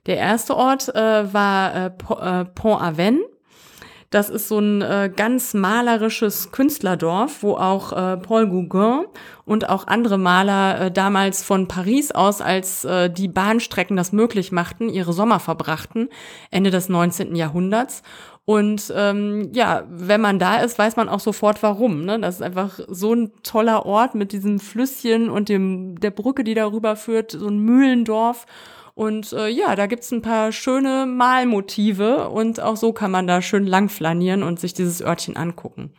Der 0.07 0.17
erste 0.17 0.57
Ort 0.57 0.89
äh, 0.95 1.33
war 1.33 1.75
äh, 1.75 1.87
äh 1.87 2.45
Pont-Aven 2.47 3.21
das 4.15 4.31
ist 4.31 4.47
so 4.47 4.61
ein 4.61 4.81
äh, 4.81 5.11
ganz 5.15 5.55
malerisches 5.55 6.53
Künstlerdorf, 6.53 7.43
wo 7.43 7.55
auch 7.55 7.93
äh, 7.93 8.17
Paul 8.17 8.49
Gauguin 8.49 9.07
und 9.45 9.69
auch 9.69 9.89
andere 9.89 10.19
Maler 10.19 10.83
äh, 10.83 10.91
damals 10.93 11.43
von 11.43 11.67
Paris 11.67 12.13
aus, 12.13 12.41
als 12.41 12.85
äh, 12.85 13.11
die 13.11 13.27
Bahnstrecken 13.27 13.97
das 13.97 14.13
möglich 14.13 14.53
machten, 14.53 14.89
ihre 14.89 15.13
Sommer 15.13 15.41
verbrachten, 15.41 16.11
Ende 16.53 16.71
des 16.71 16.89
19. 16.89 17.35
Jahrhunderts. 17.35 18.03
Und 18.45 18.93
ähm, 18.95 19.51
ja, 19.53 19.83
wenn 19.89 20.21
man 20.21 20.39
da 20.39 20.59
ist, 20.59 20.79
weiß 20.79 20.95
man 20.95 21.09
auch 21.09 21.21
sofort 21.21 21.63
warum. 21.65 22.05
Ne? 22.05 22.21
Das 22.21 22.37
ist 22.37 22.43
einfach 22.43 22.79
so 22.87 23.15
ein 23.15 23.33
toller 23.43 23.85
Ort 23.85 24.15
mit 24.15 24.31
diesem 24.31 24.61
Flüsschen 24.61 25.29
und 25.29 25.49
dem 25.49 25.99
der 25.99 26.11
Brücke, 26.11 26.45
die 26.45 26.55
darüber 26.55 26.95
führt, 26.95 27.33
so 27.33 27.49
ein 27.49 27.59
Mühlendorf. 27.59 28.47
Und 28.95 29.33
äh, 29.33 29.49
ja, 29.49 29.75
da 29.75 29.87
gibt's 29.87 30.13
ein 30.13 30.23
paar 30.23 30.53
schöne 30.53 31.05
Malmotive 31.07 32.29
und 32.29 32.61
auch 32.61 32.77
so 32.77 32.93
kann 32.93 33.11
man 33.11 33.27
da 33.27 33.43
schön 33.43 33.67
lang 33.67 33.89
flanieren 33.89 34.45
und 34.45 34.61
sich 34.61 34.73
dieses 34.73 35.03
Örtchen 35.03 35.37
angucken. 35.37 35.93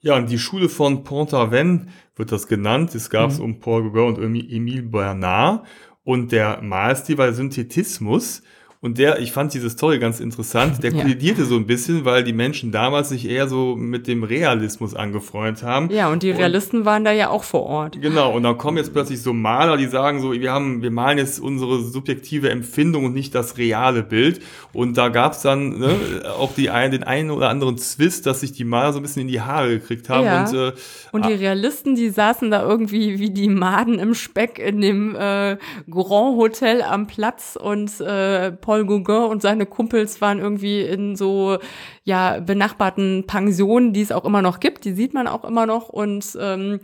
Ja, 0.00 0.16
und 0.16 0.30
die 0.30 0.38
Schule 0.38 0.68
von 0.68 1.02
Pont-Aven 1.02 1.88
wird 2.14 2.30
das 2.30 2.46
genannt. 2.46 2.94
Es 2.94 3.10
gab 3.10 3.30
es 3.30 3.38
mhm. 3.38 3.44
um 3.44 3.60
Paul 3.60 3.90
Gauguin 3.90 4.24
und 4.24 4.36
Emile 4.36 4.82
Bernard. 4.82 5.66
Und 6.04 6.30
der 6.30 6.62
Malstil 6.62 7.18
war 7.18 7.32
Synthetismus. 7.32 8.42
Und 8.80 8.98
der, 8.98 9.18
ich 9.18 9.32
fand 9.32 9.52
diese 9.54 9.70
Story 9.70 9.98
ganz 9.98 10.20
interessant, 10.20 10.84
der 10.84 10.92
ja. 10.94 11.02
kollidierte 11.02 11.44
so 11.44 11.56
ein 11.56 11.66
bisschen, 11.66 12.04
weil 12.04 12.22
die 12.22 12.32
Menschen 12.32 12.70
damals 12.70 13.08
sich 13.08 13.28
eher 13.28 13.48
so 13.48 13.74
mit 13.74 14.06
dem 14.06 14.22
Realismus 14.22 14.94
angefreundet 14.94 15.64
haben. 15.64 15.90
Ja, 15.90 16.08
und 16.12 16.22
die 16.22 16.30
Realisten 16.30 16.80
und, 16.80 16.84
waren 16.84 17.04
da 17.04 17.10
ja 17.10 17.28
auch 17.28 17.42
vor 17.42 17.64
Ort. 17.64 18.00
Genau, 18.00 18.32
und 18.36 18.44
dann 18.44 18.56
kommen 18.56 18.76
jetzt 18.76 18.92
plötzlich 18.92 19.20
so 19.20 19.32
Maler, 19.32 19.76
die 19.76 19.86
sagen 19.86 20.20
so, 20.20 20.32
wir 20.32 20.52
haben, 20.52 20.80
wir 20.80 20.92
malen 20.92 21.18
jetzt 21.18 21.40
unsere 21.40 21.82
subjektive 21.82 22.50
Empfindung 22.50 23.06
und 23.06 23.14
nicht 23.14 23.34
das 23.34 23.58
reale 23.58 24.04
Bild. 24.04 24.40
Und 24.72 24.96
da 24.96 25.08
gab's 25.08 25.42
dann 25.42 25.80
ne, 25.80 25.96
auch 26.38 26.54
die 26.54 26.70
ein, 26.70 26.92
den 26.92 27.02
einen 27.02 27.32
oder 27.32 27.48
anderen 27.48 27.78
Zwist, 27.78 28.26
dass 28.26 28.40
sich 28.40 28.52
die 28.52 28.64
Maler 28.64 28.92
so 28.92 29.00
ein 29.00 29.02
bisschen 29.02 29.22
in 29.22 29.28
die 29.28 29.40
Haare 29.40 29.70
gekriegt 29.70 30.08
haben. 30.08 30.24
Ja. 30.24 30.44
Und, 30.44 30.54
äh, 30.54 30.72
und 31.10 31.26
die 31.26 31.34
Realisten, 31.34 31.96
die 31.96 32.10
saßen 32.10 32.52
da 32.52 32.62
irgendwie 32.62 33.18
wie 33.18 33.30
die 33.30 33.48
Maden 33.48 33.98
im 33.98 34.14
Speck 34.14 34.60
in 34.60 34.80
dem 34.80 35.16
äh, 35.16 35.56
Grand 35.90 36.36
Hotel 36.36 36.82
am 36.82 37.08
Platz 37.08 37.58
und 37.60 38.00
äh, 38.00 38.52
Paul 38.68 38.84
Gauguin 38.84 39.30
und 39.30 39.40
seine 39.40 39.64
Kumpels 39.64 40.20
waren 40.20 40.40
irgendwie 40.40 40.82
in 40.82 41.16
so 41.16 41.56
ja 42.04 42.38
benachbarten 42.38 43.24
Pensionen, 43.26 43.94
die 43.94 44.02
es 44.02 44.12
auch 44.12 44.26
immer 44.26 44.42
noch 44.42 44.60
gibt. 44.60 44.84
Die 44.84 44.92
sieht 44.92 45.14
man 45.14 45.26
auch 45.26 45.42
immer 45.44 45.64
noch 45.64 45.88
und 45.88 46.36
ähm, 46.38 46.78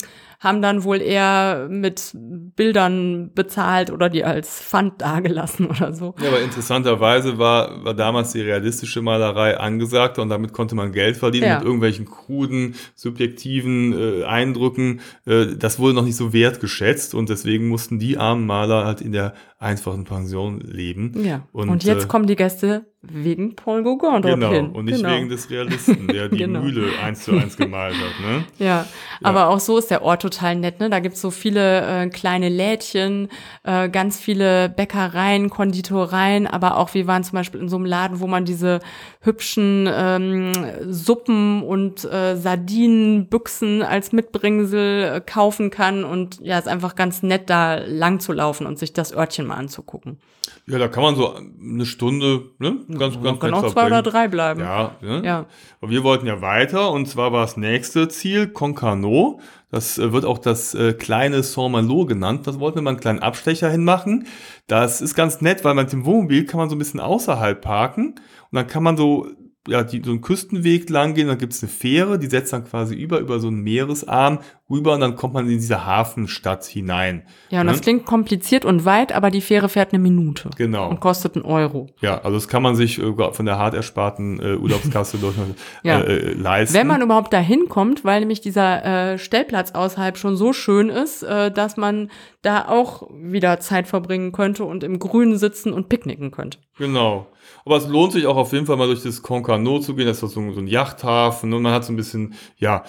haben 0.45 0.61
dann 0.61 0.85
wohl 0.85 1.01
eher 1.01 1.67
mit 1.71 2.13
Bildern 2.15 3.33
bezahlt 3.35 3.91
oder 3.91 4.11
die 4.11 4.25
als 4.25 4.61
Pfand 4.61 5.01
dagelassen 5.01 5.67
oder 5.67 5.95
so. 5.95 6.15
Ja, 6.23 6.29
aber 6.29 6.41
interessanterweise 6.43 7.39
war, 7.39 7.85
war 7.85 7.95
damals 7.95 8.33
die 8.33 8.43
realistische 8.43 9.01
Malerei 9.03 9.59
angesagt 9.59 10.19
und 10.19 10.29
damit 10.29 10.53
konnte 10.53 10.75
man 10.75 10.93
Geld 10.93 11.17
verdienen 11.17 11.47
ja. 11.47 11.55
mit 11.57 11.65
irgendwelchen 11.65 12.05
kruden, 12.05 12.75
subjektiven 12.95 14.21
äh, 14.21 14.25
Eindrücken. 14.25 15.01
Äh, 15.27 15.57
das 15.57 15.79
wurde 15.79 15.95
noch 15.95 16.05
nicht 16.05 16.17
so 16.17 16.33
wertgeschätzt 16.33 17.15
und 17.15 17.31
deswegen 17.31 17.69
mussten 17.69 17.99
die 17.99 18.19
armen 18.19 18.47
Maler 18.47 18.85
halt 18.85 19.01
in 19.01 19.13
der 19.13 19.35
einfachen 19.59 20.05
Pension 20.05 20.61
leben. 20.61 21.25
Ja. 21.25 21.49
Und, 21.53 21.71
und 21.71 21.85
jetzt 21.85 22.05
äh, 22.05 22.09
kommen 22.09 22.27
die 22.27 22.37
Gäste 22.37 22.85
wegen 23.11 23.57
Paul 23.57 23.83
Gauguin 23.83 24.23
genau, 24.23 24.51
hin. 24.51 24.71
Und 24.71 24.87
nicht 24.87 25.03
genau. 25.03 25.17
wegen 25.17 25.29
des 25.29 25.51
Realisten, 25.51 26.09
der 26.09 26.29
die 26.29 26.37
genau. 26.39 26.61
Mühle 26.61 26.89
eins 27.03 27.25
zu 27.25 27.33
eins 27.33 27.57
gemalt 27.57 27.95
hat. 27.95 28.21
Ne? 28.21 28.45
Ja, 28.59 28.67
ja, 28.67 28.87
aber 29.23 29.49
auch 29.49 29.61
so 29.61 29.79
ist 29.79 29.91
der 29.91 30.03
Ort 30.03 30.23
total 30.23 30.57
nett. 30.57 30.81
Ne? 30.81 30.91
Da 30.91 31.01
gibt's 31.01 31.21
so 31.21 31.31
viele 31.31 32.05
äh, 32.05 32.09
kleine 32.09 32.49
Lädchen, 32.49 33.29
äh, 33.65 33.89
ganz 33.89 34.19
viele 34.19 34.69
Bäckereien, 34.69 35.51
Konditoreien, 35.51 36.47
aber 36.47 36.77
auch 36.77 36.95
wir 36.95 37.07
waren 37.07 37.25
zum 37.25 37.37
Beispiel 37.37 37.61
in 37.61 37.69
so 37.69 37.77
einem 37.77 37.87
Laden, 37.87 38.21
wo 38.21 38.27
man 38.27 38.45
diese 38.45 38.81
hübschen 39.21 39.89
ähm, 39.93 40.53
Suppen 40.89 41.63
und 41.63 42.05
äh, 42.05 42.37
Sardinenbüchsen 42.37 43.83
als 43.83 44.13
Mitbringsel 44.13 45.17
äh, 45.17 45.21
kaufen 45.21 45.71
kann. 45.71 46.05
Und 46.05 46.41
ja, 46.41 46.59
ist 46.59 46.69
einfach 46.69 46.95
ganz 46.95 47.23
nett, 47.23 47.51
da 47.51 47.77
lang 47.77 48.21
zu 48.21 48.33
laufen 48.33 48.67
und 48.67 48.79
sich 48.79 48.93
das 48.93 49.15
Örtchen 49.15 49.47
mal 49.47 49.57
anzugucken. 49.57 50.19
Ja, 50.67 50.79
da 50.79 50.89
kann 50.89 51.03
man 51.03 51.15
so 51.15 51.35
eine 51.35 51.85
Stunde, 51.85 52.51
ne? 52.59 52.79
Ganz, 52.97 53.17
man 53.17 53.25
ganz 53.25 53.41
kann 53.41 53.55
auch 53.55 53.71
zwei 53.71 53.87
oder 53.87 54.01
drei 54.01 54.29
bleiben. 54.29 54.61
Ja, 54.61 54.97
ne? 55.03 55.23
ja. 55.23 55.47
Aber 55.81 55.91
wir 55.91 56.03
wollten 56.05 56.27
ja 56.27 56.41
weiter 56.41 56.91
und 56.91 57.07
zwar 57.07 57.33
war 57.33 57.43
das 57.43 57.59
nächste 57.59 58.09
Ziel 58.09 58.49
Concarneau. 58.49 59.41
Das 59.71 59.99
äh, 59.99 60.13
wird 60.13 60.25
auch 60.25 60.39
das 60.39 60.75
äh, 60.75 60.95
kleine 60.95 61.43
Saint-Malo 61.43 62.07
genannt. 62.07 62.47
Das 62.47 62.61
wollten 62.61 62.79
wir 62.79 62.83
mal 62.83 62.91
einen 62.91 63.01
kleinen 63.01 63.19
Abstecher 63.19 63.69
hinmachen. 63.69 64.27
Das 64.67 65.03
ist 65.03 65.15
ganz 65.15 65.43
nett, 65.43 65.65
weil 65.65 65.75
mit 65.75 65.93
dem 65.93 66.07
Wohnmobil 66.07 66.47
kann 66.47 66.59
man 66.59 66.71
so 66.71 66.77
ein 66.77 66.79
bisschen 66.79 67.01
außerhalb 67.01 67.61
parken 67.61 68.15
und 68.15 68.57
dann 68.57 68.67
kann 68.67 68.83
man 68.83 68.97
so 68.97 69.29
ja, 69.67 69.83
die, 69.83 70.03
so 70.05 70.11
einen 70.11 70.21
Küstenweg 70.21 70.91
lang 70.91 71.15
gehen, 71.15 71.29
dann 71.29 71.39
gibt's 71.39 71.63
eine 71.63 71.71
Fähre, 71.71 72.19
die 72.19 72.27
setzt 72.27 72.53
dann 72.53 72.65
quasi 72.65 72.95
über, 72.95 73.21
über 73.21 73.39
so 73.39 73.49
einen 73.49 73.63
Meeresarm 73.63 74.41
rüber 74.69 74.95
und 74.95 75.01
dann 75.01 75.17
kommt 75.17 75.33
man 75.33 75.47
in 75.47 75.53
diese 75.53 75.87
Hafenstadt 75.87 76.65
hinein. 76.67 77.23
Ja, 77.49 77.61
und 77.61 77.67
ne? 77.67 77.73
das 77.73 77.81
klingt 77.81 78.05
kompliziert 78.05 78.65
und 78.65 78.85
weit, 78.85 79.13
aber 79.13 79.31
die 79.31 79.41
Fähre 79.41 79.71
fährt 79.71 79.93
eine 79.93 80.03
Minute. 80.03 80.51
Genau. 80.57 80.89
Und 80.89 81.01
kostet 81.01 81.37
einen 81.37 81.45
Euro. 81.47 81.89
Ja, 82.01 82.19
also 82.19 82.37
das 82.37 82.49
kann 82.49 82.63
man 82.63 82.77
sich 82.77 82.99
äh, 82.99 83.33
von 83.33 83.47
der 83.47 83.59
hart 83.59 83.75
ersparten 83.75 84.39
äh, 84.41 84.57
Urlaubskasse 84.57 85.17
durch 85.21 85.37
äh, 85.37 85.89
ja. 85.89 86.01
äh, 86.01 86.33
leisten. 86.35 86.75
Wenn 86.75 86.87
man 86.87 87.01
überhaupt 87.01 87.33
dahin 87.33 87.69
kommt, 87.69 88.05
weil 88.05 88.21
nämlich 88.21 88.43
dieser 88.43 89.13
äh, 89.13 89.19
Stellplatz 89.19 89.73
außerhalb 89.73 90.19
schon 90.19 90.37
so 90.37 90.53
schön 90.53 90.91
ist, 90.91 91.23
äh, 91.23 91.51
dass 91.51 91.79
man 91.79 92.11
da 92.43 92.69
auch 92.69 93.09
wieder 93.15 93.61
Zeit 93.61 93.87
verbringen 93.87 94.33
könnte 94.33 94.65
und 94.65 94.85
im 94.85 94.99
Grünen 94.99 95.39
sitzen 95.39 95.73
und 95.73 95.89
picknicken 95.89 96.31
könnte. 96.31 96.59
Genau. 96.77 97.29
Aber 97.65 97.77
es 97.77 97.87
lohnt 97.87 98.13
sich 98.13 98.27
auch 98.27 98.37
auf 98.37 98.53
jeden 98.53 98.67
Fall 98.67 98.77
mal 98.77 98.87
durch 98.87 99.03
das 99.03 99.23
Concarneau 99.23 99.79
zu 99.79 99.95
gehen. 99.95 100.07
Das 100.07 100.23
ist 100.23 100.33
so 100.33 100.41
ein, 100.41 100.53
so 100.53 100.61
ein 100.61 100.67
Yachthafen 100.67 101.53
und 101.53 101.63
man 101.63 101.73
hat 101.73 101.85
so 101.85 101.93
ein 101.93 101.97
bisschen, 101.97 102.35
ja, 102.57 102.85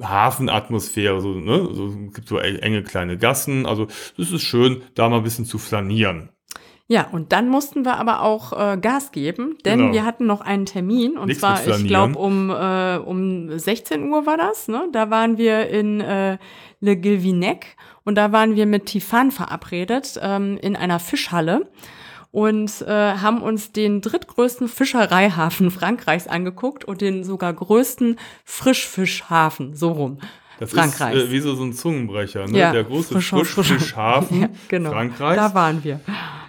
Hafenatmosphäre, 0.00 1.20
so, 1.20 1.28
ne? 1.28 1.68
So, 1.72 1.88
gibt 2.12 2.28
so 2.28 2.38
enge 2.38 2.82
kleine 2.82 3.18
Gassen. 3.18 3.66
Also, 3.66 3.86
das 4.16 4.32
ist 4.32 4.42
schön, 4.42 4.82
da 4.94 5.08
mal 5.08 5.18
ein 5.18 5.22
bisschen 5.22 5.44
zu 5.44 5.58
flanieren. 5.58 6.30
Ja, 6.88 7.08
und 7.10 7.32
dann 7.32 7.48
mussten 7.48 7.84
wir 7.84 7.96
aber 7.96 8.22
auch 8.22 8.52
äh, 8.52 8.76
Gas 8.76 9.12
geben, 9.12 9.56
denn 9.64 9.78
genau. 9.78 9.92
wir 9.92 10.04
hatten 10.04 10.26
noch 10.26 10.40
einen 10.40 10.66
Termin 10.66 11.16
und 11.16 11.28
Nichts 11.28 11.40
zwar, 11.40 11.66
ich 11.66 11.86
glaube, 11.86 12.18
um, 12.18 12.50
äh, 12.50 12.98
um 12.98 13.56
16 13.58 14.10
Uhr 14.10 14.26
war 14.26 14.36
das. 14.36 14.68
Ne? 14.68 14.88
Da 14.92 15.08
waren 15.08 15.38
wir 15.38 15.68
in 15.68 16.00
äh, 16.00 16.36
Le 16.80 16.96
Guilvinec 16.96 17.76
und 18.04 18.16
da 18.16 18.32
waren 18.32 18.56
wir 18.56 18.66
mit 18.66 18.86
Tifan 18.86 19.30
verabredet 19.30 20.20
ähm, 20.20 20.58
in 20.60 20.76
einer 20.76 20.98
Fischhalle 20.98 21.70
und 22.32 22.82
äh, 22.82 22.86
haben 22.88 23.42
uns 23.42 23.72
den 23.72 24.00
drittgrößten 24.00 24.66
Fischereihafen 24.66 25.70
Frankreichs 25.70 26.26
angeguckt 26.26 26.84
und 26.84 27.02
den 27.02 27.22
sogar 27.22 27.52
größten 27.52 28.16
Frischfischhafen, 28.44 29.76
so 29.76 29.92
rum. 29.92 30.18
Das 30.58 30.70
Frankreich. 30.70 31.14
ist 31.14 31.28
äh, 31.28 31.30
wie 31.30 31.40
so, 31.40 31.54
so 31.54 31.64
ein 31.64 31.74
Zungenbrecher, 31.74 32.46
ne? 32.46 32.58
Ja, 32.58 32.72
der 32.72 32.84
große 32.84 33.20
Frischfischhafen 33.20 34.40
ja, 34.42 34.48
genau. 34.68 34.90
Frankreichs. 34.90 35.36
Da 35.36 35.54
waren 35.54 35.84
wir. 35.84 36.00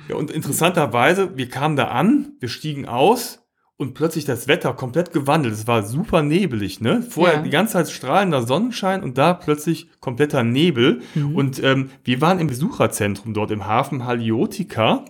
Ja, 0.08 0.15
und 0.15 0.32
interessanterweise, 0.32 1.36
wir 1.36 1.50
kamen 1.50 1.76
da 1.76 1.89
an, 1.89 2.34
wir 2.39 2.50
stiegen 2.50 2.88
aus 2.88 3.39
und 3.76 3.93
plötzlich 3.93 4.24
das 4.24 4.48
Wetter 4.48 4.74
komplett 4.74 5.12
gewandelt. 5.12 5.54
Es 5.54 5.67
war 5.67 5.84
super 5.84 6.22
nebelig, 6.22 6.80
ne? 6.80 7.02
Vorher 7.02 7.38
ja. 7.38 7.41
die 7.41 7.50
ganze 7.50 7.74
Zeit 7.74 7.89
strahlender 7.89 8.43
Sonnenschein 8.43 9.04
und 9.04 9.17
da 9.17 9.34
plötzlich 9.34 9.89
kompletter 10.00 10.43
Nebel. 10.43 11.02
Mhm. 11.15 11.36
Und 11.36 11.63
ähm, 11.63 11.89
wir 12.04 12.22
waren 12.22 12.39
im 12.39 12.48
Besucherzentrum 12.48 13.34
dort 13.34 13.52
im 13.52 13.65
Hafen 13.65 14.06
Haliotika 14.06 15.04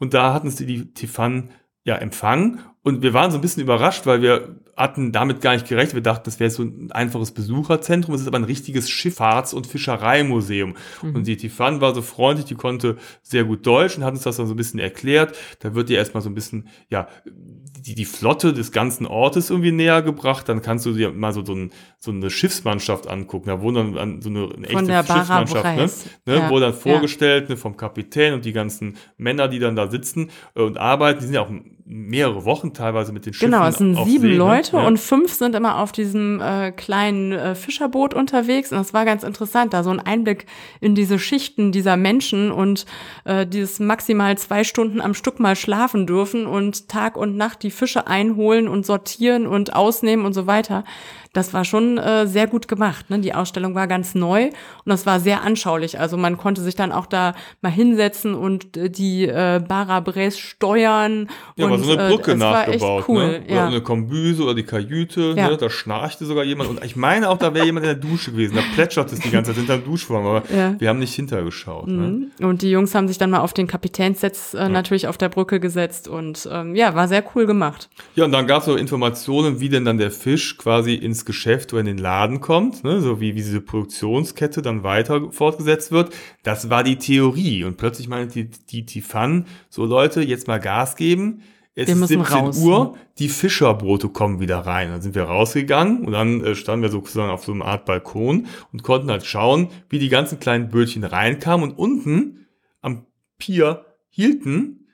und 0.00 0.14
da 0.14 0.34
hatten 0.34 0.50
sie 0.50 0.66
die 0.66 0.92
Tiffan 0.92 1.50
ja 1.84 1.94
empfangen 1.94 2.60
Und 2.82 3.02
wir 3.02 3.12
waren 3.12 3.30
so 3.30 3.36
ein 3.36 3.42
bisschen 3.42 3.62
überrascht, 3.62 4.06
weil 4.06 4.22
wir 4.22 4.56
hatten 4.74 5.12
damit 5.12 5.42
gar 5.42 5.52
nicht 5.52 5.68
gerechnet. 5.68 5.94
Wir 5.94 6.02
dachten, 6.02 6.22
das 6.24 6.40
wäre 6.40 6.50
so 6.50 6.62
ein 6.62 6.90
einfaches 6.92 7.32
Besucherzentrum. 7.32 8.14
Es 8.14 8.22
ist 8.22 8.26
aber 8.26 8.38
ein 8.38 8.44
richtiges 8.44 8.88
Schifffahrts- 8.88 9.54
und 9.54 9.66
Fischereimuseum. 9.66 10.74
Mhm. 11.02 11.14
Und 11.14 11.26
die 11.26 11.36
Tifan 11.36 11.82
war 11.82 11.94
so 11.94 12.00
freundlich, 12.00 12.46
die 12.46 12.54
konnte 12.54 12.96
sehr 13.22 13.44
gut 13.44 13.66
Deutsch 13.66 13.98
und 13.98 14.04
hat 14.04 14.14
uns 14.14 14.22
das 14.22 14.38
dann 14.38 14.46
so 14.46 14.54
ein 14.54 14.56
bisschen 14.56 14.80
erklärt. 14.80 15.36
Da 15.58 15.74
wird 15.74 15.90
dir 15.90 15.98
erstmal 15.98 16.22
so 16.22 16.30
ein 16.30 16.34
bisschen, 16.34 16.68
ja, 16.88 17.08
die, 17.26 17.94
die 17.94 18.06
Flotte 18.06 18.54
des 18.54 18.72
ganzen 18.72 19.06
Ortes 19.06 19.50
irgendwie 19.50 19.72
näher 19.72 20.00
gebracht. 20.00 20.48
Dann 20.48 20.62
kannst 20.62 20.86
du 20.86 20.94
dir 20.94 21.12
mal 21.12 21.34
so, 21.34 21.44
so, 21.44 21.54
ein, 21.54 21.72
so 21.98 22.12
eine 22.12 22.30
Schiffsmannschaft 22.30 23.08
angucken. 23.08 23.48
Da 23.48 23.60
wurden 23.60 23.94
dann 23.94 24.22
so 24.22 24.30
eine, 24.30 24.54
eine 24.56 24.66
echte 24.66 24.86
Schiffsmannschaft, 24.86 25.76
ne? 25.76 25.90
ne? 26.24 26.40
Ja. 26.40 26.48
wurde 26.48 26.66
dann 26.66 26.74
vorgestellt 26.74 27.50
ne, 27.50 27.58
vom 27.58 27.76
Kapitän 27.76 28.32
und 28.32 28.46
die 28.46 28.54
ganzen 28.54 28.96
Männer, 29.18 29.48
die 29.48 29.58
dann 29.58 29.76
da 29.76 29.88
sitzen 29.88 30.30
äh, 30.54 30.62
und 30.62 30.78
arbeiten. 30.78 31.20
Die 31.20 31.26
sind 31.26 31.34
ja 31.34 31.42
auch 31.42 31.50
mehrere 31.90 32.44
Wochen 32.44 32.72
teilweise 32.72 33.12
mit 33.12 33.26
den 33.26 33.32
Schiffen. 33.32 33.50
Genau, 33.50 33.66
es 33.66 33.78
sind 33.78 33.96
sieben 34.04 34.22
See, 34.22 34.28
ne? 34.28 34.36
Leute 34.36 34.76
ne? 34.76 34.86
und 34.86 34.98
fünf 34.98 35.32
sind 35.32 35.56
immer 35.56 35.78
auf 35.78 35.90
diesem 35.90 36.40
äh, 36.40 36.70
kleinen 36.70 37.32
äh, 37.32 37.54
Fischerboot 37.56 38.14
unterwegs. 38.14 38.70
Und 38.70 38.78
das 38.78 38.94
war 38.94 39.04
ganz 39.04 39.24
interessant, 39.24 39.74
da 39.74 39.82
so 39.82 39.90
ein 39.90 39.98
Einblick 39.98 40.46
in 40.80 40.94
diese 40.94 41.18
Schichten 41.18 41.72
dieser 41.72 41.96
Menschen 41.96 42.52
und 42.52 42.86
äh, 43.24 43.44
dieses 43.44 43.80
maximal 43.80 44.38
zwei 44.38 44.62
Stunden 44.62 45.00
am 45.00 45.14
Stück 45.14 45.40
mal 45.40 45.56
schlafen 45.56 46.06
dürfen 46.06 46.46
und 46.46 46.88
Tag 46.88 47.16
und 47.16 47.36
Nacht 47.36 47.64
die 47.64 47.72
Fische 47.72 48.06
einholen 48.06 48.68
und 48.68 48.86
sortieren 48.86 49.48
und 49.48 49.74
ausnehmen 49.74 50.24
und 50.24 50.32
so 50.32 50.46
weiter 50.46 50.84
das 51.32 51.54
war 51.54 51.64
schon 51.64 51.96
äh, 51.98 52.26
sehr 52.26 52.46
gut 52.48 52.66
gemacht. 52.66 53.08
Ne? 53.08 53.20
Die 53.20 53.34
Ausstellung 53.34 53.74
war 53.74 53.86
ganz 53.86 54.14
neu 54.14 54.46
und 54.46 54.52
das 54.86 55.06
war 55.06 55.20
sehr 55.20 55.42
anschaulich. 55.42 56.00
Also 56.00 56.16
man 56.16 56.36
konnte 56.36 56.60
sich 56.60 56.74
dann 56.74 56.90
auch 56.90 57.06
da 57.06 57.34
mal 57.60 57.70
hinsetzen 57.70 58.34
und 58.34 58.76
äh, 58.76 58.90
die 58.90 59.26
äh, 59.26 59.60
Barabres 59.66 60.38
steuern. 60.38 61.28
Ja, 61.56 61.66
und, 61.66 61.70
war 61.70 61.78
so 61.78 61.92
eine 61.92 62.06
äh, 62.06 62.08
Brücke 62.08 62.32
äh, 62.32 62.36
nachgebaut. 62.36 63.04
Cool, 63.06 63.26
ne? 63.26 63.42
Oder 63.44 63.54
ja. 63.54 63.66
eine 63.68 63.80
Kombüse 63.80 64.42
oder 64.42 64.54
die 64.54 64.64
Kajüte, 64.64 65.34
ja. 65.36 65.50
ne? 65.50 65.56
da 65.56 65.70
schnarchte 65.70 66.24
sogar 66.24 66.42
jemand. 66.42 66.68
Und 66.68 66.84
ich 66.84 66.96
meine 66.96 67.30
auch, 67.30 67.38
da 67.38 67.54
wäre 67.54 67.64
jemand 67.64 67.86
in 67.86 68.00
der 68.00 68.10
Dusche 68.10 68.32
gewesen. 68.32 68.56
Da 68.56 68.62
plätschert 68.74 69.12
es 69.12 69.20
die 69.20 69.30
ganze 69.30 69.52
Zeit 69.52 69.58
hinter 69.58 69.78
dem 69.78 69.84
Duschvorhang, 69.84 70.26
aber 70.26 70.42
ja. 70.54 70.74
wir 70.80 70.88
haben 70.88 70.98
nicht 70.98 71.14
hintergeschaut. 71.14 71.86
Ne? 71.86 72.08
Mhm. 72.08 72.30
Ne? 72.38 72.46
Und 72.46 72.62
die 72.62 72.70
Jungs 72.70 72.94
haben 72.94 73.06
sich 73.06 73.18
dann 73.18 73.30
mal 73.30 73.40
auf 73.40 73.52
den 73.52 73.68
Kapitänssitz 73.68 74.54
äh, 74.54 74.68
natürlich 74.68 75.06
auf 75.06 75.16
der 75.16 75.28
Brücke 75.28 75.60
gesetzt 75.60 76.08
und 76.08 76.48
ähm, 76.50 76.74
ja, 76.74 76.96
war 76.96 77.06
sehr 77.06 77.22
cool 77.34 77.46
gemacht. 77.46 77.88
Ja, 78.16 78.24
und 78.24 78.32
dann 78.32 78.48
gab 78.48 78.60
es 78.60 78.64
so 78.64 78.74
Informationen, 78.74 79.60
wie 79.60 79.68
denn 79.68 79.84
dann 79.84 79.98
der 79.98 80.10
Fisch 80.10 80.58
quasi 80.58 80.94
ins 80.94 81.19
Geschäft 81.24 81.72
oder 81.72 81.80
in 81.80 81.86
den 81.86 81.98
Laden 81.98 82.40
kommt, 82.40 82.84
ne, 82.84 83.00
so 83.00 83.20
wie, 83.20 83.34
wie 83.34 83.40
diese 83.40 83.60
Produktionskette 83.60 84.62
dann 84.62 84.82
weiter 84.82 85.30
fortgesetzt 85.32 85.92
wird. 85.92 86.14
Das 86.42 86.70
war 86.70 86.84
die 86.84 86.96
Theorie. 86.96 87.64
Und 87.64 87.76
plötzlich 87.76 88.08
meinte 88.08 88.44
die, 88.44 88.50
die 88.50 88.86
Tifan, 88.86 89.46
so 89.68 89.84
Leute, 89.84 90.22
jetzt 90.22 90.48
mal 90.48 90.58
Gas 90.58 90.96
geben. 90.96 91.42
Es 91.74 91.88
wir 91.88 91.94
ist 91.94 92.08
17 92.08 92.36
raus, 92.36 92.58
Uhr, 92.58 92.96
die 93.18 93.28
Fischerboote 93.28 94.08
kommen 94.08 94.40
wieder 94.40 94.58
rein. 94.58 94.90
Dann 94.90 95.02
sind 95.02 95.14
wir 95.14 95.24
rausgegangen 95.24 96.04
und 96.04 96.12
dann 96.12 96.44
äh, 96.44 96.54
standen 96.54 96.82
wir 96.82 96.90
sozusagen 96.90 97.30
auf 97.30 97.44
so 97.44 97.52
einer 97.52 97.64
Art 97.64 97.86
Balkon 97.86 98.46
und 98.72 98.82
konnten 98.82 99.10
halt 99.10 99.24
schauen, 99.24 99.68
wie 99.88 99.98
die 99.98 100.08
ganzen 100.08 100.40
kleinen 100.40 100.68
Bötchen 100.68 101.04
reinkamen 101.04 101.70
und 101.70 101.78
unten 101.78 102.46
am 102.80 103.06
Pier 103.38 103.86
hielten, 104.08 104.88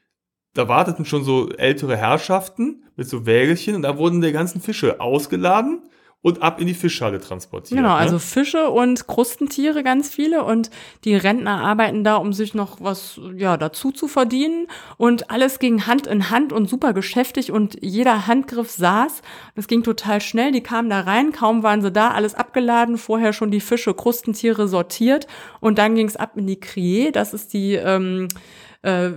da 0.56 0.68
warteten 0.68 1.04
schon 1.04 1.24
so 1.24 1.50
ältere 1.50 1.96
Herrschaften 1.96 2.84
mit 2.96 3.08
so 3.08 3.26
Wägelchen 3.26 3.74
und 3.74 3.82
da 3.82 3.98
wurden 3.98 4.20
die 4.20 4.32
ganzen 4.32 4.60
Fische 4.60 5.00
ausgeladen 5.00 5.82
und 6.22 6.42
ab 6.42 6.60
in 6.60 6.66
die 6.66 6.74
Fischhalle 6.74 7.20
transportiert. 7.20 7.78
Genau, 7.78 7.90
ne? 7.90 7.94
also 7.94 8.18
Fische 8.18 8.70
und 8.70 9.06
Krustentiere 9.06 9.84
ganz 9.84 10.12
viele 10.12 10.42
und 10.42 10.70
die 11.04 11.14
Rentner 11.14 11.60
arbeiten 11.60 12.02
da, 12.02 12.16
um 12.16 12.32
sich 12.32 12.52
noch 12.52 12.80
was 12.80 13.20
ja 13.36 13.56
dazu 13.56 13.92
zu 13.92 14.08
verdienen 14.08 14.66
und 14.96 15.30
alles 15.30 15.60
ging 15.60 15.86
Hand 15.86 16.08
in 16.08 16.28
Hand 16.30 16.52
und 16.52 16.68
super 16.68 16.94
geschäftig 16.94 17.52
und 17.52 17.78
jeder 17.80 18.26
Handgriff 18.26 18.70
saß. 18.70 19.22
Das 19.54 19.68
ging 19.68 19.84
total 19.84 20.20
schnell, 20.20 20.50
die 20.50 20.62
kamen 20.62 20.90
da 20.90 21.02
rein, 21.02 21.30
kaum 21.30 21.62
waren 21.62 21.80
sie 21.80 21.92
da, 21.92 22.10
alles 22.10 22.34
abgeladen, 22.34 22.98
vorher 22.98 23.32
schon 23.32 23.52
die 23.52 23.60
Fische, 23.60 23.94
Krustentiere 23.94 24.66
sortiert 24.66 25.28
und 25.60 25.78
dann 25.78 25.94
ging 25.94 26.08
es 26.08 26.16
ab 26.16 26.32
in 26.34 26.48
die 26.48 26.58
Crier, 26.58 27.12
das 27.12 27.34
ist 27.34 27.52
die 27.52 27.74
ähm, 27.74 28.26
äh, 28.82 29.10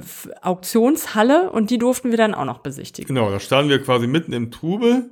Auktionshalle 0.43 1.49
und 1.49 1.71
die 1.71 1.79
durften 1.79 2.11
wir 2.11 2.17
dann 2.17 2.35
auch 2.35 2.45
noch 2.45 2.59
besichtigen. 2.59 3.15
Genau, 3.15 3.31
da 3.31 3.39
standen 3.39 3.69
wir 3.69 3.81
quasi 3.81 4.05
mitten 4.05 4.33
im 4.33 4.51
Trubel 4.51 5.09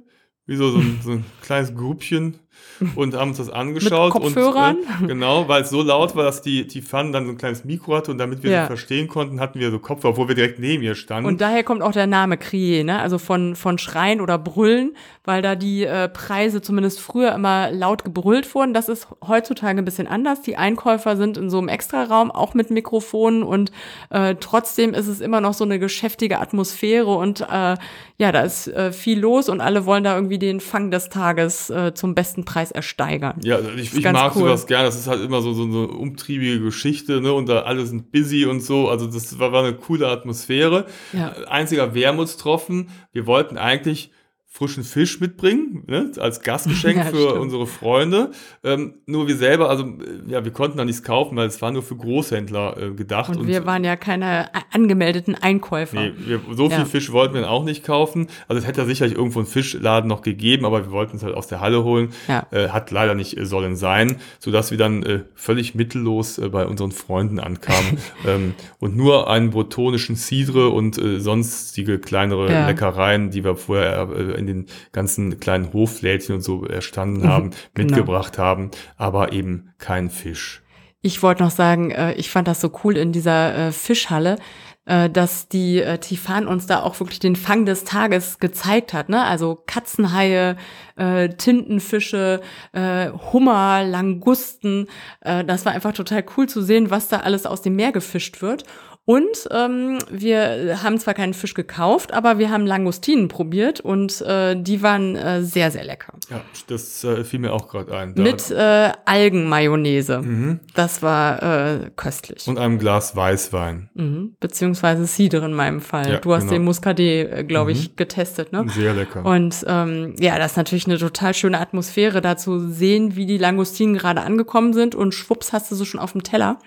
wie 0.47 0.55
so, 0.55 0.71
so, 0.71 0.79
ein, 0.79 0.99
so 1.03 1.11
ein 1.11 1.25
kleines 1.41 1.75
Grüppchen 1.75 2.39
und 2.95 3.15
haben 3.15 3.29
uns 3.29 3.37
das 3.37 3.49
angeschaut. 3.49 4.13
Mit 4.13 4.23
Kopfhörern? 4.23 4.77
Und, 4.77 5.05
äh, 5.05 5.07
genau, 5.07 5.47
weil 5.47 5.63
es 5.63 5.69
so 5.69 5.81
laut 5.81 6.15
war, 6.15 6.23
dass 6.23 6.41
die, 6.41 6.67
die 6.67 6.81
Fan 6.81 7.11
dann 7.11 7.25
so 7.25 7.31
ein 7.31 7.37
kleines 7.37 7.65
Mikro 7.65 7.95
hatte 7.95 8.11
und 8.11 8.17
damit 8.17 8.43
wir 8.43 8.51
Ja. 8.51 8.61
sie 8.63 8.67
verstehen 8.67 9.07
konnten, 9.07 9.39
hatten 9.39 9.59
wir 9.59 9.71
so 9.71 9.79
Kopfhörer, 9.79 10.11
obwohl 10.11 10.27
wir 10.27 10.35
direkt 10.35 10.59
neben 10.59 10.83
ihr 10.83 10.95
standen. 10.95 11.27
Und 11.27 11.41
daher 11.41 11.63
kommt 11.63 11.81
auch 11.81 11.91
der 11.91 12.07
Name 12.07 12.37
Crier, 12.37 12.83
ne? 12.83 12.99
Also 12.99 13.17
von, 13.17 13.55
von 13.55 13.77
Schreien 13.77 14.21
oder 14.21 14.37
Brüllen, 14.37 14.95
weil 15.23 15.41
da 15.41 15.55
die 15.55 15.85
äh, 15.85 16.07
Preise 16.07 16.61
zumindest 16.61 16.99
früher 16.99 17.33
immer 17.33 17.71
laut 17.71 18.03
gebrüllt 18.03 18.53
wurden. 18.53 18.73
Das 18.73 18.89
ist 18.89 19.07
heutzutage 19.27 19.79
ein 19.79 19.85
bisschen 19.85 20.07
anders. 20.07 20.41
Die 20.41 20.57
Einkäufer 20.57 21.17
sind 21.17 21.37
in 21.37 21.49
so 21.49 21.57
einem 21.57 21.69
Extraraum, 21.69 22.31
auch 22.31 22.53
mit 22.53 22.69
Mikrofonen 22.69 23.43
und 23.43 23.71
äh, 24.09 24.35
trotzdem 24.39 24.93
ist 24.93 25.07
es 25.07 25.19
immer 25.19 25.41
noch 25.41 25.53
so 25.53 25.63
eine 25.63 25.79
geschäftige 25.79 26.39
Atmosphäre 26.39 27.13
und 27.15 27.41
äh, 27.41 27.75
ja, 28.19 28.31
da 28.31 28.41
ist 28.41 28.67
äh, 28.67 28.91
viel 28.91 29.19
los 29.19 29.49
und 29.49 29.61
alle 29.61 29.85
wollen 29.85 30.03
da 30.03 30.15
irgendwie 30.15 30.39
den 30.39 30.59
Fang 30.59 30.89
des 30.91 31.09
Tages 31.09 31.69
äh, 31.69 31.93
zum 31.93 32.15
besten 32.15 32.45
Preis 32.47 32.71
ersteigern. 32.71 33.39
Ja, 33.43 33.59
ich, 33.75 33.93
ich 33.93 34.01
ganz 34.01 34.17
mag 34.17 34.35
cool. 34.35 34.43
sowas 34.43 34.67
gerne. 34.67 34.85
Das 34.85 34.95
ist 34.95 35.07
halt 35.07 35.21
immer 35.21 35.41
so, 35.41 35.53
so 35.53 35.63
eine 35.63 35.87
umtriebige 35.89 36.61
Geschichte, 36.61 37.19
ne? 37.19 37.33
Und 37.33 37.49
da 37.49 37.63
alle 37.63 37.85
sind 37.85 38.13
busy 38.13 38.45
und 38.45 38.61
so. 38.61 38.87
Also 38.87 39.05
das 39.05 39.37
war, 39.37 39.51
war 39.51 39.65
eine 39.65 39.73
coole 39.73 40.07
Atmosphäre. 40.07 40.85
Ja. 41.11 41.33
Einziger 41.47 41.93
Wermutstropfen. 41.93 42.89
Wir 43.11 43.27
wollten 43.27 43.57
eigentlich 43.57 44.11
frischen 44.57 44.83
Fisch 44.83 45.19
mitbringen, 45.19 45.83
ne? 45.87 46.11
als 46.17 46.41
Gastgeschenk 46.41 46.97
Ja, 46.97 47.03
für 47.05 47.17
stimmt. 47.29 47.37
unsere 47.41 47.67
Freunde. 47.67 48.31
Ähm, 48.63 48.95
nur 49.05 49.27
wir 49.27 49.35
selber, 49.37 49.69
also 49.69 49.83
äh, 49.83 50.31
ja, 50.31 50.43
wir 50.43 50.51
konnten 50.51 50.77
da 50.79 50.85
nichts 50.85 51.03
kaufen, 51.03 51.35
weil 51.37 51.45
es 51.47 51.61
war 51.61 51.69
nur 51.71 51.83
für 51.83 51.95
Großhändler 51.95 52.75
äh, 52.77 52.89
gedacht. 52.91 53.35
Und 53.35 53.45
wir 53.47 53.65
waren 53.67 53.83
ja 53.83 53.95
keine 53.95 54.53
a- 54.55 54.61
angemeldeten 54.73 55.35
Einkäufer. 55.35 56.01
Nee, 56.01 56.13
wir, 56.25 56.41
so 56.55 56.69
viel 56.69 56.79
Ja. 56.79 56.85
Fisch 56.85 57.11
wollten 57.11 57.35
wir 57.35 57.41
dann 57.41 57.49
auch 57.49 57.63
nicht 57.65 57.83
kaufen. 57.83 58.27
Also 58.47 58.59
es 58.59 58.65
hätte 58.67 58.81
ja 58.81 58.87
sicherlich 58.87 59.15
irgendwo 59.15 59.39
einen 59.39 59.47
Fischladen 59.47 60.07
noch 60.09 60.23
gegeben, 60.23 60.65
aber 60.65 60.83
wir 60.85 60.91
wollten 60.91 61.17
es 61.17 61.23
halt 61.23 61.35
aus 61.35 61.45
der 61.47 61.61
Halle 61.61 61.83
holen. 61.83 62.09
Ja. 62.27 62.47
Äh, 62.51 62.69
hat 62.69 62.89
leider 62.89 63.13
nicht 63.13 63.37
äh, 63.37 63.45
sollen 63.45 63.75
sein, 63.75 64.15
sodass 64.39 64.71
wir 64.71 64.77
dann 64.79 65.03
äh, 65.03 65.19
völlig 65.35 65.75
mittellos 65.75 66.39
äh, 66.39 66.49
bei 66.49 66.65
unseren 66.65 66.91
Freunden 66.91 67.39
ankamen 67.39 67.99
ähm, 68.27 68.53
und 68.79 68.97
nur 68.97 69.29
einen 69.29 69.51
bretonischen 69.51 70.15
Cidre 70.15 70.69
und 70.69 70.97
äh, 70.97 71.19
sonstige 71.19 71.99
kleinere. 71.99 72.47
Leckereien, 72.47 73.29
die 73.29 73.43
wir 73.43 73.55
vorher 73.55 74.07
äh, 74.15 74.37
in 74.47 74.65
den 74.65 74.65
ganzen 74.91 75.39
kleinen 75.39 75.73
Hoflädchen 75.73 76.35
und 76.35 76.41
so 76.41 76.65
erstanden 76.65 77.21
Mhm, 77.21 77.27
haben, 77.27 77.51
genau. 77.73 77.89
mitgebracht 77.95 78.37
haben, 78.37 78.71
aber 78.97 79.31
eben 79.33 79.73
kein 79.77 80.09
Fisch. 80.09 80.61
Ich 81.01 81.21
wollte 81.23 81.43
noch 81.43 81.51
sagen, 81.51 81.91
äh, 81.91 82.13
ich 82.13 82.29
fand 82.29 82.47
das 82.47 82.59
so 82.59 82.71
cool 82.83 82.97
in 82.97 83.11
dieser 83.11 83.67
äh, 83.67 83.71
Fischhalle, 83.71 84.37
äh, 84.85 85.09
dass 85.09 85.47
die 85.47 85.79
äh, 85.79 85.99
Tifan 85.99 86.47
uns 86.47 86.65
da 86.65 86.81
auch 86.81 86.99
wirklich 86.99 87.19
den 87.19 87.35
Fang 87.35 87.65
des 87.65 87.83
Tages 87.83 88.39
gezeigt 88.39 88.93
hat. 88.93 89.07
Ne? 89.09 89.23
Also 89.23 89.61
Katzenhaie, 89.67 90.55
äh, 90.95 91.29
Tintenfische, 91.29 92.41
äh, 92.73 93.09
Hummer, 93.31 93.83
Langusten. 93.83 94.87
Äh, 95.21 95.45
das 95.45 95.65
war 95.65 95.73
einfach 95.73 95.93
total 95.93 96.25
cool 96.35 96.47
zu 96.49 96.61
sehen, 96.61 96.89
was 96.89 97.07
da 97.09 97.17
alles 97.17 97.45
aus 97.45 97.61
dem 97.61 97.75
Meer 97.75 97.91
gefischt 97.91 98.41
wird. 98.41 98.63
Und 99.09 99.47
ähm, 99.51 99.99
wir 100.11 100.79
haben 100.83 100.99
zwar 100.99 101.13
keinen 101.13 101.33
Fisch 101.33 101.53
gekauft, 101.53 102.13
aber 102.13 102.39
wir 102.39 102.51
haben 102.51 102.65
Langustinen 102.65 103.29
probiert 103.29 103.79
und 103.79 104.19
äh, 104.19 104.61
die 104.61 104.81
waren 104.83 105.15
äh, 105.15 105.41
sehr, 105.43 105.71
sehr 105.71 105.85
lecker. 105.85 106.11
Ja, 106.29 106.41
das 106.67 107.05
äh, 107.05 107.23
fiel 107.23 107.39
mir 107.39 107.53
auch 107.53 107.69
gerade 107.69 107.95
ein. 107.95 108.15
Da- 108.15 108.21
Mit 108.21 108.51
äh, 108.51 108.91
Algenmayonnaise. 109.05 110.59
Das 110.73 111.01
war 111.01 111.41
äh, 111.41 111.89
köstlich. 111.95 112.47
und 112.49 112.57
einem 112.59 112.79
Glas 112.79 113.15
Weißwein. 113.15 113.89
Mhm. 113.93 114.35
Beziehungsweise 114.41 115.07
Cider 115.07 115.41
in 115.45 115.53
meinem 115.53 115.79
Fall. 115.79 116.11
Ja, 116.11 116.17
du 116.19 116.33
hast 116.33 116.41
genau. 116.41 116.53
den 116.55 116.63
Muscadet, 116.65 117.47
glaube 117.47 117.71
ich, 117.71 117.95
getestet, 117.95 118.51
ne? 118.51 118.65
Sehr 118.75 118.93
lecker. 118.93 119.23
Und 119.25 119.55
ähm, 119.67 120.15
ja, 120.19 120.37
das 120.37 120.51
ist 120.51 120.57
natürlich 120.57 120.85
eine 120.85 120.97
total 120.97 121.33
schöne 121.33 121.59
Atmosphäre, 121.61 122.19
da 122.19 122.35
zu 122.35 122.59
sehen, 122.59 123.15
wie 123.15 123.25
die 123.25 123.37
Langustinen 123.37 123.95
gerade 123.97 124.19
angekommen 124.21 124.73
sind 124.73 124.95
und 124.95 125.13
schwupps 125.13 125.53
hast 125.53 125.71
du 125.71 125.75
sie 125.75 125.85
schon 125.85 126.01
auf 126.01 126.11
dem 126.11 126.23
Teller. 126.23 126.59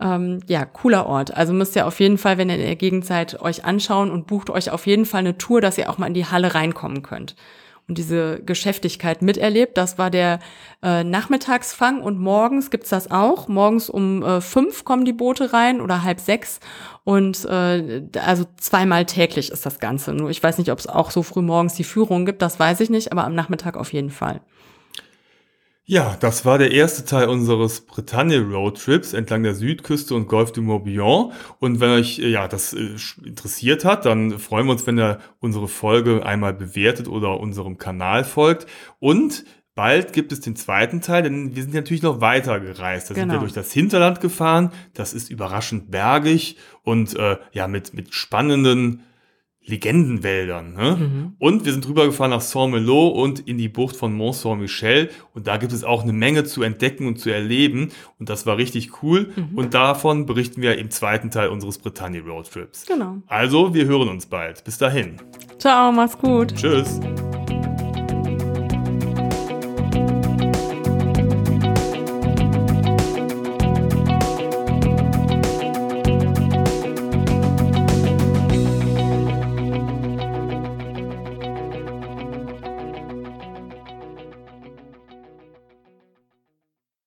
Ähm, 0.00 0.40
ja, 0.46 0.64
cooler 0.64 1.06
Ort. 1.06 1.36
Also 1.36 1.52
müsst 1.52 1.74
ihr 1.74 1.86
auf 1.86 1.98
jeden 1.98 2.18
Fall, 2.18 2.38
wenn 2.38 2.48
ihr 2.48 2.56
in 2.56 2.62
der 2.62 2.76
Gegend 2.76 3.04
seid, 3.04 3.40
euch 3.40 3.64
anschauen 3.64 4.10
und 4.10 4.26
bucht 4.26 4.48
euch 4.50 4.70
auf 4.70 4.86
jeden 4.86 5.06
Fall 5.06 5.20
eine 5.20 5.38
Tour, 5.38 5.60
dass 5.60 5.78
ihr 5.78 5.90
auch 5.90 5.98
mal 5.98 6.06
in 6.06 6.14
die 6.14 6.26
Halle 6.26 6.54
reinkommen 6.54 7.02
könnt. 7.02 7.34
Und 7.88 7.96
diese 7.96 8.40
Geschäftigkeit 8.40 9.22
miterlebt, 9.22 9.78
das 9.78 9.96
war 9.96 10.10
der 10.10 10.40
äh, 10.82 11.04
Nachmittagsfang 11.04 12.02
und 12.02 12.18
morgens 12.20 12.70
gibt's 12.70 12.90
das 12.90 13.10
auch. 13.10 13.48
Morgens 13.48 13.88
um 13.88 14.22
äh, 14.22 14.42
fünf 14.42 14.84
kommen 14.84 15.06
die 15.06 15.14
Boote 15.14 15.54
rein 15.54 15.80
oder 15.80 16.04
halb 16.04 16.20
sechs. 16.20 16.60
Und 17.04 17.46
äh, 17.46 18.02
also 18.22 18.44
zweimal 18.58 19.06
täglich 19.06 19.50
ist 19.50 19.64
das 19.64 19.78
Ganze. 19.78 20.12
Nur 20.12 20.28
ich 20.28 20.42
weiß 20.42 20.58
nicht, 20.58 20.70
ob 20.70 20.78
es 20.78 20.86
auch 20.86 21.10
so 21.10 21.22
früh 21.22 21.40
morgens 21.40 21.74
die 21.74 21.84
Führung 21.84 22.26
gibt, 22.26 22.42
das 22.42 22.60
weiß 22.60 22.80
ich 22.80 22.90
nicht, 22.90 23.10
aber 23.10 23.24
am 23.24 23.34
Nachmittag 23.34 23.74
auf 23.78 23.94
jeden 23.94 24.10
Fall. 24.10 24.42
Ja, 25.90 26.18
das 26.20 26.44
war 26.44 26.58
der 26.58 26.70
erste 26.70 27.06
Teil 27.06 27.30
unseres 27.30 27.80
Bretagne 27.80 28.42
Roadtrips 28.42 29.14
entlang 29.14 29.42
der 29.42 29.54
Südküste 29.54 30.14
und 30.14 30.28
Golf 30.28 30.52
du 30.52 30.60
Morbihan. 30.60 31.32
Und 31.60 31.80
wenn 31.80 31.88
euch 31.88 32.18
äh, 32.18 32.28
ja 32.28 32.46
das 32.46 32.74
äh, 32.74 32.90
interessiert 33.24 33.86
hat, 33.86 34.04
dann 34.04 34.38
freuen 34.38 34.66
wir 34.66 34.72
uns, 34.72 34.86
wenn 34.86 34.98
ihr 34.98 35.18
unsere 35.40 35.66
Folge 35.66 36.26
einmal 36.26 36.52
bewertet 36.52 37.08
oder 37.08 37.40
unserem 37.40 37.78
Kanal 37.78 38.24
folgt. 38.24 38.66
Und 38.98 39.46
Bald 39.74 40.12
gibt 40.12 40.30
es 40.30 40.40
den 40.40 40.56
zweiten 40.56 41.00
Teil, 41.00 41.22
denn 41.22 41.56
wir 41.56 41.62
sind 41.62 41.72
natürlich 41.72 42.02
noch 42.02 42.20
weiter 42.20 42.60
gereist. 42.60 43.08
Da 43.08 43.14
genau. 43.14 43.22
sind 43.22 43.28
wir 43.28 43.32
genau. 43.32 43.40
durch 43.40 43.54
das 43.54 43.72
Hinterland 43.72 44.20
gefahren. 44.20 44.72
Das 44.92 45.14
ist 45.14 45.30
überraschend 45.30 45.90
bergig 45.90 46.58
und 46.82 47.16
äh, 47.16 47.38
ja 47.52 47.66
mit 47.66 47.94
mit 47.94 48.12
spannenden 48.12 49.04
Legendenwäldern. 49.68 50.74
Ne? 50.74 50.96
Mhm. 50.96 51.32
Und 51.38 51.64
wir 51.64 51.72
sind 51.72 51.86
rübergefahren 51.88 52.30
nach 52.30 52.40
Saint-Malo 52.40 53.08
und 53.08 53.40
in 53.40 53.58
die 53.58 53.68
Bucht 53.68 53.96
von 53.96 54.14
Mont 54.14 54.36
Saint-Michel. 54.36 55.10
Und 55.34 55.46
da 55.46 55.56
gibt 55.56 55.72
es 55.72 55.84
auch 55.84 56.02
eine 56.02 56.12
Menge 56.12 56.44
zu 56.44 56.62
entdecken 56.62 57.06
und 57.06 57.18
zu 57.18 57.30
erleben. 57.30 57.90
Und 58.18 58.28
das 58.28 58.46
war 58.46 58.56
richtig 58.56 59.02
cool. 59.02 59.30
Mhm. 59.34 59.58
Und 59.58 59.74
davon 59.74 60.26
berichten 60.26 60.62
wir 60.62 60.78
im 60.78 60.90
zweiten 60.90 61.30
Teil 61.30 61.48
unseres 61.48 61.78
Bretagne 61.78 62.20
Roadtrips. 62.22 62.86
Genau. 62.86 63.18
Also, 63.26 63.74
wir 63.74 63.86
hören 63.86 64.08
uns 64.08 64.26
bald. 64.26 64.64
Bis 64.64 64.78
dahin. 64.78 65.16
Ciao, 65.58 65.92
mach's 65.92 66.18
gut. 66.18 66.54
Tschüss. 66.54 67.00